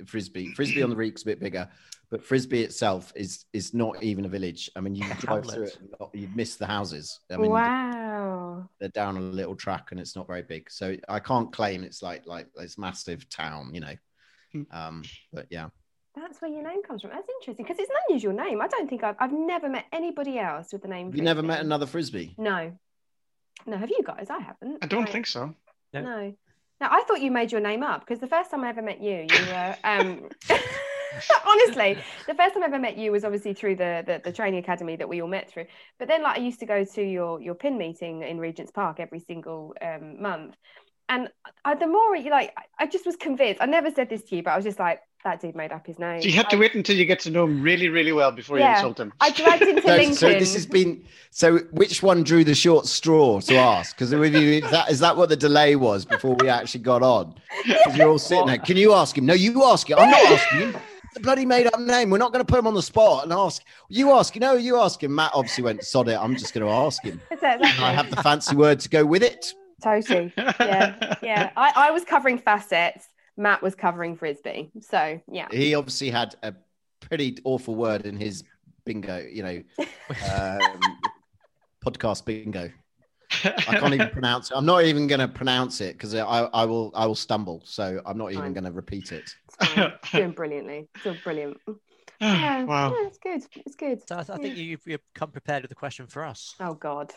Frisby, 0.06 0.54
Frisby 0.56 0.82
on 0.82 0.90
the 0.90 0.96
Wreake's 0.96 1.22
a 1.22 1.26
bit 1.26 1.40
bigger, 1.40 1.70
but 2.10 2.24
Frisby 2.24 2.64
itself 2.64 3.14
is 3.16 3.46
is 3.54 3.74
not 3.74 4.02
even 4.02 4.26
a 4.26 4.30
village. 4.30 4.70
I 4.76 4.80
mean, 4.80 4.96
you 4.96 5.06
drive 5.20 5.46
through 5.46 5.66
it, 5.66 5.78
and 6.00 6.10
you'd 6.14 6.36
miss 6.36 6.56
the 6.56 6.66
houses. 6.66 7.20
I 7.32 7.38
mean, 7.38 7.52
wow. 7.52 8.68
they're 8.80 8.90
down 8.90 9.18
a 9.18 9.22
little 9.22 9.56
track, 9.56 9.90
and 9.92 10.00
it's 10.00 10.16
not 10.16 10.26
very 10.28 10.42
big. 10.42 10.72
So 10.72 10.98
I 11.08 11.20
can't 11.20 11.54
claim 11.54 11.84
it's 11.84 12.02
like 12.02 12.26
like 12.26 12.48
this 12.56 12.78
massive 12.78 13.30
town, 13.30 13.72
you 13.74 13.82
know. 13.82 13.94
Hmm. 14.56 14.64
Um, 14.72 15.04
but 15.34 15.48
yeah, 15.50 15.68
That's 16.16 16.42
where 16.42 16.50
your 16.50 16.64
name 16.64 16.82
comes 16.84 17.02
from. 17.02 17.12
That's 17.12 17.28
interesting 17.42 17.66
because 17.66 17.78
it's 17.80 17.90
an 17.90 17.96
unusual 18.08 18.34
name. 18.34 18.62
I 18.62 18.68
don't 18.68 18.90
think 18.90 19.04
I've, 19.04 19.16
I've 19.20 19.34
never 19.34 19.68
met 19.70 19.86
anybody 19.92 20.40
else 20.40 20.72
with 20.72 20.82
the 20.82 20.88
name. 20.88 21.12
you 21.14 21.22
never 21.22 21.44
met 21.44 21.60
another 21.60 21.86
Frisby? 21.86 22.36
No. 22.38 22.72
No, 23.66 23.78
have 23.78 23.90
you 23.90 24.02
guys? 24.06 24.28
I 24.30 24.40
haven't. 24.40 24.78
I 24.82 24.88
don't 24.88 25.06
No. 25.06 25.12
think 25.12 25.28
so. 25.28 25.54
No. 25.94 26.02
No. 26.02 26.34
No, 26.82 26.88
I 26.92 27.04
thought 27.08 27.22
you 27.22 27.32
made 27.32 27.52
your 27.52 27.62
name 27.62 27.84
up 27.84 28.02
because 28.02 28.20
the 28.20 28.28
first 28.28 28.52
time 28.52 28.64
I 28.64 28.70
ever 28.70 28.82
met 28.82 29.02
you, 29.02 29.16
you 29.16 29.46
were 29.48 29.76
um 29.84 30.30
honestly, 31.48 31.98
the 32.28 32.34
first 32.34 32.54
time 32.54 32.64
I 32.64 32.68
ever 32.68 32.80
met 32.80 32.98
you 32.98 33.12
was 33.12 33.24
obviously 33.24 33.54
through 33.54 33.78
the, 33.78 34.04
the 34.06 34.22
the 34.24 34.32
training 34.34 34.60
academy 34.60 34.96
that 34.98 35.08
we 35.08 35.22
all 35.22 35.28
met 35.28 35.50
through. 35.50 35.66
But 36.00 36.08
then 36.10 36.22
like 36.24 36.38
I 36.38 36.42
used 36.42 36.60
to 36.60 36.66
go 36.66 36.84
to 36.84 37.02
your 37.02 37.42
your 37.42 37.56
pin 37.56 37.78
meeting 37.78 38.24
in 38.24 38.38
Regent's 38.40 38.72
Park 38.72 39.00
every 39.00 39.20
single 39.20 39.74
um 39.82 40.22
month. 40.22 40.56
And 41.08 41.30
I, 41.64 41.76
the 41.76 41.88
more 41.88 42.16
you 42.16 42.32
like, 42.32 42.54
I- 42.58 42.84
I 42.84 42.88
just 42.88 43.06
was 43.06 43.16
convinced. 43.16 43.62
I 43.62 43.66
never 43.66 43.92
said 43.92 44.10
this 44.10 44.24
to 44.24 44.36
you, 44.36 44.44
but 44.44 44.52
I 44.52 44.56
was 44.56 44.66
just 44.66 44.80
like, 44.80 45.02
that 45.24 45.42
dude 45.42 45.56
made 45.56 45.72
up 45.72 45.88
his 45.88 45.98
name. 45.98 46.22
So 46.22 46.28
you 46.28 46.36
had 46.36 46.50
to 46.52 46.56
I, 46.56 46.60
wait 46.60 46.76
until 46.76 46.96
you 46.96 47.04
get 47.06 47.20
to 47.22 47.32
know 47.32 47.46
him 47.46 47.62
really, 47.64 47.90
really 47.90 48.12
well 48.12 48.32
before 48.32 48.60
you 48.60 48.66
insult 48.66 49.00
him. 49.00 49.12
I 49.20 49.32
dragged 49.32 49.64
him 49.64 49.76
to 49.78 49.82
No, 49.88 49.98
LinkedIn. 49.98 50.14
so 50.14 50.30
this 50.30 50.54
has 50.54 50.68
been 50.68 51.04
so. 51.32 51.58
Which 51.72 52.04
one 52.04 52.24
drew 52.24 52.44
the 52.44 52.54
short 52.54 52.86
straw 52.86 53.40
to 53.42 53.56
ask? 53.56 53.96
Because 53.96 54.14
with 54.14 54.36
you, 54.36 54.64
is 54.64 54.70
that 54.70 54.92
is 54.92 55.00
that 55.00 55.18
what 55.18 55.30
the 55.30 55.36
delay 55.36 55.76
was 55.76 56.06
before 56.06 56.36
we 56.40 56.48
actually 56.48 56.82
got 56.82 57.02
on? 57.02 57.34
Because 57.66 57.98
you're 57.98 58.10
all 58.10 58.20
sitting 58.20 58.46
there. 58.46 58.60
Can 58.60 58.78
you 58.78 58.94
ask 58.94 59.18
him? 59.18 59.26
No, 59.26 59.34
you 59.34 59.64
ask 59.64 59.90
him. 59.90 59.98
I'm 59.98 60.12
not 60.12 60.26
asking 60.32 60.60
him. 60.60 60.76
The 61.16 61.20
bloody 61.22 61.46
made 61.46 61.66
up 61.68 61.80
name. 61.80 62.12
We're 62.12 62.20
not 62.20 62.32
going 62.32 62.46
to 62.46 62.50
put 62.52 62.60
him 62.60 62.68
on 62.68 62.76
the 62.76 62.84
spot 62.84 63.24
and 63.24 63.34
ask. 63.34 63.64
You 63.90 64.12
ask. 64.12 64.36
No, 64.36 64.54
you 64.54 64.78
ask 64.78 65.02
him. 65.02 65.16
Matt 65.16 65.32
obviously 65.34 65.64
went 65.64 65.84
sod 65.84 66.08
it. 66.08 66.20
I'm 66.22 66.36
just 66.36 66.54
going 66.54 66.68
to 66.68 66.72
ask 66.72 67.02
him. 67.04 67.20
That's 67.32 67.42
it, 67.42 67.62
that's 67.62 67.76
And 67.78 67.86
I 67.86 67.94
have 67.94 68.12
the 68.12 68.22
fancy 68.22 68.56
word 68.56 68.80
to 68.82 68.90
go 68.90 69.04
with 69.04 69.24
it. 69.24 69.56
Totally. 69.82 70.34
Yeah, 70.38 71.16
yeah. 71.22 71.52
I, 71.58 71.72
I 71.76 71.92
was 71.92 72.04
covering 72.04 72.38
facets. 72.38 73.08
Matt 73.38 73.62
was 73.62 73.76
covering 73.76 74.16
frisbee. 74.16 74.72
So 74.82 75.22
yeah. 75.32 75.48
He 75.52 75.76
obviously 75.76 76.10
had 76.10 76.36
a 76.44 76.54
pretty 77.02 77.38
awful 77.44 77.76
word 77.76 78.06
in 78.06 78.18
his 78.18 78.44
bingo. 78.86 79.18
You 79.20 79.44
know, 79.44 79.64
um, 80.32 80.80
podcast 81.86 82.26
bingo. 82.26 82.72
I 83.44 83.78
can't 83.80 83.94
even 83.94 84.10
pronounce 84.10 84.52
it. 84.52 84.58
I'm 84.58 84.66
not 84.66 84.84
even 84.84 85.08
going 85.08 85.20
to 85.20 85.28
pronounce 85.28 85.82
it 85.82 85.94
because 85.94 86.16
I, 86.16 86.22
I 86.24 86.66
will 86.66 86.92
I 86.96 87.06
will 87.06 87.16
stumble. 87.16 87.62
So 87.66 88.02
I'm 88.06 88.18
not 88.18 88.32
even 88.32 88.54
going 88.54 88.64
to 88.64 88.72
repeat 88.72 89.12
it. 89.12 89.30
Doing 90.12 90.32
brilliantly. 90.32 90.88
Still 91.00 91.16
brilliant. 91.24 91.58
Yeah, 92.22 92.64
wow. 92.64 92.94
yeah, 92.94 93.08
it's 93.08 93.18
good. 93.18 93.44
It's 93.66 93.76
good. 93.76 94.02
So 94.08 94.16
I, 94.18 94.24
th- 94.24 94.40
I 94.40 94.42
think 94.42 94.56
you, 94.56 94.78
you've 94.86 95.02
come 95.14 95.32
prepared 95.32 95.64
with 95.64 95.72
a 95.72 95.76
question 95.76 96.08
for 96.08 96.24
us. 96.24 96.56
Oh 96.62 96.74
God. 96.74 97.14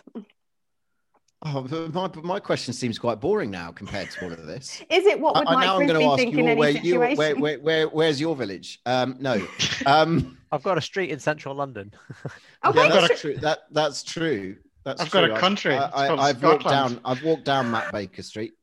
Oh, 1.43 1.89
my, 1.93 2.11
my 2.23 2.41
question 2.41 2.75
seems 2.75 2.99
quite 2.99 3.21
boring 3.21 3.51
now 3.51 3.71
compared 3.71 4.11
to 4.11 4.25
all 4.25 4.33
of 4.33 4.47
this. 4.47 4.83
Is 4.91 5.07
it 5.07 5.21
what 5.21 5.37
would 5.37 5.47
I, 5.47 5.53
I- 5.53 5.55
Mike 5.55 5.65
now 5.67 5.79
I'm 5.81 5.87
going 5.87 6.01
to 6.01 6.07
ask 6.07 6.19
think 6.19 6.35
you 6.35 6.49
all 6.49 6.57
where, 6.57 6.71
you, 6.71 6.99
where, 6.99 7.37
where, 7.37 7.59
where, 7.61 7.89
where's 7.89 8.21
your 8.21 8.35
village? 8.35 8.81
Um, 8.87 9.17
no. 9.21 9.47
Um, 9.87 10.37
I've 10.51 10.65
got 10.65 10.77
a 10.77 10.81
street 10.81 11.11
in 11.11 11.21
central 11.21 11.55
London. 11.55 11.95
oh, 12.65 12.73
yeah, 12.75 12.89
that's 12.89 13.11
a- 13.11 13.17
true. 13.17 13.37
That 13.37 13.61
that's 13.71 14.03
true. 14.03 14.57
That's 14.85 15.01
I've 15.01 15.11
got 15.11 15.23
a 15.25 15.29
true. 15.29 15.37
I- 15.37 15.41
country. 15.41 15.77
I, 15.77 16.09
I've 16.15 16.43
walked 16.43 16.65
down. 16.65 17.01
I've 17.05 17.23
walked 17.23 17.45
down 17.45 17.71
Matt 17.71 17.93
Baker 17.93 18.23
Street 18.23 18.55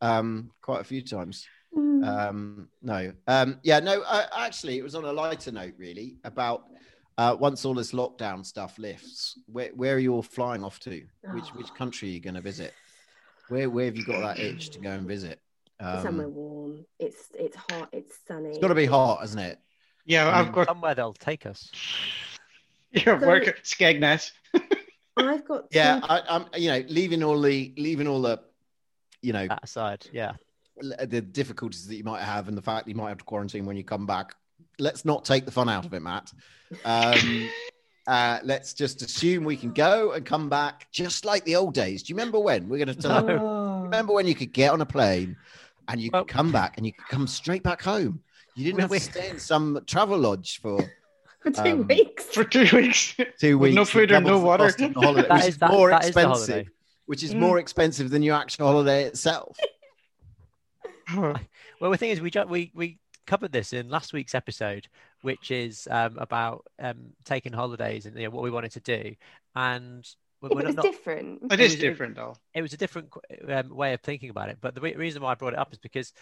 um, 0.00 0.50
quite 0.62 0.80
a 0.80 0.84
few 0.84 1.02
times. 1.02 1.46
Mm. 1.76 2.06
Um, 2.06 2.68
no, 2.82 3.12
um, 3.26 3.58
yeah, 3.62 3.80
no. 3.80 4.00
Uh, 4.02 4.26
actually, 4.38 4.78
it 4.78 4.82
was 4.82 4.94
on 4.94 5.04
a 5.04 5.12
lighter 5.12 5.52
note, 5.52 5.74
really, 5.76 6.16
about 6.24 6.64
uh, 7.18 7.36
once 7.38 7.64
all 7.64 7.74
this 7.74 7.92
lockdown 7.92 8.44
stuff 8.44 8.78
lifts. 8.78 9.38
Where, 9.46 9.70
where 9.74 9.94
are 9.94 9.98
you 9.98 10.12
all 10.14 10.22
flying 10.22 10.64
off 10.64 10.80
to? 10.80 11.02
Which 11.32 11.48
which 11.50 11.68
Oh. 11.70 11.74
country 11.74 12.08
are 12.08 12.12
you 12.12 12.20
going 12.20 12.34
to 12.34 12.40
visit? 12.40 12.72
Where 13.48 13.68
where 13.70 13.84
have 13.86 13.96
you 13.96 14.04
got 14.04 14.20
that 14.20 14.38
itch 14.42 14.70
to 14.70 14.78
go 14.80 14.90
and 14.90 15.06
visit? 15.06 15.40
Um, 15.80 16.02
Somewhere 16.02 16.28
warm. 16.28 16.84
It's 16.98 17.28
it's 17.34 17.56
hot. 17.70 17.88
It's 17.92 18.16
sunny. 18.26 18.50
it's 18.50 18.58
got 18.58 18.68
to 18.68 18.74
be 18.74 18.86
hot, 18.86 19.22
isn't 19.24 19.38
it? 19.38 19.58
Yeah, 20.06 20.28
I 20.28 20.38
I've 20.40 20.46
mean, 20.46 20.54
got 20.54 20.66
Somewhere 20.68 20.94
they'll 20.94 21.12
take 21.12 21.46
us. 21.46 21.70
your 22.92 23.20
So- 23.20 23.26
work 23.26 23.48
at 23.48 23.64
Skegness. 23.64 24.30
I've 25.16 25.44
got 25.46 25.66
Yeah, 25.70 26.00
I, 26.02 26.22
I'm. 26.28 26.46
You 26.56 26.68
know, 26.70 26.84
leaving 26.88 27.22
all 27.22 27.40
the 27.40 27.72
leaving 27.76 28.08
all 28.08 28.20
the, 28.22 28.40
you 29.22 29.32
know, 29.32 29.46
That 29.46 29.60
aside, 29.62 30.06
yeah. 30.12 30.32
the 31.06 31.20
difficulties 31.20 31.86
that 31.86 31.94
you 31.96 32.02
might 32.02 32.22
have 32.22 32.48
and 32.48 32.56
the 32.58 32.62
fact 32.62 32.86
that 32.86 32.90
you 32.90 32.96
might 32.96 33.10
have 33.10 33.18
to 33.18 33.24
quarantine 33.24 33.64
when 33.64 33.76
you 33.76 33.84
come 33.84 34.06
back. 34.06 34.34
Let's 34.78 35.04
not 35.04 35.24
take 35.24 35.44
the 35.44 35.50
fun 35.52 35.68
out 35.68 35.84
of 35.86 35.94
it, 35.94 36.00
Matt. 36.00 36.32
Um, 36.84 37.48
uh, 38.06 38.38
let's 38.42 38.74
just 38.74 39.02
assume 39.02 39.44
we 39.44 39.56
can 39.56 39.72
go 39.72 40.12
and 40.12 40.24
come 40.26 40.48
back 40.48 40.88
just 40.92 41.24
like 41.24 41.44
the 41.44 41.56
old 41.56 41.74
days. 41.74 42.02
Do 42.02 42.12
you 42.12 42.16
remember 42.16 42.38
when 42.40 42.68
we're 42.68 42.84
going 42.84 42.96
to 42.96 43.02
tell? 43.02 43.30
Oh. 43.30 43.82
Remember 43.84 44.12
when 44.12 44.26
you 44.26 44.34
could 44.34 44.52
get 44.52 44.72
on 44.72 44.80
a 44.80 44.86
plane 44.86 45.36
and 45.88 46.00
you 46.00 46.10
Well- 46.12 46.24
could 46.24 46.32
come 46.34 46.50
back 46.52 46.76
and 46.76 46.86
you 46.86 46.92
could 46.92 47.06
come 47.08 47.26
straight 47.26 47.62
back 47.62 47.82
home. 47.82 48.20
You 48.56 48.64
didn't 48.64 48.80
have 48.80 48.90
to 48.90 49.00
stay 49.00 49.30
in 49.30 49.38
some 49.40 49.80
travel 49.86 50.16
lodge 50.18 50.60
for 50.60 50.78
for 51.40 51.50
two 51.50 51.60
um, 51.80 51.86
weeks. 51.88 52.24
for 52.26 52.44
two 52.44 52.68
weeks. 52.76 53.14
two 53.38 53.58
With 53.58 53.70
weeks. 53.70 53.74
no 53.76 53.84
food 53.84 54.10
and 54.12 54.24
no 54.24 54.38
water. 54.38 54.64
cost 54.72 54.80
holiday, 54.94 55.28
That 55.28 55.30
which 55.34 55.42
is 55.42 55.48
is 55.48 55.58
that- 55.58 55.70
more 55.70 55.90
that 55.90 56.04
is 56.04 56.14
the 56.14 56.20
expensive. 56.20 56.48
holiday. 56.54 56.68
which 57.06 57.22
is 57.22 57.34
Mm. 57.34 57.38
more 57.40 57.58
expensive 57.58 58.10
than 58.10 58.22
your 58.22 58.36
actual 58.36 58.66
holiday 58.68 59.04
itself. 59.04 59.56
Well, 61.80 61.90
the 61.90 61.98
thing 61.98 62.10
is, 62.10 62.20
we 62.20 62.30
ju- 62.30 62.46
we 62.48 62.70
we 62.74 62.98
covered 63.26 63.52
this 63.52 63.72
in 63.72 63.88
last 63.88 64.12
week's 64.12 64.34
episode, 64.34 64.86
which 65.22 65.50
is 65.50 65.88
um, 65.90 66.16
about 66.18 66.64
um, 66.78 67.12
taking 67.24 67.52
holidays 67.52 68.06
and 68.06 68.16
you 68.16 68.24
know, 68.24 68.30
what 68.30 68.42
we 68.44 68.50
wanted 68.50 68.72
to 68.72 68.80
do, 68.80 69.14
and 69.54 70.06
we're, 70.40 70.48
Yeah, 70.50 70.54
we're 70.56 70.60
but 70.62 70.68
it's 70.68 70.76
not, 70.76 70.82
different. 70.84 71.52
it 71.52 71.60
is 71.60 71.72
was- 71.72 71.80
different 71.80 72.16
though. 72.16 72.36
it 72.54 72.62
was 72.62 72.72
a 72.72 72.76
different 72.76 73.08
um, 73.48 73.74
way 73.74 73.94
of 73.94 74.00
thinking 74.00 74.30
about 74.30 74.48
it. 74.50 74.58
But 74.60 74.74
the 74.74 74.80
re- 74.80 74.94
reason 74.96 75.22
why 75.22 75.32
I 75.32 75.34
brought 75.34 75.52
it 75.54 75.58
up 75.58 75.72
is 75.72 75.78
because 75.78 76.12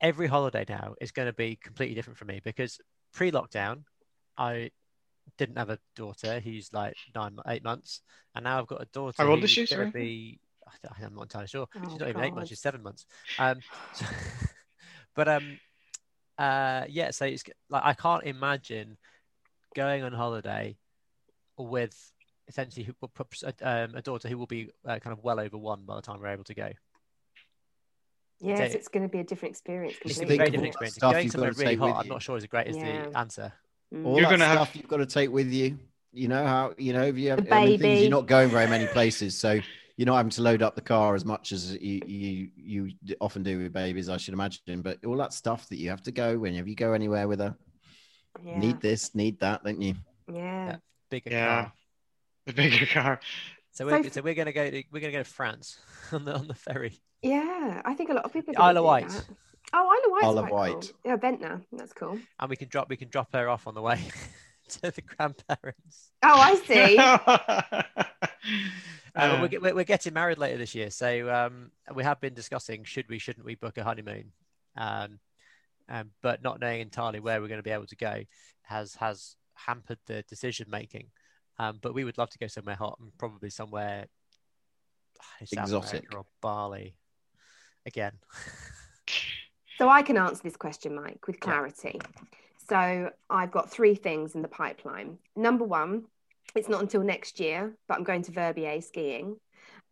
every 0.00 0.26
holiday 0.26 0.64
now 0.68 0.94
is 1.00 1.10
going 1.12 1.26
to 1.26 1.32
be 1.32 1.56
completely 1.56 1.94
different 1.94 2.18
for 2.18 2.24
me. 2.26 2.40
Because 2.44 2.78
pre-lockdown, 3.12 3.84
I 4.36 4.70
didn't 5.38 5.56
have 5.58 5.70
a 5.70 5.78
daughter 5.96 6.38
who's 6.40 6.72
like 6.72 6.94
nine, 7.14 7.36
eight 7.48 7.64
months, 7.64 8.02
and 8.34 8.44
now 8.44 8.58
I've 8.60 8.66
got 8.66 8.82
a 8.82 8.86
daughter. 8.92 9.14
How 9.22 9.28
old 9.30 9.38
is 9.38 9.54
who's 9.54 9.68
she, 9.68 9.74
sorry? 9.74 9.90
Be, 9.90 10.38
I 10.66 10.70
th- 10.82 11.08
I'm 11.08 11.14
not 11.14 11.22
entirely 11.22 11.48
sure. 11.48 11.66
Oh, 11.74 11.88
she's 11.90 11.98
not 11.98 12.08
even 12.08 12.22
eight 12.22 12.34
months; 12.34 12.50
she's 12.50 12.60
seven 12.60 12.82
months. 12.82 13.06
Um, 13.38 13.58
so- 13.94 14.06
but 15.14 15.28
um, 15.28 15.58
uh, 16.38 16.84
yeah. 16.88 17.10
So 17.10 17.24
it's 17.26 17.44
like 17.70 17.82
I 17.84 17.94
can't 17.94 18.24
imagine 18.24 18.96
going 19.74 20.02
on 20.02 20.12
holiday 20.12 20.76
with 21.58 21.96
essentially 22.48 22.84
who- 22.84 22.94
um, 23.62 23.94
a 23.94 24.02
daughter 24.02 24.28
who 24.28 24.36
will 24.38 24.46
be 24.46 24.70
uh, 24.86 24.98
kind 24.98 25.12
of 25.16 25.22
well 25.24 25.40
over 25.40 25.56
one 25.56 25.82
by 25.84 25.96
the 25.96 26.02
time 26.02 26.20
we're 26.20 26.28
able 26.28 26.44
to 26.44 26.54
go. 26.54 26.70
Yes, 28.40 28.72
So- 28.72 28.78
it's 28.78 28.88
going 28.88 29.04
to 29.04 29.08
be 29.08 29.20
a 29.20 29.24
different 29.24 29.52
experience. 29.52 29.94
Just 30.02 30.04
It's 30.06 30.16
a 30.18 30.26
think 30.26 30.38
very 30.38 30.48
of 30.48 30.52
different 30.52 30.68
experience. 30.68 30.94
stuff 30.96 31.12
Going 31.12 31.24
you've 31.24 31.32
somewhere 31.32 31.52
really 31.52 31.64
take 31.72 31.78
hot, 31.78 32.02
I'm 32.02 32.08
not 32.08 32.22
sure 32.22 32.36
is 32.36 32.44
a 32.44 32.48
great 32.48 32.66
is 32.66 32.76
Yeah. 32.76 33.06
the 33.08 33.18
answer. 33.18 33.52
Mm. 33.94 34.04
All 34.06 34.12
You're 34.14 34.22
that 34.22 34.30
gonna 34.30 34.44
have- 34.46 34.56
stuff 34.68 34.76
you've 34.76 34.88
got 34.88 34.96
to 34.98 35.06
take 35.06 35.30
with 35.30 35.50
you. 35.52 35.78
You 36.12 36.28
know 36.28 36.46
how 36.46 36.74
you 36.78 36.92
know 36.92 37.02
if 37.04 37.16
you 37.16 37.30
have 37.30 37.44
The 37.44 37.54
I 37.54 37.60
mean, 37.60 37.68
things 37.70 37.82
baby. 37.82 38.00
you're 38.02 38.10
not 38.10 38.26
going 38.26 38.48
very 38.48 38.68
many 38.68 38.86
places, 38.86 39.36
so 39.38 39.58
you're 39.96 40.06
not 40.06 40.16
having 40.16 40.30
to 40.30 40.42
load 40.42 40.62
up 40.62 40.74
the 40.74 40.80
car 40.80 41.14
as 41.14 41.24
much 41.24 41.52
as 41.52 41.74
you 41.74 42.00
you 42.06 42.48
you 42.56 42.90
often 43.20 43.42
do 43.42 43.58
with 43.58 43.72
babies, 43.72 44.08
I 44.08 44.16
should 44.16 44.34
imagine. 44.34 44.82
But 44.82 45.04
all 45.04 45.16
that 45.18 45.32
stuff 45.32 45.68
that 45.68 45.76
you 45.76 45.90
have 45.90 46.02
to 46.02 46.12
go 46.12 46.38
whenever 46.38 46.68
you 46.68 46.74
go 46.76 46.92
anywhere 46.92 47.28
with 47.28 47.40
her, 47.40 47.54
Yeah. 48.44 48.58
need 48.58 48.80
this, 48.80 49.14
need 49.14 49.38
that, 49.40 49.62
don't 49.64 49.80
you? 49.80 49.94
yeah. 50.32 50.76
Bigger 51.10 51.30
Yeah. 51.30 51.46
car. 51.64 51.72
The 52.46 52.52
bigger 52.54 52.86
car. 52.86 53.20
So 53.72 53.86
we're 53.86 54.02
So- 54.04 54.08
so 54.10 54.22
we're 54.22 54.34
gonna 54.34 54.52
go 54.52 54.70
to 54.70 54.82
we're 54.90 55.00
gonna 55.00 55.12
go 55.12 55.22
to 55.22 55.24
France 55.24 55.78
on 56.12 56.24
the 56.24 56.34
on 56.34 56.48
the 56.48 56.54
ferry. 56.54 56.98
Yeah, 57.22 57.80
I 57.84 57.94
think 57.94 58.10
a 58.10 58.14
lot 58.14 58.24
of 58.24 58.32
people. 58.32 58.52
The 58.54 58.60
are 58.60 58.68
Isle 58.70 58.78
of 58.78 58.84
Wight. 58.84 59.08
that. 59.08 59.26
Oh, 59.72 59.88
Isle 59.88 60.04
of 60.06 60.12
Wight. 60.12 60.24
Isle 60.24 60.38
of 60.38 60.50
Wight. 60.50 60.72
Cool. 60.92 61.00
Yeah, 61.04 61.16
Ventnor. 61.16 61.62
That's 61.72 61.92
cool. 61.92 62.18
and 62.38 62.50
we 62.50 62.56
can 62.56 62.68
drop 62.68 62.88
we 62.90 62.96
can 62.96 63.08
drop 63.08 63.32
her 63.32 63.48
off 63.48 63.66
on 63.66 63.74
the 63.74 63.80
way 63.82 63.98
to 64.82 64.90
the 64.90 65.02
grandparents. 65.02 66.12
Oh, 66.22 66.40
I 66.40 66.54
see. 66.56 66.96
Uh, 66.98 67.82
Uh, 69.16 69.38
we're, 69.40 69.60
we're, 69.60 69.74
we're 69.76 69.84
getting 69.84 70.12
married 70.12 70.38
later 70.38 70.58
this 70.58 70.74
year, 70.74 70.90
so 70.90 71.32
um, 71.32 71.70
we 71.94 72.02
have 72.02 72.20
been 72.20 72.34
discussing 72.34 72.82
should 72.82 73.08
we 73.08 73.16
shouldn't 73.16 73.46
we 73.46 73.54
book 73.54 73.78
a 73.78 73.84
honeymoon, 73.84 74.32
um, 74.76 75.20
um, 75.88 76.10
but 76.20 76.42
not 76.42 76.58
knowing 76.58 76.80
entirely 76.80 77.20
where 77.20 77.40
we're 77.40 77.46
going 77.46 77.60
to 77.60 77.62
be 77.62 77.70
able 77.70 77.86
to 77.86 77.94
go 77.94 78.24
has 78.62 78.96
has 78.96 79.36
hampered 79.54 80.00
the 80.06 80.24
decision 80.28 80.66
making. 80.68 81.06
Um, 81.60 81.78
but 81.80 81.94
we 81.94 82.02
would 82.02 82.18
love 82.18 82.30
to 82.30 82.38
go 82.38 82.48
somewhere 82.48 82.74
hot 82.74 82.98
and 83.00 83.16
probably 83.16 83.50
somewhere 83.50 84.06
Exotic. 85.52 86.12
Or 86.12 86.26
Bali 86.40 86.96
again. 87.86 88.12
So 89.76 89.88
I 89.88 90.02
can 90.02 90.16
answer 90.16 90.42
this 90.42 90.56
question, 90.56 90.94
Mike, 90.94 91.26
with 91.26 91.38
Yeah. 91.44 92.00
So 92.68 93.10
I've 93.28 93.50
got 93.50 93.70
three 93.70 93.94
things 93.94 94.34
in 94.34 94.42
the 94.42 94.48
pipeline. 94.48 95.18
Number 95.36 95.64
one, 95.64 96.04
it's 96.54 96.68
not 96.68 96.80
until 96.80 97.02
next 97.02 97.40
year, 97.40 97.74
but 97.88 97.98
I'm 97.98 98.04
going 98.04 98.22
to 98.22 98.32
Verbier 98.32 98.80
skiing. 98.80 99.36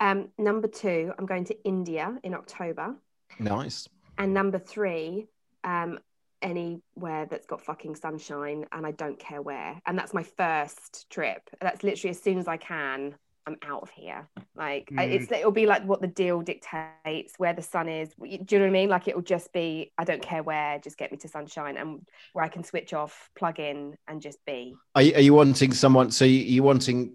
Um, 0.00 0.28
number 0.38 0.68
two, 0.68 1.12
I'm 1.18 1.26
going 1.26 1.44
to 1.46 1.64
India 1.64 2.18
in 2.22 2.35
October. 2.35 2.94
Nice. 3.38 3.88
And 4.18 4.35
number 4.35 4.58
three, 4.58 5.26
um, 5.64 5.98
anywhere 6.42 7.26
that's 7.30 7.46
got 7.46 7.62
fucking 7.62 7.94
sunshine 7.94 8.66
and 8.72 8.87
I 8.87 8.90
don't 8.90 9.18
care 9.18 9.40
where. 9.40 9.80
And 9.87 9.98
that's 9.98 10.12
my 10.12 10.22
first 10.22 11.08
trip. 11.08 11.48
That's 11.61 11.82
literally 11.82 12.11
as 12.11 12.20
soon 12.20 12.38
as 12.38 12.48
I 12.48 12.56
can, 12.56 13.14
I'm 13.46 13.57
out 13.64 13.83
of 13.83 13.90
here. 13.90 14.28
Like 14.55 14.90
Mm. 14.90 15.12
it's 15.12 15.33
it'll 15.33 15.50
be 15.50 15.66
like 15.66 15.85
what 15.85 16.00
the 16.00 16.07
deal 16.07 16.42
dictates, 16.42 17.35
where 17.38 17.52
the 17.52 17.62
sun 17.62 17.88
is. 17.88 18.11
Do 18.11 18.26
you 18.26 18.38
know 18.38 18.61
what 18.61 18.66
I 18.66 18.70
mean? 18.70 18.88
Like 18.88 19.09
it'll 19.09 19.22
just 19.22 19.52
be 19.52 19.92
I 19.98 20.05
don't 20.05 20.22
care 20.22 20.42
where, 20.42 20.78
just 20.78 20.96
get 20.98 21.11
me 21.11 21.18
to 21.18 21.28
sunshine 21.28 21.76
and 21.76 22.07
where 22.33 22.44
I 22.44 22.48
can 22.48 22.64
switch 22.64 22.92
off, 22.92 23.31
plug 23.37 23.59
in, 23.59 23.96
and 24.07 24.20
just 24.20 24.38
be. 24.44 24.74
Are 24.94 25.02
you, 25.02 25.14
are 25.14 25.20
you 25.20 25.35
wanting 25.35 25.72
someone? 25.72 26.11
So 26.11 26.24
you, 26.24 26.38
you 26.38 26.62
wanting? 26.62 27.14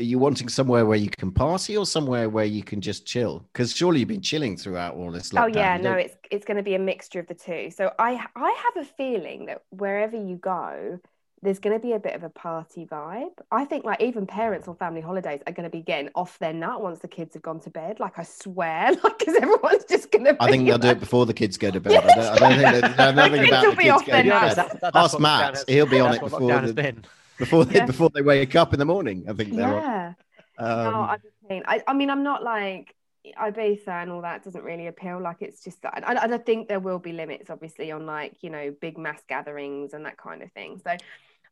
Are 0.00 0.04
you 0.04 0.18
wanting 0.18 0.48
somewhere 0.48 0.86
where 0.86 0.96
you 0.96 1.10
can 1.10 1.30
party 1.32 1.76
or 1.76 1.84
somewhere 1.86 2.28
where 2.28 2.44
you 2.44 2.62
can 2.62 2.80
just 2.80 3.06
chill? 3.06 3.44
Because 3.52 3.74
surely 3.76 4.00
you've 4.00 4.08
been 4.08 4.22
chilling 4.22 4.56
throughout 4.56 4.94
all 4.94 5.12
this. 5.12 5.30
Oh 5.36 5.46
yeah, 5.46 5.76
no, 5.76 5.92
it's 5.92 6.16
it's 6.30 6.44
going 6.44 6.56
to 6.56 6.62
be 6.62 6.74
a 6.74 6.78
mixture 6.78 7.20
of 7.20 7.26
the 7.26 7.34
two. 7.34 7.70
So 7.70 7.92
I 7.98 8.24
I 8.34 8.50
have 8.64 8.84
a 8.84 8.88
feeling 8.88 9.46
that 9.46 9.62
wherever 9.70 10.16
you 10.16 10.36
go, 10.36 10.98
there's 11.42 11.58
going 11.60 11.74
to 11.78 11.80
be 11.84 11.92
a 11.92 11.98
bit 11.98 12.14
of 12.14 12.24
a 12.24 12.28
party 12.30 12.84
vibe. 12.84 13.30
I 13.52 13.64
think 13.64 13.84
like 13.84 14.00
even 14.02 14.26
parents 14.26 14.66
on 14.66 14.74
family 14.76 15.00
holidays 15.00 15.40
are 15.46 15.52
going 15.52 15.70
to 15.70 15.76
be 15.76 15.82
getting 15.82 16.10
off 16.14 16.38
their 16.38 16.52
nut 16.52 16.82
once 16.82 16.98
the 16.98 17.08
kids 17.08 17.34
have 17.34 17.42
gone 17.42 17.60
to 17.60 17.70
bed. 17.70 18.00
Like 18.00 18.18
I 18.18 18.24
swear, 18.24 18.92
like 19.04 19.18
because 19.18 19.36
everyone's 19.36 19.84
just 19.84 20.10
going 20.10 20.24
to. 20.24 20.36
I 20.40 20.50
think 20.50 20.66
they'll 20.66 20.78
do 20.78 20.88
it 20.88 21.00
before 21.00 21.26
the 21.26 21.34
kids 21.34 21.56
go 21.56 21.70
to 21.70 21.80
bed. 21.80 22.04
I 22.04 22.36
don't, 22.38 22.42
I 22.42 22.56
don't 22.56 22.80
think 22.80 22.96
that, 22.96 23.00
I 23.00 23.12
don't 23.12 23.30
think 23.32 23.44
Kids 23.44 23.48
about 23.50 23.64
will 23.64 23.70
the 23.70 23.76
be 23.76 23.82
kids 23.84 24.02
going 24.02 24.24
to 24.24 24.30
bed. 24.30 24.56
That- 24.56 24.80
that- 24.80 24.96
Ask 24.96 25.12
what 25.14 25.22
Matt, 25.22 25.54
has- 25.54 25.64
he'll 25.68 25.86
be 25.86 26.00
on 26.00 26.14
it 26.14 26.20
before 26.20 26.40
the- 26.40 26.94
before 27.38 27.64
they 27.64 27.74
Yeah. 27.76 27.86
before 27.86 28.10
they 28.10 28.22
wake 28.22 28.56
up 28.56 28.72
in 28.72 28.78
the 28.80 28.84
morning. 28.84 29.24
I 29.28 29.32
think 29.32 29.54
they're 29.54 29.66
on. 29.66 29.82
Yeah. 29.82 30.12
no, 30.58 30.66
Um, 30.66 30.94
I'm 31.10 31.20
just 31.20 31.34
saying. 31.48 31.62
I, 31.66 31.82
I 31.86 31.92
mean, 31.92 32.10
I'm 32.10 32.24
not 32.24 32.42
like 32.42 32.94
Ibiza 33.38 33.88
and 33.88 34.10
all 34.10 34.22
that 34.22 34.42
doesn't 34.42 34.64
really 34.64 34.86
appeal. 34.88 35.20
Like 35.20 35.36
it's 35.40 35.62
just 35.62 35.82
that, 35.82 36.02
and, 36.04 36.18
and 36.18 36.34
I 36.34 36.38
think 36.38 36.66
there 36.68 36.80
will 36.80 36.98
be 36.98 37.12
limits, 37.12 37.50
obviously, 37.50 37.92
on 37.92 38.06
like 38.06 38.42
you 38.42 38.50
know 38.50 38.74
big 38.80 38.98
mass 38.98 39.22
gatherings 39.28 39.92
and 39.92 40.04
that 40.06 40.16
kind 40.16 40.42
of 40.42 40.50
thing. 40.52 40.80
So, 40.82 40.96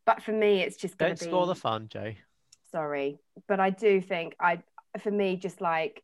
but 0.06 0.22
for 0.22 0.32
me, 0.32 0.60
it's 0.62 0.76
just 0.76 0.96
going 0.96 1.10
Don't 1.10 1.18
to 1.18 1.24
be. 1.24 1.30
spoil 1.30 1.46
the 1.46 1.54
fun, 1.54 1.88
Joe. 1.88 2.12
sorry 2.72 3.18
but 3.48 3.60
i 3.60 3.70
do 3.70 4.00
think 4.00 4.34
i 4.40 4.60
for 5.00 5.10
me 5.10 5.36
just 5.36 5.60
like 5.60 6.02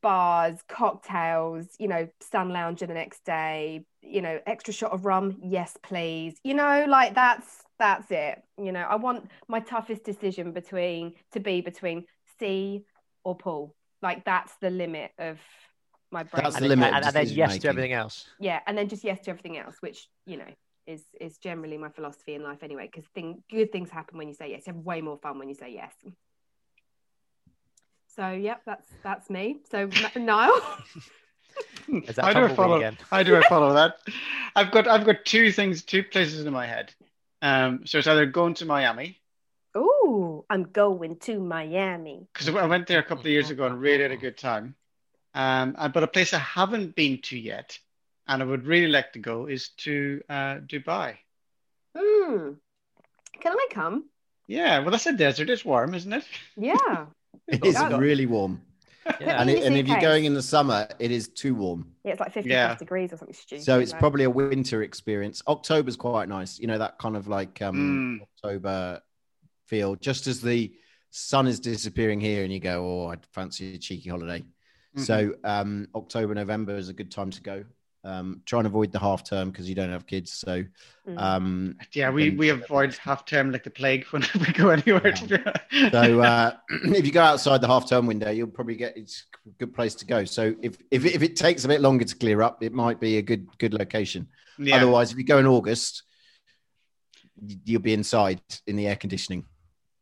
bars 0.00 0.58
cocktails 0.68 1.66
you 1.78 1.86
know 1.88 2.08
sun 2.20 2.48
lounger 2.48 2.86
the 2.86 2.94
next 2.94 3.24
day 3.24 3.84
you 4.02 4.22
know 4.22 4.38
extra 4.46 4.72
shot 4.72 4.92
of 4.92 5.04
rum 5.04 5.36
yes 5.42 5.76
please 5.82 6.34
you 6.42 6.54
know 6.54 6.86
like 6.88 7.14
that's 7.14 7.62
that's 7.78 8.10
it 8.10 8.42
you 8.58 8.72
know 8.72 8.80
i 8.80 8.96
want 8.96 9.28
my 9.48 9.60
toughest 9.60 10.02
decision 10.04 10.52
between 10.52 11.12
to 11.32 11.40
be 11.40 11.60
between 11.60 12.04
sea 12.38 12.82
or 13.24 13.36
pool 13.36 13.74
like 14.00 14.24
that's 14.24 14.54
the 14.62 14.70
limit 14.70 15.10
of 15.18 15.38
my 16.10 16.22
brain 16.22 16.44
That's 16.44 16.58
the 16.58 16.68
limit 16.68 16.92
and, 16.94 17.04
and 17.04 17.14
then 17.14 17.24
decision 17.24 17.38
yes 17.38 17.58
to 17.58 17.68
everything 17.68 17.92
else. 17.92 18.26
yeah 18.40 18.60
and 18.66 18.78
then 18.78 18.88
just 18.88 19.04
yes 19.04 19.20
to 19.24 19.30
everything 19.30 19.58
else 19.58 19.76
which 19.80 20.08
you 20.26 20.38
know 20.38 20.50
is 20.86 21.02
is 21.20 21.38
generally 21.38 21.78
my 21.78 21.88
philosophy 21.88 22.34
in 22.34 22.42
life 22.42 22.62
anyway 22.62 22.88
because 22.90 23.08
thing, 23.14 23.42
good 23.50 23.72
things 23.72 23.90
happen 23.90 24.18
when 24.18 24.28
you 24.28 24.34
say 24.34 24.50
yes 24.50 24.66
you 24.66 24.72
have 24.72 24.82
way 24.84 25.00
more 25.00 25.18
fun 25.18 25.38
when 25.38 25.48
you 25.48 25.54
say 25.54 25.72
yes 25.72 25.92
so 28.14 28.30
yep 28.30 28.62
that's 28.66 28.88
that's 29.02 29.30
me 29.30 29.58
so 29.70 29.88
M- 30.14 30.24
niall 30.26 30.52
Is 31.88 32.16
How 32.16 32.32
do 32.32 32.44
I 32.44 32.48
follow? 32.48 32.76
again? 32.76 32.98
How 33.10 33.22
do 33.22 33.36
I 33.36 33.42
follow 33.48 33.74
that? 33.74 33.98
I've 34.56 34.70
got 34.72 34.88
I've 34.88 35.04
got 35.04 35.24
two 35.24 35.52
things, 35.52 35.82
two 35.84 36.02
places 36.02 36.44
in 36.46 36.52
my 36.52 36.66
head. 36.66 36.92
Um, 37.42 37.86
so 37.86 37.98
it's 37.98 38.06
either 38.06 38.26
going 38.26 38.54
to 38.54 38.64
Miami 38.64 39.18
oh 39.74 40.44
i'm 40.50 40.62
going 40.64 41.16
to 41.16 41.40
miami 41.40 42.28
because 42.32 42.48
I 42.48 42.64
went 42.66 42.86
there 42.86 43.00
a 43.00 43.02
couple 43.02 43.22
of 43.22 43.26
years 43.26 43.50
ago 43.54 43.66
and 43.66 43.80
really 43.80 44.02
had 44.02 44.12
a 44.12 44.16
good 44.16 44.36
time. 44.38 44.76
Um, 45.34 45.74
and- 45.78 45.92
but 45.92 46.02
a 46.04 46.06
place 46.06 46.32
I 46.32 46.38
haven't 46.38 46.94
been 46.94 47.20
to 47.22 47.38
yet, 47.38 47.78
and 48.26 48.42
I 48.42 48.44
would 48.44 48.66
really 48.66 48.88
like 48.88 49.12
to 49.12 49.18
go, 49.18 49.46
is 49.46 49.70
to 49.84 50.20
uh, 50.28 50.56
Dubai. 50.66 51.16
Hmm. 51.96 52.52
can 53.40 53.52
i 53.56 53.66
come 53.70 54.04
Yeah, 54.48 54.80
well, 54.80 54.90
that's 54.90 55.06
a 55.06 55.12
desert. 55.12 55.48
It's 55.50 55.64
warm, 55.64 55.94
isn't 55.94 56.12
it? 56.12 56.24
yeah 56.56 57.06
It 57.48 57.64
is 57.64 57.74
got- 57.74 58.00
really 58.00 58.26
warm. 58.26 58.62
Yeah. 59.20 59.38
and, 59.40 59.50
it, 59.50 59.62
and 59.64 59.76
if 59.76 59.86
you're 59.86 60.00
going 60.00 60.24
in 60.24 60.32
the 60.32 60.40
summer, 60.42 60.88
it 60.98 61.10
is 61.10 61.28
too 61.28 61.54
warm. 61.54 61.92
Yeah, 62.04 62.12
it's 62.12 62.20
like 62.20 62.32
50 62.32 62.48
Yeah. 62.48 62.74
degrees 62.74 63.12
or 63.12 63.18
something 63.18 63.34
stupid. 63.34 63.62
So 63.62 63.78
it's 63.78 63.92
like- 63.92 64.00
probably 64.00 64.24
a 64.24 64.30
winter 64.30 64.82
experience. 64.82 65.42
October's 65.46 65.96
quite 65.96 66.26
nice. 66.28 66.58
You 66.58 66.68
know 66.68 66.78
that 66.78 66.98
kind 66.98 67.14
of 67.16 67.28
like 67.28 67.60
um, 67.60 67.76
Mm. 67.76 68.22
October 68.22 69.02
feel. 69.66 69.94
Just 69.96 70.26
as 70.26 70.40
the 70.40 70.72
sun 71.10 71.46
is 71.46 71.60
disappearing 71.60 72.18
here, 72.20 72.44
and 72.44 72.52
you 72.52 72.60
go, 72.60 72.76
"Oh, 73.04 73.08
I'd 73.08 73.26
fancy 73.26 73.74
a 73.74 73.78
cheeky 73.78 74.08
holiday." 74.08 74.42
Mhm. 74.96 75.00
So 75.04 75.34
um, 75.44 75.86
October, 75.94 76.34
November 76.34 76.74
is 76.76 76.88
a 76.88 76.94
good 76.94 77.10
time 77.10 77.30
to 77.32 77.42
go. 77.42 77.64
Um, 78.04 78.42
try 78.44 78.58
and 78.60 78.66
avoid 78.66 78.92
the 78.92 78.98
half 78.98 79.24
term 79.24 79.50
because 79.50 79.66
you 79.66 79.74
don't 79.74 79.90
have 79.90 80.06
kids. 80.06 80.30
So 80.32 80.64
Mm. 81.08 81.18
um, 81.20 81.76
yeah, 81.92 82.08
we, 82.10 82.28
then- 82.30 82.38
we 82.38 82.48
avoid 82.50 82.94
half 82.96 83.24
term 83.26 83.50
like 83.50 83.64
the 83.64 83.70
plague 83.70 84.04
when 84.12 84.22
we 84.40 84.52
go 84.52 84.68
anywhere. 84.70 85.12
to 85.12 85.26
be 85.72 85.90
so 85.90 86.20
uh, 86.20 86.52
if 86.70 87.04
you 87.06 87.12
go 87.12 87.22
outside 87.22 87.60
the 87.60 87.66
half 87.66 87.88
term 87.88 88.06
window, 88.06 88.30
you'll 88.30 88.46
probably 88.48 88.76
get 88.76 88.96
it's 88.96 89.24
a 89.46 89.50
good 89.58 89.74
place 89.74 89.94
to 89.96 90.06
go. 90.06 90.24
So 90.24 90.54
if 90.62 90.76
if 90.90 91.04
if 91.06 91.22
it 91.22 91.36
takes 91.36 91.64
a 91.64 91.68
bit 91.68 91.80
longer 91.80 92.04
to 92.04 92.16
clear 92.16 92.40
up, 92.42 92.62
it 92.62 92.72
might 92.72 93.00
be 93.00 93.16
a 93.18 93.22
good 93.22 93.46
good 93.58 93.74
location. 93.74 94.28
yeah. 94.58 94.76
Otherwise, 94.76 95.12
if 95.12 95.18
you 95.18 95.24
go 95.24 95.38
in 95.38 95.46
August, 95.46 96.02
you'll 97.64 97.82
be 97.82 97.94
inside 97.94 98.40
in 98.66 98.76
the 98.76 98.86
air 98.86 98.96
conditioning. 98.96 99.44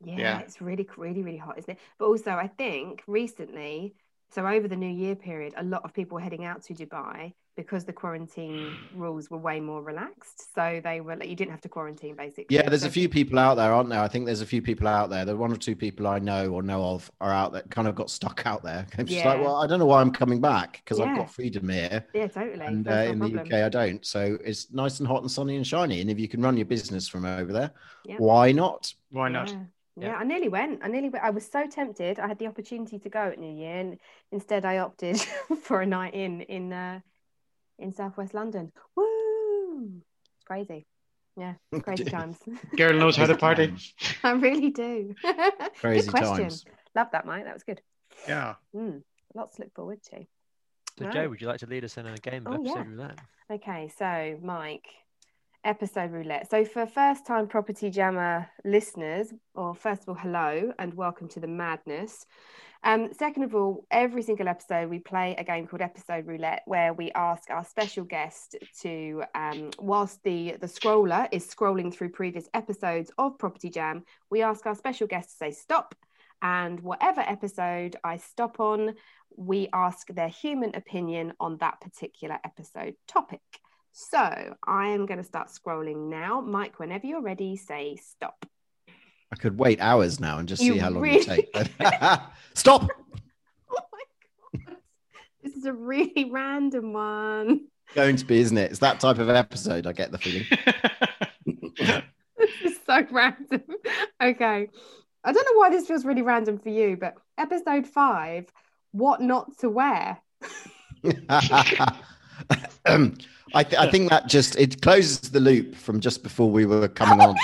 Yeah, 0.04 0.16
Yeah. 0.18 0.38
it's 0.40 0.60
really, 0.60 0.88
really, 0.96 1.22
really 1.22 1.38
hot, 1.38 1.58
isn't 1.58 1.70
it? 1.70 1.78
But 1.98 2.06
also, 2.06 2.30
I 2.32 2.48
think 2.48 3.02
recently, 3.06 3.94
so 4.30 4.46
over 4.46 4.66
the 4.68 4.76
New 4.76 4.90
Year 4.90 5.14
period, 5.14 5.54
a 5.56 5.62
lot 5.62 5.82
of 5.84 5.94
people 5.94 6.16
were 6.16 6.20
heading 6.20 6.44
out 6.44 6.62
to 6.64 6.74
Dubai 6.74 7.34
because 7.56 7.84
the 7.84 7.92
quarantine 7.92 8.74
rules 8.94 9.30
were 9.30 9.36
way 9.36 9.60
more 9.60 9.82
relaxed. 9.82 10.54
So 10.54 10.80
they 10.82 11.00
were 11.00 11.16
like, 11.16 11.28
you 11.28 11.36
didn't 11.36 11.50
have 11.50 11.60
to 11.62 11.68
quarantine 11.68 12.16
basically. 12.16 12.46
Yeah, 12.56 12.68
there's 12.68 12.82
So- 12.82 12.88
a 12.88 12.90
few 12.90 13.08
people 13.08 13.38
out 13.38 13.56
there, 13.56 13.72
aren't 13.72 13.90
there? 13.90 14.00
I 14.00 14.08
think 14.08 14.24
there's 14.26 14.40
a 14.40 14.46
few 14.46 14.62
people 14.62 14.88
out 14.88 15.10
there. 15.10 15.24
The 15.24 15.36
one 15.36 15.52
or 15.52 15.56
two 15.56 15.76
people 15.76 16.06
I 16.06 16.18
know 16.18 16.50
or 16.50 16.62
know 16.62 16.82
of 16.84 17.10
are 17.20 17.30
out 17.32 17.52
that 17.52 17.70
kind 17.70 17.86
of 17.88 17.94
got 17.94 18.10
stuck 18.10 18.46
out 18.46 18.62
there. 18.62 18.86
I'm 18.98 19.06
just 19.06 19.24
like, 19.24 19.40
well, 19.40 19.56
I 19.56 19.66
don't 19.66 19.78
know 19.78 19.86
why 19.86 20.00
I'm 20.00 20.12
coming 20.12 20.40
back 20.40 20.80
because 20.84 20.98
I've 21.00 21.16
got 21.16 21.30
freedom 21.30 21.68
here. 21.68 22.06
Yeah, 22.14 22.28
totally. 22.28 22.64
And 22.64 22.86
uh, 22.88 23.04
no 23.04 23.10
in 23.10 23.18
the. 23.18 23.40
UK, 23.42 23.52
I 23.54 23.68
don't. 23.68 24.04
So 24.06 24.38
it's 24.44 24.72
nice 24.72 24.98
and 25.00 25.06
hot 25.08 25.22
and 25.22 25.30
sunny 25.30 25.56
and 25.56 25.66
shiny. 25.66 26.00
And 26.00 26.10
if 26.10 26.18
you 26.18 26.28
can 26.28 26.40
run 26.40 26.56
your 26.56 26.66
business 26.66 27.06
from 27.08 27.24
over 27.24 27.52
there, 27.52 27.70
Yeah. 28.04 28.16
why 28.18 28.52
not? 28.52 28.92
Why 29.10 29.28
not? 29.28 29.50
Yeah. 29.50 29.56
Yeah. 29.94 30.06
Yeah, 30.06 30.14
I 30.16 30.24
nearly 30.24 30.48
went. 30.48 30.80
I 30.82 30.88
nearly 30.88 31.10
went. 31.10 31.22
I 31.22 31.28
was 31.28 31.44
so 31.46 31.66
tempted. 31.66 32.18
I 32.18 32.26
had 32.26 32.38
the 32.38 32.46
opportunity 32.46 32.98
to 32.98 33.10
go 33.10 33.24
at 33.24 33.38
New 33.38 33.54
Year, 33.54 33.76
and 33.76 33.98
instead 34.30 34.64
I 34.64 34.78
opted 34.78 35.20
for 35.62 35.82
a 35.82 35.86
night 35.86 36.14
in 36.14 36.40
in 36.40 36.72
uh, 36.72 37.00
in 37.78 37.92
Southwest 37.92 38.34
London. 38.34 38.72
Woo! 38.96 39.90
It's 40.36 40.44
crazy. 40.44 40.86
Yeah, 41.36 41.54
crazy 41.82 42.04
times. 42.04 42.36
Girl 42.76 42.92
knows 42.92 43.16
how 43.16 43.26
to 43.26 43.36
party. 43.36 43.74
I 44.22 44.32
really 44.32 44.70
do. 44.70 45.14
Crazy 45.80 46.06
good 46.06 46.10
question. 46.10 46.36
times. 46.44 46.64
Love 46.94 47.08
that, 47.12 47.24
Mike. 47.24 47.44
That 47.44 47.54
was 47.54 47.62
good. 47.62 47.80
Yeah. 48.28 48.56
Mm, 48.76 49.02
lots 49.34 49.56
to 49.56 49.62
look 49.62 49.74
forward 49.74 50.02
to. 50.10 50.24
So, 50.98 51.04
Right. 51.06 51.14
Joe, 51.14 51.28
would 51.30 51.40
you 51.40 51.46
like 51.46 51.60
to 51.60 51.66
lead 51.66 51.84
us 51.84 51.96
in 51.96 52.06
a 52.06 52.18
game 52.18 52.46
of 52.46 52.52
Oh, 52.52 52.54
episode 52.60 52.76
yeah. 52.76 52.84
roulette? 52.86 53.18
Okay, 53.50 53.90
so 53.96 54.38
Mike, 54.42 54.84
episode 55.64 56.10
roulette. 56.12 56.50
So 56.50 56.66
for 56.66 56.86
first 56.86 57.24
time 57.26 57.48
property 57.48 57.88
jammer 57.88 58.46
listeners, 58.66 59.32
or 59.54 59.74
first 59.74 60.02
of 60.02 60.10
all, 60.10 60.14
hello 60.16 60.72
and 60.78 60.92
welcome 60.92 61.28
to 61.28 61.40
the 61.40 61.46
madness. 61.46 62.26
Um, 62.84 63.12
second 63.12 63.44
of 63.44 63.54
all, 63.54 63.86
every 63.92 64.22
single 64.22 64.48
episode 64.48 64.90
we 64.90 64.98
play 64.98 65.36
a 65.38 65.44
game 65.44 65.68
called 65.68 65.82
episode 65.82 66.26
roulette 66.26 66.62
where 66.66 66.92
we 66.92 67.12
ask 67.12 67.48
our 67.48 67.64
special 67.64 68.04
guest 68.04 68.56
to, 68.80 69.22
um, 69.36 69.70
whilst 69.78 70.20
the 70.24 70.56
the 70.60 70.66
scroller 70.66 71.28
is 71.30 71.46
scrolling 71.46 71.94
through 71.94 72.10
previous 72.10 72.48
episodes 72.54 73.12
of 73.18 73.38
Property 73.38 73.70
Jam, 73.70 74.04
we 74.30 74.42
ask 74.42 74.66
our 74.66 74.74
special 74.74 75.06
guest 75.06 75.30
to 75.30 75.36
say 75.36 75.50
stop. 75.52 75.94
And 76.42 76.80
whatever 76.80 77.20
episode 77.20 77.94
I 78.02 78.16
stop 78.16 78.58
on, 78.58 78.94
we 79.36 79.68
ask 79.72 80.08
their 80.08 80.28
human 80.28 80.74
opinion 80.74 81.34
on 81.38 81.58
that 81.58 81.80
particular 81.80 82.38
episode 82.44 82.94
topic. 83.06 83.40
So 83.92 84.56
I 84.66 84.88
am 84.88 85.06
going 85.06 85.18
to 85.18 85.24
start 85.24 85.50
scrolling 85.50 86.08
now. 86.08 86.40
Mike, 86.40 86.80
whenever 86.80 87.06
you're 87.06 87.22
ready, 87.22 87.56
say 87.56 87.96
stop. 87.96 88.44
I 89.32 89.36
could 89.36 89.58
wait 89.58 89.80
hours 89.80 90.20
now 90.20 90.38
and 90.38 90.46
just 90.46 90.62
You 90.62 90.74
see 90.74 90.78
how 90.78 90.90
long 90.90 91.02
really 91.02 91.20
it 91.20 91.52
takes. 91.54 91.70
Stop. 92.54 92.90
Oh 93.70 93.78
my 93.90 94.60
God. 94.66 94.76
This 95.42 95.56
is 95.56 95.64
a 95.64 95.72
really 95.72 96.30
random 96.30 96.92
one. 96.92 97.62
Going 97.94 98.16
to 98.16 98.24
be, 98.26 98.40
isn't 98.40 98.58
it? 98.58 98.70
It's 98.70 98.80
that 98.80 99.00
type 99.00 99.18
of 99.18 99.30
episode. 99.30 99.86
I 99.86 99.92
get 99.92 100.12
the 100.12 100.18
feeling. 100.18 100.46
This 102.38 102.72
is 102.72 102.78
so 102.84 103.06
random. 103.12 103.62
Okay. 104.20 104.68
I 105.24 105.32
don't 105.32 105.44
know 105.44 105.58
why 105.60 105.70
this 105.70 105.86
feels 105.86 106.04
really 106.04 106.22
random 106.22 106.58
for 106.58 106.70
you, 106.70 106.96
but 106.96 107.14
episode 107.38 107.86
five, 107.86 108.46
what 108.90 109.20
not 109.20 109.56
to 109.58 109.70
wear. 109.70 110.18
um, 112.84 113.14
I, 113.54 113.62
th- 113.62 113.80
I 113.80 113.88
think 113.92 114.10
that 114.10 114.26
just 114.26 114.56
it 114.56 114.82
closes 114.82 115.20
the 115.20 115.38
loop 115.38 115.76
from 115.76 116.00
just 116.00 116.24
before 116.24 116.50
we 116.50 116.66
were 116.66 116.88
coming 116.88 117.20
on. 117.20 117.36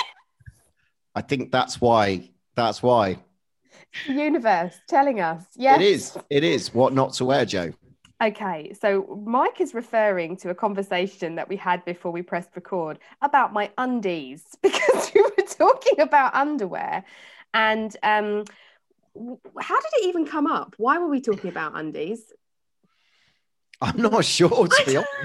I 1.15 1.21
think 1.21 1.51
that's 1.51 1.81
why. 1.81 2.29
That's 2.55 2.83
why 2.83 3.19
The 4.07 4.13
universe 4.13 4.75
telling 4.87 5.19
us. 5.19 5.43
Yes. 5.55 5.79
it 5.79 5.85
is. 5.85 6.17
It 6.29 6.43
is 6.43 6.73
what 6.73 6.93
not 6.93 7.13
to 7.13 7.25
wear, 7.25 7.45
Joe. 7.45 7.71
Okay, 8.21 8.73
so 8.73 9.21
Mike 9.25 9.61
is 9.61 9.73
referring 9.73 10.35
to 10.37 10.49
a 10.49 10.55
conversation 10.55 11.35
that 11.35 11.47
we 11.47 11.55
had 11.55 11.85
before 11.85 12.11
we 12.11 12.21
pressed 12.21 12.49
record 12.53 12.99
about 13.21 13.53
my 13.53 13.71
undies 13.77 14.43
because 14.61 15.11
we 15.13 15.21
were 15.21 15.47
talking 15.47 16.01
about 16.01 16.35
underwear. 16.35 17.05
And 17.53 17.95
um, 18.03 18.43
how 19.59 19.79
did 19.79 19.93
it 19.93 20.07
even 20.07 20.25
come 20.25 20.47
up? 20.47 20.75
Why 20.77 20.97
were 20.97 21.07
we 21.07 21.21
talking 21.21 21.49
about 21.49 21.77
undies? 21.77 22.33
I'm 23.81 24.01
not 24.01 24.25
sure 24.37 24.49
to 24.67 24.83
be 24.85 24.97
honest. 24.97 25.09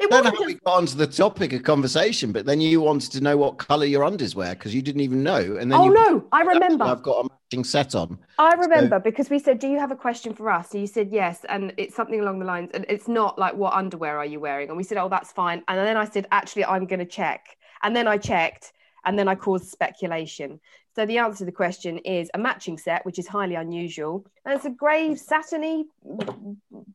It 0.00 0.12
I 0.12 0.22
don't 0.22 0.24
know 0.24 0.40
how 0.40 0.46
we 0.46 0.54
got 0.54 0.74
onto 0.74 0.96
the 0.96 1.06
topic 1.06 1.52
of 1.52 1.62
conversation, 1.62 2.32
but 2.32 2.46
then 2.46 2.60
you 2.60 2.80
wanted 2.80 3.12
to 3.12 3.20
know 3.20 3.36
what 3.36 3.58
color 3.58 3.86
your 3.86 4.02
undies 4.02 4.34
were 4.34 4.50
because 4.50 4.74
you 4.74 4.82
didn't 4.82 5.02
even 5.02 5.22
know. 5.22 5.56
And 5.56 5.70
then 5.70 5.78
oh 5.78 5.84
you, 5.84 5.94
no, 5.94 6.26
I 6.32 6.42
remember. 6.42 6.84
I've 6.84 7.02
got 7.02 7.24
a 7.24 7.28
matching 7.28 7.62
set 7.62 7.94
on. 7.94 8.18
I 8.38 8.54
remember 8.54 8.98
because 8.98 9.30
we 9.30 9.38
said, 9.38 9.60
"Do 9.60 9.68
you 9.68 9.78
have 9.78 9.92
a 9.92 9.96
question 9.96 10.34
for 10.34 10.50
us?" 10.50 10.72
And 10.72 10.80
you 10.80 10.88
said 10.88 11.10
yes, 11.12 11.44
and 11.48 11.72
it's 11.76 11.94
something 11.94 12.18
along 12.18 12.40
the 12.40 12.44
lines, 12.44 12.70
and 12.74 12.84
it's 12.88 13.06
not 13.06 13.38
like 13.38 13.54
what 13.54 13.74
underwear 13.74 14.18
are 14.18 14.26
you 14.26 14.40
wearing? 14.40 14.68
And 14.68 14.76
we 14.76 14.82
said, 14.82 14.98
"Oh, 14.98 15.08
that's 15.08 15.30
fine." 15.30 15.62
And 15.68 15.78
then 15.78 15.96
I 15.96 16.06
said, 16.06 16.26
"Actually, 16.32 16.64
I'm 16.64 16.86
going 16.86 17.00
to 17.00 17.06
check." 17.06 17.56
And 17.84 17.94
then 17.94 18.08
I 18.08 18.16
checked, 18.16 18.72
and 19.04 19.16
then 19.18 19.28
I 19.28 19.36
caused 19.36 19.68
speculation. 19.68 20.60
So 20.94 21.04
the 21.06 21.18
answer 21.18 21.38
to 21.38 21.44
the 21.44 21.52
question 21.52 21.98
is 21.98 22.30
a 22.34 22.38
matching 22.38 22.78
set, 22.78 23.04
which 23.04 23.18
is 23.18 23.26
highly 23.26 23.56
unusual, 23.56 24.24
and 24.44 24.54
it's 24.54 24.64
a 24.64 24.70
grey 24.70 25.14
satiny 25.16 25.86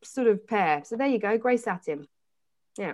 sort 0.03 0.27
of 0.27 0.47
pair. 0.47 0.83
So 0.85 0.95
there 0.95 1.07
you 1.07 1.19
go, 1.19 1.37
grey 1.37 1.57
satin, 1.57 2.07
Yeah. 2.77 2.93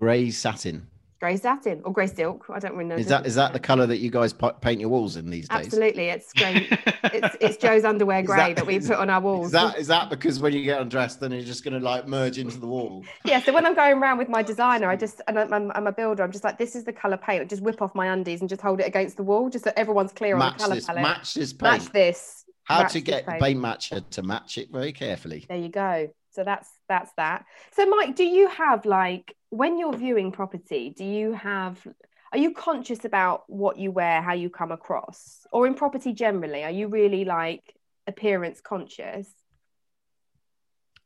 Grey 0.00 0.30
satin. 0.30 0.88
Grey 1.24 1.36
satin, 1.38 1.80
or 1.84 1.92
grey 1.92 2.06
silk. 2.06 2.44
I 2.52 2.58
don't 2.58 2.74
really 2.74 2.84
know. 2.90 2.96
Is 2.96 3.06
that 3.06 3.24
is 3.26 3.34
that 3.36 3.54
the 3.54 3.58
color 3.58 3.86
that 3.86 3.96
you 3.96 4.10
guys 4.10 4.34
pa- 4.34 4.52
paint 4.52 4.78
your 4.78 4.90
walls 4.90 5.16
in 5.16 5.30
these 5.30 5.48
days? 5.48 5.66
Absolutely, 5.66 6.08
it's 6.10 6.30
grey. 6.34 6.66
it's 7.04 7.36
it's 7.40 7.56
Joe's 7.56 7.84
underwear 7.84 8.22
grey 8.22 8.48
that- 8.52 8.56
that, 8.56 8.66
we 8.66 8.76
is- 8.76 8.86
put 8.86 8.98
on 8.98 9.08
our 9.08 9.22
walls. 9.22 9.46
Is 9.46 9.52
that 9.52 9.78
is 9.78 9.86
that 9.86 10.10
because 10.10 10.38
when 10.40 10.52
you 10.52 10.62
get 10.62 10.82
undressed, 10.82 11.20
then 11.20 11.32
you're 11.32 11.40
just 11.40 11.64
going 11.64 11.72
to 11.72 11.80
like 11.80 12.06
merge 12.06 12.36
into 12.36 12.58
the 12.58 12.66
wall? 12.66 13.04
yeah, 13.24 13.42
so 13.42 13.54
when 13.54 13.64
I'm 13.64 13.74
going 13.74 13.96
around 13.96 14.18
with 14.18 14.28
my 14.28 14.42
designer, 14.42 14.88
I 14.90 14.96
just 14.96 15.22
and 15.26 15.38
I'm, 15.38 15.50
I'm, 15.52 15.72
I'm 15.74 15.86
a 15.86 15.92
builder. 15.92 16.22
I'm 16.22 16.32
just 16.32 16.44
like, 16.44 16.58
this 16.58 16.76
is 16.76 16.84
the 16.84 16.92
color 16.92 17.16
paint. 17.16 17.40
I 17.40 17.44
just 17.46 17.62
whip 17.62 17.80
off 17.80 17.94
my 17.94 18.08
undies 18.08 18.40
and 18.40 18.48
just 18.50 18.60
hold 18.60 18.80
it 18.80 18.86
against 18.86 19.16
the 19.16 19.22
wall, 19.22 19.48
just 19.48 19.64
so 19.64 19.72
everyone's 19.76 20.12
clear 20.12 20.34
on 20.34 20.40
match 20.40 20.58
the 20.58 20.64
color 20.64 20.74
this, 20.74 20.84
palette. 20.84 21.02
match 21.02 21.32
this 21.34 21.52
paint. 21.54 21.72
Match 21.72 21.92
this. 21.92 22.44
How 22.64 22.82
match 22.82 22.92
to 22.92 23.00
get 23.00 23.24
the 23.24 23.32
paint. 23.32 23.42
paint 23.42 23.60
matcher 23.60 24.10
to 24.10 24.22
match 24.22 24.58
it 24.58 24.70
very 24.70 24.92
carefully. 24.92 25.46
There 25.48 25.56
you 25.56 25.68
go. 25.70 26.08
So 26.34 26.44
that's 26.44 26.68
that's 26.88 27.12
that. 27.16 27.44
So 27.72 27.86
Mike, 27.86 28.16
do 28.16 28.24
you 28.24 28.48
have 28.48 28.84
like 28.84 29.36
when 29.50 29.78
you're 29.78 29.96
viewing 29.96 30.32
property, 30.32 30.92
do 30.96 31.04
you 31.04 31.32
have 31.32 31.86
are 32.32 32.38
you 32.38 32.52
conscious 32.52 33.04
about 33.04 33.44
what 33.48 33.78
you 33.78 33.92
wear, 33.92 34.20
how 34.20 34.32
you 34.32 34.50
come 34.50 34.72
across? 34.72 35.46
Or 35.52 35.68
in 35.68 35.74
property 35.74 36.12
generally, 36.12 36.64
are 36.64 36.70
you 36.70 36.88
really 36.88 37.24
like 37.24 37.74
appearance 38.08 38.60
conscious? 38.60 39.28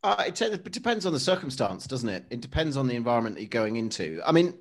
Uh, 0.02 0.24
it, 0.28 0.40
it 0.40 0.72
depends 0.72 1.04
on 1.04 1.12
the 1.12 1.20
circumstance, 1.20 1.86
doesn't 1.86 2.08
it? 2.08 2.24
It 2.30 2.40
depends 2.40 2.78
on 2.78 2.86
the 2.86 2.94
environment 2.94 3.34
that 3.34 3.42
you're 3.42 3.48
going 3.48 3.76
into. 3.76 4.22
I 4.24 4.32
mean, 4.32 4.54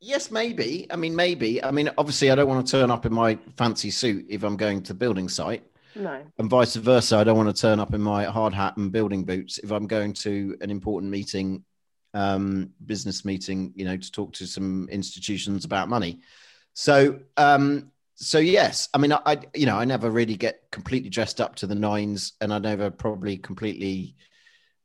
yes, 0.00 0.30
maybe. 0.30 0.86
I 0.90 0.94
mean, 0.94 1.16
maybe. 1.16 1.64
I 1.64 1.72
mean, 1.72 1.90
obviously, 1.98 2.30
I 2.30 2.36
don't 2.36 2.48
want 2.48 2.64
to 2.64 2.70
turn 2.70 2.92
up 2.92 3.04
in 3.04 3.12
my 3.12 3.36
fancy 3.56 3.90
suit 3.90 4.26
if 4.28 4.44
I'm 4.44 4.56
going 4.56 4.82
to 4.82 4.92
the 4.92 4.98
building 4.98 5.28
site, 5.28 5.64
No. 5.98 6.22
and 6.38 6.48
vice 6.48 6.76
versa. 6.76 7.16
I 7.16 7.24
don't 7.24 7.36
want 7.36 7.54
to 7.54 7.60
turn 7.60 7.80
up 7.80 7.92
in 7.92 8.00
my 8.00 8.24
hard 8.24 8.54
hat 8.54 8.76
and 8.76 8.92
building 8.92 9.24
boots 9.24 9.58
if 9.58 9.72
I'm 9.72 9.86
going 9.86 10.12
to 10.14 10.56
an 10.60 10.70
important 10.70 11.10
meeting, 11.10 11.64
um, 12.14 12.70
business 12.86 13.24
meeting, 13.24 13.72
you 13.74 13.84
know, 13.84 13.96
to 13.96 14.12
talk 14.12 14.32
to 14.34 14.46
some 14.46 14.88
institutions 14.90 15.64
about 15.64 15.88
money. 15.88 16.20
So, 16.74 17.18
um, 17.36 17.90
so 18.14 18.38
yes, 18.38 18.88
I 18.94 18.98
mean, 18.98 19.12
I, 19.12 19.20
I, 19.26 19.38
you 19.54 19.66
know, 19.66 19.76
I 19.76 19.84
never 19.84 20.10
really 20.10 20.36
get 20.36 20.70
completely 20.70 21.10
dressed 21.10 21.40
up 21.40 21.56
to 21.56 21.66
the 21.66 21.74
nines, 21.74 22.34
and 22.40 22.52
I 22.52 22.58
never 22.58 22.90
probably 22.90 23.36
completely, 23.36 24.16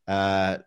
uh, 0.07 0.57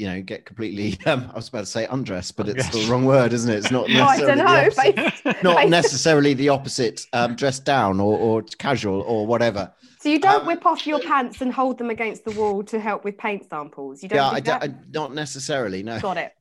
you 0.00 0.06
know, 0.06 0.22
get 0.22 0.46
completely. 0.46 0.98
Um, 1.10 1.30
I 1.32 1.36
was 1.36 1.48
about 1.48 1.60
to 1.60 1.66
say 1.66 1.86
undressed, 1.86 2.36
but 2.36 2.48
it's 2.48 2.68
the 2.70 2.90
wrong 2.90 3.04
word, 3.04 3.32
isn't 3.32 3.50
it? 3.50 3.58
It's 3.58 3.70
not 3.70 3.86
Oh, 3.90 4.02
I 4.04 4.18
don't 4.18 4.38
necessarily 4.38 4.94
the 4.94 5.08
opposite. 5.08 5.22
But- 5.24 5.42
not 5.42 5.68
necessarily 5.68 6.34
the 6.34 6.48
opposite. 6.48 7.06
Um, 7.12 7.34
dressed 7.36 7.64
down 7.64 8.00
or, 8.00 8.16
or 8.18 8.42
casual 8.58 9.02
or 9.02 9.26
whatever. 9.26 9.72
So 10.00 10.08
you 10.08 10.18
don't 10.18 10.42
Um, 10.42 10.46
whip 10.46 10.64
off 10.64 10.86
your 10.86 11.00
pants 11.00 11.40
and 11.42 11.52
hold 11.52 11.76
them 11.78 11.90
against 11.90 12.24
the 12.24 12.30
wall 12.32 12.62
to 12.64 12.80
help 12.80 13.04
with 13.04 13.18
paint 13.18 13.48
samples. 13.50 14.02
You 14.02 14.08
don't. 14.08 14.16
Yeah, 14.18 14.30
do 14.30 14.36
I, 14.36 14.40
that? 14.40 14.60
don't- 14.60 14.72
I- 14.74 14.84
not 14.92 15.14
necessarily. 15.14 15.82
No, 15.82 16.00
Got 16.00 16.16
it. 16.16 16.32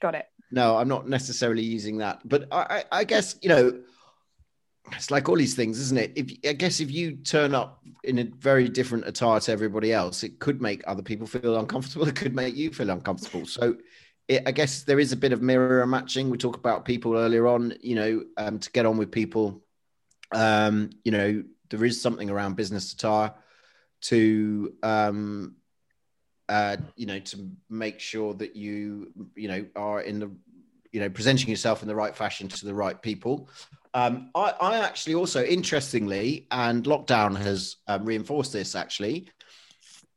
Got 0.00 0.14
it. 0.14 0.26
no, 0.52 0.76
I'm 0.76 0.88
not 0.88 1.08
necessarily 1.08 1.62
using 1.62 1.98
that. 1.98 2.20
But 2.24 2.46
I, 2.52 2.62
I, 2.92 3.00
I 3.00 3.04
guess 3.04 3.36
you 3.42 3.48
know, 3.48 3.80
it's 4.92 5.10
like 5.10 5.28
all 5.28 5.36
these 5.36 5.54
things, 5.54 5.78
isn't 5.78 5.98
it? 5.98 6.12
If 6.16 6.32
I 6.48 6.52
guess 6.54 6.80
if 6.80 6.90
you 6.90 7.16
turn 7.16 7.54
up 7.54 7.82
in 8.04 8.18
a 8.18 8.24
very 8.24 8.68
different 8.68 9.06
attire 9.06 9.40
to 9.40 9.52
everybody 9.52 9.92
else, 9.92 10.22
it 10.22 10.38
could 10.38 10.60
make 10.60 10.82
other 10.86 11.02
people 11.02 11.26
feel 11.26 11.58
uncomfortable. 11.58 12.08
It 12.08 12.16
could 12.16 12.34
make 12.34 12.56
you 12.56 12.70
feel 12.70 12.90
uncomfortable. 12.90 13.46
So. 13.46 13.76
It, 14.28 14.44
I 14.46 14.52
guess 14.52 14.84
there 14.84 15.00
is 15.00 15.10
a 15.10 15.16
bit 15.16 15.32
of 15.32 15.42
mirror 15.42 15.84
matching. 15.88 16.30
We 16.30 16.38
talk 16.38 16.56
about 16.56 16.84
people 16.84 17.16
earlier 17.16 17.48
on, 17.48 17.74
you 17.80 17.96
know, 17.96 18.22
um, 18.36 18.60
to 18.60 18.70
get 18.70 18.86
on 18.86 18.96
with 18.96 19.10
people. 19.10 19.60
Um, 20.30 20.90
you 21.02 21.10
know, 21.10 21.42
there 21.68 21.84
is 21.84 22.00
something 22.00 22.30
around 22.30 22.54
business 22.54 22.92
attire 22.92 23.34
to 24.02 24.72
um, 24.84 25.56
uh, 26.50 26.76
you 26.96 27.06
know, 27.06 27.20
to 27.20 27.48
make 27.70 28.00
sure 28.00 28.34
that 28.34 28.56
you, 28.56 29.12
you 29.36 29.46
know, 29.46 29.64
are 29.76 30.00
in 30.00 30.18
the, 30.18 30.30
you 30.90 30.98
know, 30.98 31.08
presenting 31.08 31.48
yourself 31.48 31.80
in 31.80 31.86
the 31.86 31.94
right 31.94 32.16
fashion 32.16 32.48
to 32.48 32.66
the 32.66 32.74
right 32.74 33.00
people. 33.00 33.48
Um, 33.92 34.30
I, 34.34 34.54
I 34.60 34.78
actually 34.78 35.14
also, 35.14 35.42
interestingly, 35.44 36.46
and 36.50 36.84
lockdown 36.84 37.36
has 37.36 37.76
um, 37.88 38.04
reinforced 38.04 38.52
this 38.52 38.74
actually, 38.74 39.28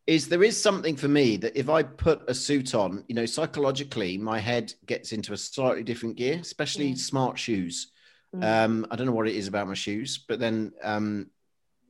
is 0.06 0.28
there 0.28 0.44
is 0.44 0.62
something 0.62 0.96
for 0.96 1.08
me 1.08 1.38
that 1.38 1.58
if 1.58 1.70
I 1.70 1.82
put 1.82 2.22
a 2.30 2.34
suit 2.34 2.76
on, 2.76 3.04
you 3.08 3.16
know, 3.16 3.26
psychologically, 3.26 4.18
my 4.18 4.38
head 4.38 4.74
gets 4.86 5.12
into 5.14 5.34
a 5.34 5.38
slightly 5.38 5.84
different 5.84 6.18
gear, 6.18 6.40
especially 6.42 6.90
Yeah. 6.90 6.96
smart 6.96 7.40
shoes. 7.40 7.92
Mm. 8.36 8.44
Um, 8.44 8.88
I 8.92 8.96
don't 8.96 9.08
know 9.08 9.14
what 9.14 9.28
it 9.28 9.36
is 9.36 9.48
about 9.48 9.68
my 9.68 9.74
shoes, 9.76 10.18
but 10.28 10.40
then 10.40 10.74
um, 10.84 11.30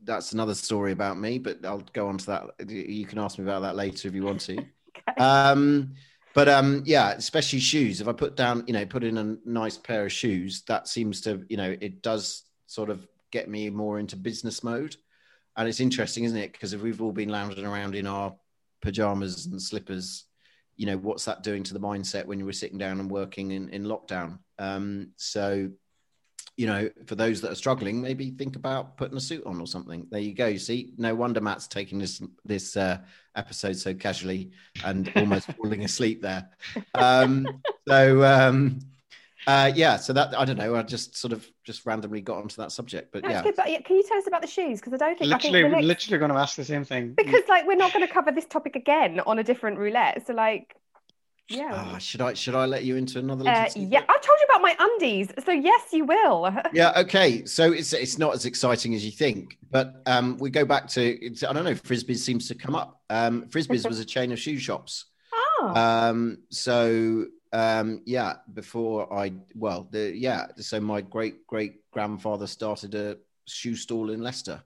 that's 0.03 0.33
another 0.33 0.53
story 0.53 0.91
about 0.91 1.17
me. 1.17 1.39
But 1.39 1.65
I'll 1.65 1.83
go 1.93 2.07
on 2.07 2.17
to 2.19 2.25
that. 2.27 2.69
You 2.69 3.05
can 3.05 3.17
ask 3.19 3.39
me 3.39 3.45
about 3.45 3.61
that 3.61 3.75
later 3.75 4.07
if 4.07 4.15
you 4.15 4.23
want 4.23 4.41
to. 4.41 4.57
Okay. 5.09 5.21
Um, 5.21 5.95
but 6.33 6.49
um, 6.49 6.83
yeah, 6.85 7.11
especially 7.11 7.59
shoes. 7.59 8.01
If 8.01 8.07
I 8.07 8.13
put 8.13 8.35
down, 8.35 8.63
you 8.67 8.73
know, 8.73 8.85
put 8.85 9.03
in 9.03 9.17
a 9.17 9.37
nice 9.45 9.77
pair 9.77 10.05
of 10.05 10.11
shoes, 10.11 10.63
that 10.67 10.87
seems 10.87 11.21
to, 11.21 11.45
you 11.49 11.57
know, 11.57 11.75
it 11.79 12.01
does 12.01 12.43
sort 12.65 12.89
of 12.89 13.07
get 13.31 13.49
me 13.49 13.69
more 13.69 13.99
into 13.99 14.15
business 14.15 14.63
mode. 14.63 14.95
And 15.55 15.67
it's 15.67 15.79
interesting, 15.79 16.23
isn't 16.23 16.37
it? 16.37 16.51
Because 16.51 16.73
if 16.73 16.81
we've 16.81 17.01
all 17.01 17.11
been 17.11 17.29
lounging 17.29 17.65
around 17.65 17.95
in 17.95 18.07
our 18.07 18.33
pajamas 18.81 19.45
and 19.45 19.61
slippers, 19.61 20.25
you 20.75 20.87
know, 20.87 20.97
what's 20.97 21.25
that 21.25 21.43
doing 21.43 21.61
to 21.63 21.73
the 21.73 21.79
mindset 21.79 22.25
when 22.25 22.39
you 22.39 22.45
were 22.45 22.53
sitting 22.53 22.79
down 22.79 22.99
and 22.99 23.11
working 23.11 23.51
in, 23.51 23.69
in 23.69 23.83
lockdown? 23.83 24.39
Um, 24.57 25.11
so, 25.17 25.69
you 26.55 26.67
know, 26.67 26.89
for 27.05 27.15
those 27.15 27.41
that 27.41 27.51
are 27.51 27.55
struggling, 27.55 28.01
maybe 28.01 28.29
think 28.29 28.55
about 28.55 28.95
putting 28.97 29.17
a 29.17 29.21
suit 29.21 29.43
on 29.45 29.59
or 29.59 29.67
something. 29.67 30.05
There 30.11 30.19
you 30.19 30.33
go. 30.33 30.47
You 30.47 30.59
see, 30.59 30.93
no 30.97 31.15
wonder 31.15 31.41
Matt's 31.41 31.67
taking 31.67 31.97
this 31.99 32.21
this 32.45 32.77
uh, 32.77 32.99
episode 33.35 33.77
so 33.77 33.93
casually 33.93 34.51
and 34.85 35.11
almost 35.15 35.51
falling 35.57 35.83
asleep 35.83 36.21
there. 36.21 36.49
Um, 36.93 37.61
so 37.87 38.23
um, 38.23 38.79
uh, 39.47 39.71
yeah, 39.75 39.97
so 39.97 40.13
that 40.13 40.37
I 40.37 40.45
don't 40.45 40.57
know. 40.57 40.75
I 40.75 40.83
just 40.83 41.17
sort 41.17 41.33
of 41.33 41.45
just 41.63 41.85
randomly 41.85 42.21
got 42.21 42.37
onto 42.37 42.57
that 42.57 42.71
subject, 42.71 43.11
but 43.11 43.23
That's 43.23 43.33
yeah, 43.33 43.43
good, 43.43 43.55
but 43.55 43.69
yeah, 43.69 43.81
can 43.81 43.95
you 43.95 44.03
tell 44.03 44.17
us 44.17 44.27
about 44.27 44.41
the 44.41 44.47
shoes? 44.47 44.79
Because 44.79 44.93
I 44.93 44.97
don't 44.97 45.19
think 45.19 45.31
literally, 45.31 45.59
I 45.59 45.63
think 45.63 45.73
next... 45.73 45.87
literally 45.87 46.19
going 46.19 46.31
to 46.31 46.37
ask 46.37 46.55
the 46.55 46.63
same 46.63 46.85
thing. 46.85 47.13
because 47.13 47.43
like 47.49 47.67
we're 47.67 47.75
not 47.75 47.93
going 47.93 48.05
to 48.07 48.13
cover 48.13 48.31
this 48.31 48.45
topic 48.45 48.75
again 48.75 49.19
on 49.25 49.39
a 49.39 49.43
different 49.43 49.79
roulette. 49.79 50.25
So 50.27 50.33
like, 50.33 50.75
yeah. 51.49 51.69
Ah, 51.71 51.97
should 51.97 52.21
I 52.21 52.33
should 52.33 52.55
I 52.55 52.65
let 52.65 52.83
you 52.83 52.95
into 52.95 53.19
another? 53.19 53.49
Uh, 53.49 53.69
yeah, 53.75 54.03
I 54.07 54.17
told 54.19 54.39
you 54.39 54.45
about 54.49 54.61
my 54.61 54.75
undies, 54.79 55.31
so 55.45 55.51
yes, 55.51 55.89
you 55.91 56.05
will. 56.05 56.49
yeah 56.73 56.91
okay 56.97 57.45
so 57.45 57.71
it's 57.71 57.93
it's 57.93 58.17
not 58.17 58.33
as 58.33 58.45
exciting 58.45 58.95
as 58.95 59.05
you 59.05 59.11
think 59.11 59.57
but 59.69 60.01
um 60.05 60.37
we 60.39 60.49
go 60.49 60.65
back 60.65 60.87
to 60.87 61.01
it's, 61.01 61.43
i 61.43 61.53
don't 61.53 61.63
know 61.63 61.73
Frisbys 61.73 62.17
seems 62.17 62.47
to 62.47 62.55
come 62.55 62.75
up 62.75 63.01
um 63.09 63.45
Frisbys 63.49 63.87
was 63.87 63.99
a 63.99 64.05
chain 64.05 64.31
of 64.31 64.39
shoe 64.39 64.57
shops 64.57 65.05
Oh, 65.33 65.73
um 65.75 66.39
so 66.49 67.25
um 67.51 68.01
yeah 68.05 68.35
before 68.53 69.13
i 69.13 69.31
well 69.55 69.87
the 69.91 70.15
yeah 70.15 70.47
so 70.57 70.79
my 70.79 71.01
great 71.01 71.45
great 71.47 71.89
grandfather 71.91 72.47
started 72.47 72.95
a 72.95 73.17
shoe 73.45 73.75
stall 73.75 74.09
in 74.09 74.21
leicester 74.21 74.63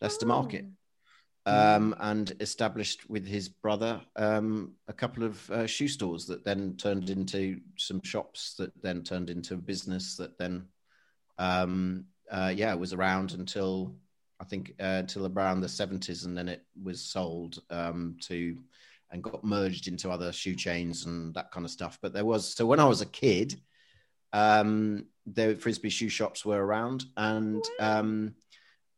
leicester 0.00 0.26
market 0.26 0.64
um, 1.46 1.94
and 2.00 2.32
established 2.40 3.08
with 3.08 3.26
his 3.26 3.48
brother 3.48 4.00
um, 4.16 4.72
a 4.88 4.92
couple 4.92 5.24
of 5.24 5.50
uh, 5.50 5.66
shoe 5.66 5.88
stores 5.88 6.26
that 6.26 6.44
then 6.44 6.76
turned 6.76 7.10
into 7.10 7.60
some 7.76 8.00
shops 8.02 8.54
that 8.58 8.70
then 8.82 9.02
turned 9.02 9.30
into 9.30 9.54
a 9.54 9.58
business 9.58 10.16
that 10.16 10.38
then 10.38 10.66
um, 11.38 12.04
uh, 12.30 12.52
yeah 12.54 12.72
was 12.74 12.92
around 12.92 13.32
until 13.32 13.94
I 14.40 14.44
think 14.44 14.74
uh, 14.80 15.00
until 15.00 15.26
around 15.26 15.60
the 15.60 15.66
70s 15.66 16.24
and 16.24 16.36
then 16.36 16.48
it 16.48 16.64
was 16.82 17.00
sold 17.00 17.60
um, 17.70 18.16
to 18.22 18.56
and 19.10 19.22
got 19.22 19.44
merged 19.44 19.86
into 19.86 20.10
other 20.10 20.32
shoe 20.32 20.56
chains 20.56 21.06
and 21.06 21.32
that 21.34 21.52
kind 21.52 21.64
of 21.64 21.70
stuff. 21.70 21.98
But 22.02 22.12
there 22.12 22.24
was 22.24 22.54
so 22.54 22.66
when 22.66 22.80
I 22.80 22.84
was 22.84 23.00
a 23.00 23.06
kid 23.06 23.60
um, 24.32 25.06
the 25.26 25.54
Frisby 25.54 25.90
shoe 25.90 26.08
shops 26.08 26.44
were 26.44 26.64
around 26.64 27.04
and 27.16 27.64
um, 27.78 28.34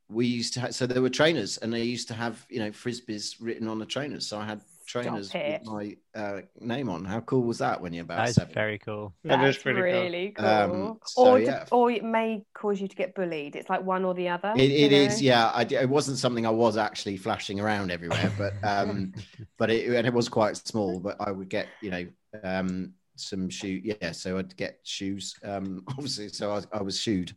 we 0.09 0.27
used 0.27 0.55
to 0.55 0.61
have 0.61 0.75
so 0.75 0.87
there 0.87 1.03
were 1.03 1.11
trainers 1.11 1.59
and 1.59 1.73
they 1.73 1.83
used 1.83 2.09
to 2.09 2.15
have 2.15 2.45
you 2.49 2.59
know 2.59 2.71
Frisbys 2.71 3.37
written 3.41 3.67
on 3.69 3.79
the 3.79 3.87
trainers 3.87 4.27
so 4.27 4.39
i 4.39 4.45
had 4.45 4.61
trainers 4.87 5.33
with 5.35 5.65
my 5.65 5.97
uh, 6.15 6.41
name 6.61 6.89
on 6.89 7.05
how 7.05 7.19
cool 7.21 7.43
was 7.43 7.59
that 7.59 7.81
when 7.81 7.93
you're 7.93 8.05
about 8.05 8.19
That 8.19 8.29
is 8.29 8.35
seven 8.37 8.55
very 8.55 8.79
cool. 8.79 9.13
That 9.25 9.41
is 9.41 9.57
That's 9.57 9.63
pretty 9.65 9.81
cool. 9.81 9.91
really 9.91 10.31
cool. 10.31 10.47
Um, 10.47 10.99
so, 11.05 11.27
or, 11.33 11.39
yeah. 11.41 11.65
d- 11.65 11.69
or 11.73 11.91
it 11.91 12.05
may 12.05 12.45
cause 12.55 12.81
you 12.81 12.87
to 12.87 12.95
get 12.95 13.13
bullied. 13.17 13.57
It's 13.57 13.69
like 13.69 13.83
one 13.83 14.05
or 14.05 14.15
the 14.15 14.29
other. 14.29 14.53
it, 14.57 14.71
it 14.71 14.93
you 14.93 14.97
is 14.99 15.21
know? 15.21 15.27
yeah 15.27 15.51
I, 15.53 15.65
d- 15.65 15.75
it 15.75 15.89
wasn't 15.89 16.19
something 16.19 16.47
i 16.47 16.51
was 16.51 16.77
actually 16.77 17.17
flashing 17.17 17.59
around 17.59 17.91
everywhere 17.91 18.31
but 18.39 18.53
um 18.63 19.13
but 19.59 19.71
it 19.71 19.89
and 19.93 20.07
it 20.07 20.13
was 20.13 20.29
quite 20.29 20.57
small 20.57 21.01
but 21.01 21.17
i 21.19 21.33
would 21.33 21.49
get 21.49 21.67
you 21.83 21.91
know 21.91 22.07
um 22.45 22.93
some 23.17 23.51
shoe 23.51 23.81
yeah 23.83 24.13
so 24.13 24.39
i'd 24.39 24.57
get 24.57 24.79
shoes 24.85 25.35
um 25.43 25.83
obviously 25.89 26.29
so 26.29 26.53
i, 26.53 26.63
I 26.73 26.83
was 26.83 27.01
shoed 27.01 27.35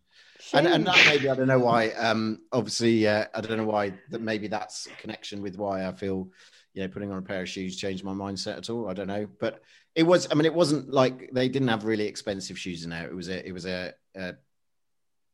and, 0.54 0.68
and 0.68 0.88
that 0.88 1.06
maybe 1.08 1.30
I 1.30 1.36
don't 1.36 1.48
know 1.48 1.60
why. 1.60 1.90
Um, 1.90 2.42
obviously, 2.52 3.08
uh, 3.08 3.26
I 3.34 3.42
don't 3.42 3.58
know 3.58 3.66
why. 3.66 3.94
That 4.10 4.22
maybe 4.22 4.48
that's 4.48 4.88
a 4.88 5.02
connection 5.02 5.42
with 5.42 5.58
why 5.58 5.86
I 5.86 5.92
feel, 5.92 6.30
you 6.74 6.82
know, 6.82 6.88
putting 6.88 7.12
on 7.12 7.18
a 7.18 7.22
pair 7.22 7.42
of 7.42 7.50
shoes 7.50 7.78
changed 7.78 8.04
my 8.04 8.14
mindset 8.14 8.58
at 8.58 8.70
all. 8.70 8.90
I 8.90 8.94
don't 8.94 9.08
know, 9.08 9.28
but 9.40 9.62
it 9.96 10.04
was. 10.04 10.28
I 10.32 10.36
mean, 10.36 10.46
it 10.46 10.54
wasn't 10.54 10.92
like 10.92 11.30
they 11.34 11.50
didn't 11.50 11.68
have 11.68 11.86
really 11.86 12.06
expensive 12.06 12.58
shoes 12.58 12.84
in 12.84 12.90
there. 12.90 13.08
It 13.08 13.16
was 13.16 13.30
a, 13.30 13.48
it 13.48 13.52
was 13.52 13.66
a, 13.66 13.94
a 14.16 14.36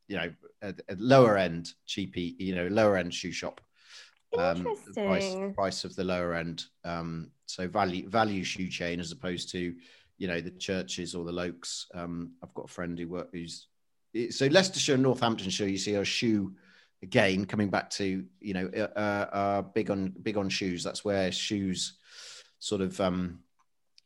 you 0.07 0.17
know, 0.17 0.31
a, 0.61 0.73
a 0.89 0.95
lower 0.97 1.37
end, 1.37 1.73
cheapy, 1.85 2.35
you 2.39 2.55
know, 2.55 2.67
lower 2.67 2.97
end 2.97 3.13
shoe 3.13 3.31
shop. 3.31 3.61
Um, 4.37 4.75
price, 4.93 5.35
price 5.53 5.85
of 5.85 5.95
the 5.95 6.03
lower 6.03 6.33
end. 6.33 6.65
Um, 6.83 7.31
so 7.45 7.67
value 7.67 8.09
value 8.09 8.43
shoe 8.43 8.67
chain 8.67 8.99
as 8.99 9.11
opposed 9.11 9.49
to, 9.51 9.73
you 10.17 10.27
know, 10.27 10.41
the 10.41 10.51
Church's 10.51 11.15
or 11.15 11.23
the 11.23 11.31
Loakes. 11.31 11.87
Um, 11.93 12.33
I've 12.43 12.53
got 12.53 12.65
a 12.65 12.73
friend 12.73 12.97
who 12.99 13.07
work 13.07 13.29
who's 13.31 13.67
so 14.29 14.47
Leicestershire 14.47 14.95
and 14.95 15.03
Northamptonshire, 15.03 15.67
you 15.67 15.77
see 15.77 15.95
a 15.95 16.05
shoe 16.05 16.53
again 17.03 17.45
coming 17.45 17.69
back 17.69 17.89
to 17.91 18.25
you 18.39 18.53
know 18.53 18.69
uh, 18.75 18.99
uh, 18.99 19.61
big 19.61 19.91
on 19.91 20.13
big 20.21 20.37
on 20.37 20.49
shoes. 20.49 20.83
That's 20.83 21.03
where 21.03 21.31
shoes 21.31 21.97
sort 22.59 22.81
of 22.81 22.99
um, 23.01 23.39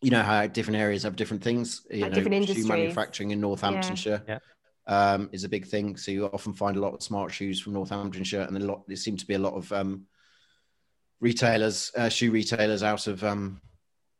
you 0.02 0.12
know 0.12 0.24
how 0.24 0.48
different 0.48 0.80
areas 0.80 1.04
have 1.04 1.16
different 1.16 1.44
things. 1.44 1.86
You 1.90 2.02
Like 2.02 2.12
know, 2.12 2.24
different 2.24 2.48
shoe 2.48 2.68
manufacturing 2.68 3.32
in 3.32 3.42
Northamptonshire. 3.42 4.24
Yeah. 4.28 4.40
Um, 4.88 5.30
is 5.32 5.44
a 5.44 5.50
big 5.50 5.68
thing. 5.68 5.98
So 5.98 6.10
you 6.10 6.26
often 6.26 6.54
find 6.54 6.76
a 6.76 6.80
lot 6.80 6.96
of 6.96 7.04
smart 7.04 7.32
shoes 7.32 7.62
from 7.62 7.74
Northamptonshire, 7.74 8.42
and 8.42 8.58
a 8.58 8.60
lot. 8.60 8.88
There 8.88 8.98
seem 8.98 9.18
to 9.18 9.28
be 9.28 9.36
a 9.36 9.40
lot 9.40 9.54
of 9.54 9.72
um, 9.72 10.08
retailers, 11.20 11.92
uh, 11.96 12.10
shoe 12.10 12.32
retailers 12.32 12.82
out 12.82 13.06
of 13.06 13.24
um, 13.24 13.62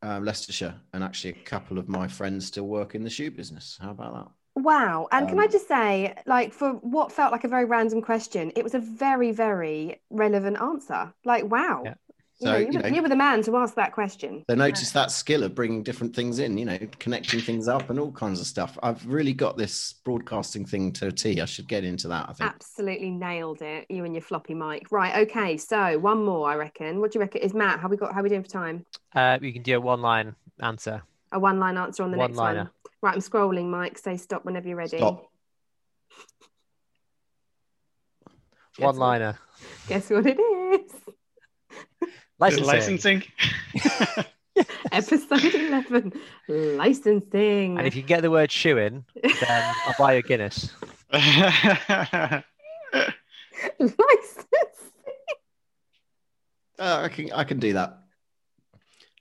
uh, 0.04 0.20
Leicestershire, 0.22 0.76
and 0.94 1.04
actually 1.04 1.32
a 1.32 1.44
couple 1.44 1.80
of 1.80 1.90
my 1.90 2.08
friends 2.08 2.46
still 2.46 2.68
work 2.68 2.94
in 2.94 3.04
the 3.04 3.10
shoe 3.10 3.32
business. 3.32 3.80
How 3.82 3.90
about 3.92 4.14
that? 4.14 4.32
Wow. 4.64 5.08
And 5.12 5.28
can 5.28 5.40
I 5.40 5.46
Um, 5.46 5.52
just 5.52 5.68
say, 5.68 6.16
like, 6.26 6.54
for 6.54 6.74
what 6.74 7.12
felt 7.12 7.32
like 7.32 7.44
a 7.44 7.48
very 7.48 7.66
random 7.66 8.02
question, 8.02 8.52
it 8.56 8.64
was 8.64 8.74
a 8.74 8.80
very, 8.80 9.32
very 9.32 10.02
relevant 10.10 10.62
answer. 10.62 11.14
Like, 11.26 11.46
wow. 11.50 11.84
Yeah. 11.86 11.94
You 12.42 12.48
So 12.48 12.52
know, 12.54 12.58
you 12.58 12.66
you, 12.72 12.80
know, 12.80 12.88
you 12.88 13.02
were 13.02 13.10
the 13.10 13.18
man 13.18 13.44
to 13.44 13.58
ask 13.58 13.76
that 13.76 13.92
question. 13.92 14.46
They 14.48 14.56
notice 14.56 14.92
that 14.92 15.12
skill 15.12 15.44
of 15.44 15.54
bringing 15.54 15.84
different 15.84 16.16
things 16.16 16.40
in, 16.40 16.58
you 16.58 16.64
know, 16.64 16.80
connecting 16.98 17.42
things 17.42 17.68
up 17.68 17.90
and 17.90 18.00
all 18.00 18.14
kinds 18.14 18.40
of 18.40 18.48
stuff. 18.48 18.80
I've 18.82 19.06
really 19.06 19.34
got 19.34 19.58
this 19.58 19.96
broadcasting 20.06 20.66
thing 20.66 20.94
to 20.94 21.08
a 21.08 21.12
T. 21.12 21.42
I 21.42 21.46
should 21.46 21.68
get 21.68 21.84
into 21.84 22.08
that, 22.08 22.30
I 22.30 22.34
think. 22.34 22.50
Absolutely 22.50 23.12
nailed 23.12 23.62
it. 23.62 23.88
You 23.90 24.06
and 24.06 24.14
your 24.14 24.22
floppy 24.22 24.54
mic. 24.54 24.90
Right. 24.90 25.28
Okay. 25.28 25.58
So 25.58 26.00
one 26.00 26.24
more, 26.24 26.50
I 26.50 26.56
reckon. 26.56 27.02
What 27.02 27.12
do 27.12 27.20
you 27.20 27.22
reckon? 27.22 27.42
Is 27.42 27.54
Matt? 27.54 27.82
How 27.82 27.90
we 27.90 27.98
got? 27.98 28.14
How 28.14 28.22
we 28.24 28.30
doing 28.30 28.44
for 28.44 28.50
time? 28.50 28.86
Uh, 29.14 29.38
you 29.42 29.52
can 29.52 29.62
do 29.62 29.76
a 29.76 29.82
one-line 29.82 30.34
answer. 30.62 31.02
A 31.34 31.40
one-line 31.40 31.76
answer 31.76 32.04
on 32.04 32.12
the 32.12 32.18
next 32.18 32.38
one. 32.38 32.70
One-liner. 33.02 33.02
Right. 33.02 33.14
I'm 33.16 33.22
scrolling, 33.22 33.70
Mike. 33.70 33.98
Say 33.98 34.18
stop 34.18 34.46
whenever 34.46 34.68
you're 34.68 34.78
ready. 34.78 34.98
Stop. 34.98 35.26
One-liner. 38.78 39.38
Guess 39.88 40.10
what 40.10 40.26
it 40.26 40.40
is? 40.40 40.92
Is 40.94 41.02
Licensing. 42.40 42.66
licensing. 42.66 43.24
Episode 44.92 45.44
11 45.56 46.14
licensing. 46.48 47.78
And 47.78 47.88
if 47.88 47.96
you 47.96 48.02
get 48.02 48.22
the 48.22 48.32
word 48.32 48.52
shoe 48.52 48.78
in, 48.78 49.06
then 49.22 49.74
I'll 49.86 49.96
buy 49.98 50.14
you 50.14 50.20
a 50.20 50.22
Guinness. 50.22 50.74
licensing. 51.14 52.44
Uh, 56.78 57.02
I 57.04 57.10
can 57.10 57.32
I 57.34 57.44
can 57.44 57.60
do 57.60 57.74
that. 57.74 58.00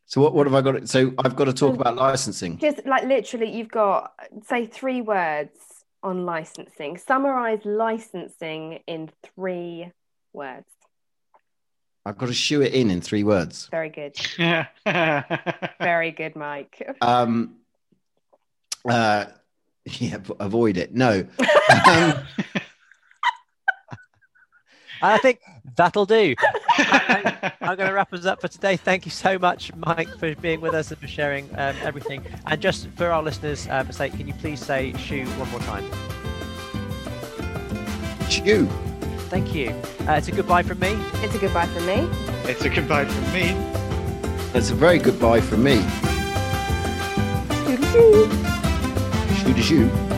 So 0.08 0.22
what 0.22 0.32
what 0.32 0.46
have 0.46 0.54
I 0.54 0.62
got? 0.62 0.88
So 0.88 1.12
I've 1.18 1.36
got 1.36 1.44
to 1.44 1.52
talk 1.52 1.74
about 1.74 1.94
licensing. 1.96 2.56
Just 2.56 2.84
like 2.86 3.04
literally, 3.04 3.54
you've 3.54 3.70
got, 3.70 4.14
say, 4.46 4.64
three 4.64 5.02
words 5.02 5.50
on 6.02 6.24
licensing. 6.24 6.96
Summarize 6.96 7.60
licensing 7.66 8.80
in 8.86 9.10
three 9.22 9.92
words. 10.32 10.64
I've 12.06 12.16
got 12.16 12.26
to 12.26 12.32
shoe 12.32 12.62
it 12.62 12.72
in 12.72 12.90
in 12.90 13.02
three 13.02 13.22
words. 13.22 13.68
Very 13.70 13.90
good. 13.90 14.16
Very 15.78 16.10
good, 16.12 16.34
Mike. 16.36 16.96
Um, 17.02 17.56
uh, 18.88 19.26
yeah, 19.84 20.18
avoid 20.40 20.78
it. 20.78 20.94
No. 20.94 21.26
Um, 21.86 22.14
I 25.02 25.18
think 25.18 25.40
that'll 25.76 26.06
do. 26.06 26.34
I'm 26.78 27.76
going 27.76 27.88
to 27.88 27.92
wrap 27.92 28.12
us 28.12 28.26
up 28.26 28.40
for 28.40 28.48
today. 28.48 28.76
Thank 28.76 29.04
you 29.04 29.10
so 29.10 29.38
much, 29.38 29.74
Mike, 29.74 30.08
for 30.18 30.34
being 30.36 30.60
with 30.60 30.74
us 30.74 30.90
and 30.90 31.00
for 31.00 31.06
sharing 31.06 31.50
um, 31.58 31.76
everything. 31.82 32.24
And 32.46 32.60
just 32.60 32.88
for 32.96 33.06
our 33.06 33.22
listeners' 33.22 33.68
um, 33.70 33.90
sake, 33.92 34.12
can 34.12 34.26
you 34.26 34.34
please 34.34 34.64
say 34.64 34.92
shoe 34.94 35.26
one 35.26 35.50
more 35.50 35.60
time? 35.60 35.84
shoe. 38.30 38.66
Thank 39.30 39.54
you. 39.54 39.70
Uh, 40.06 40.12
it's 40.12 40.28
a 40.28 40.32
goodbye 40.32 40.62
from 40.62 40.78
me. 40.80 40.96
It's 41.22 41.34
a 41.34 41.38
goodbye 41.38 41.66
from 41.66 41.86
me. 41.86 42.08
it's 42.44 42.64
a 42.64 42.68
goodbye 42.68 43.04
from 43.04 43.32
me. 43.32 43.50
It's 44.54 44.70
a 44.70 44.74
very 44.74 44.98
goodbye 44.98 45.40
from 45.40 45.62
me. 45.62 45.76
Toodaloo. 47.66 48.28
Shoe 49.36 49.54
to 49.54 49.62
shoe. 49.62 50.17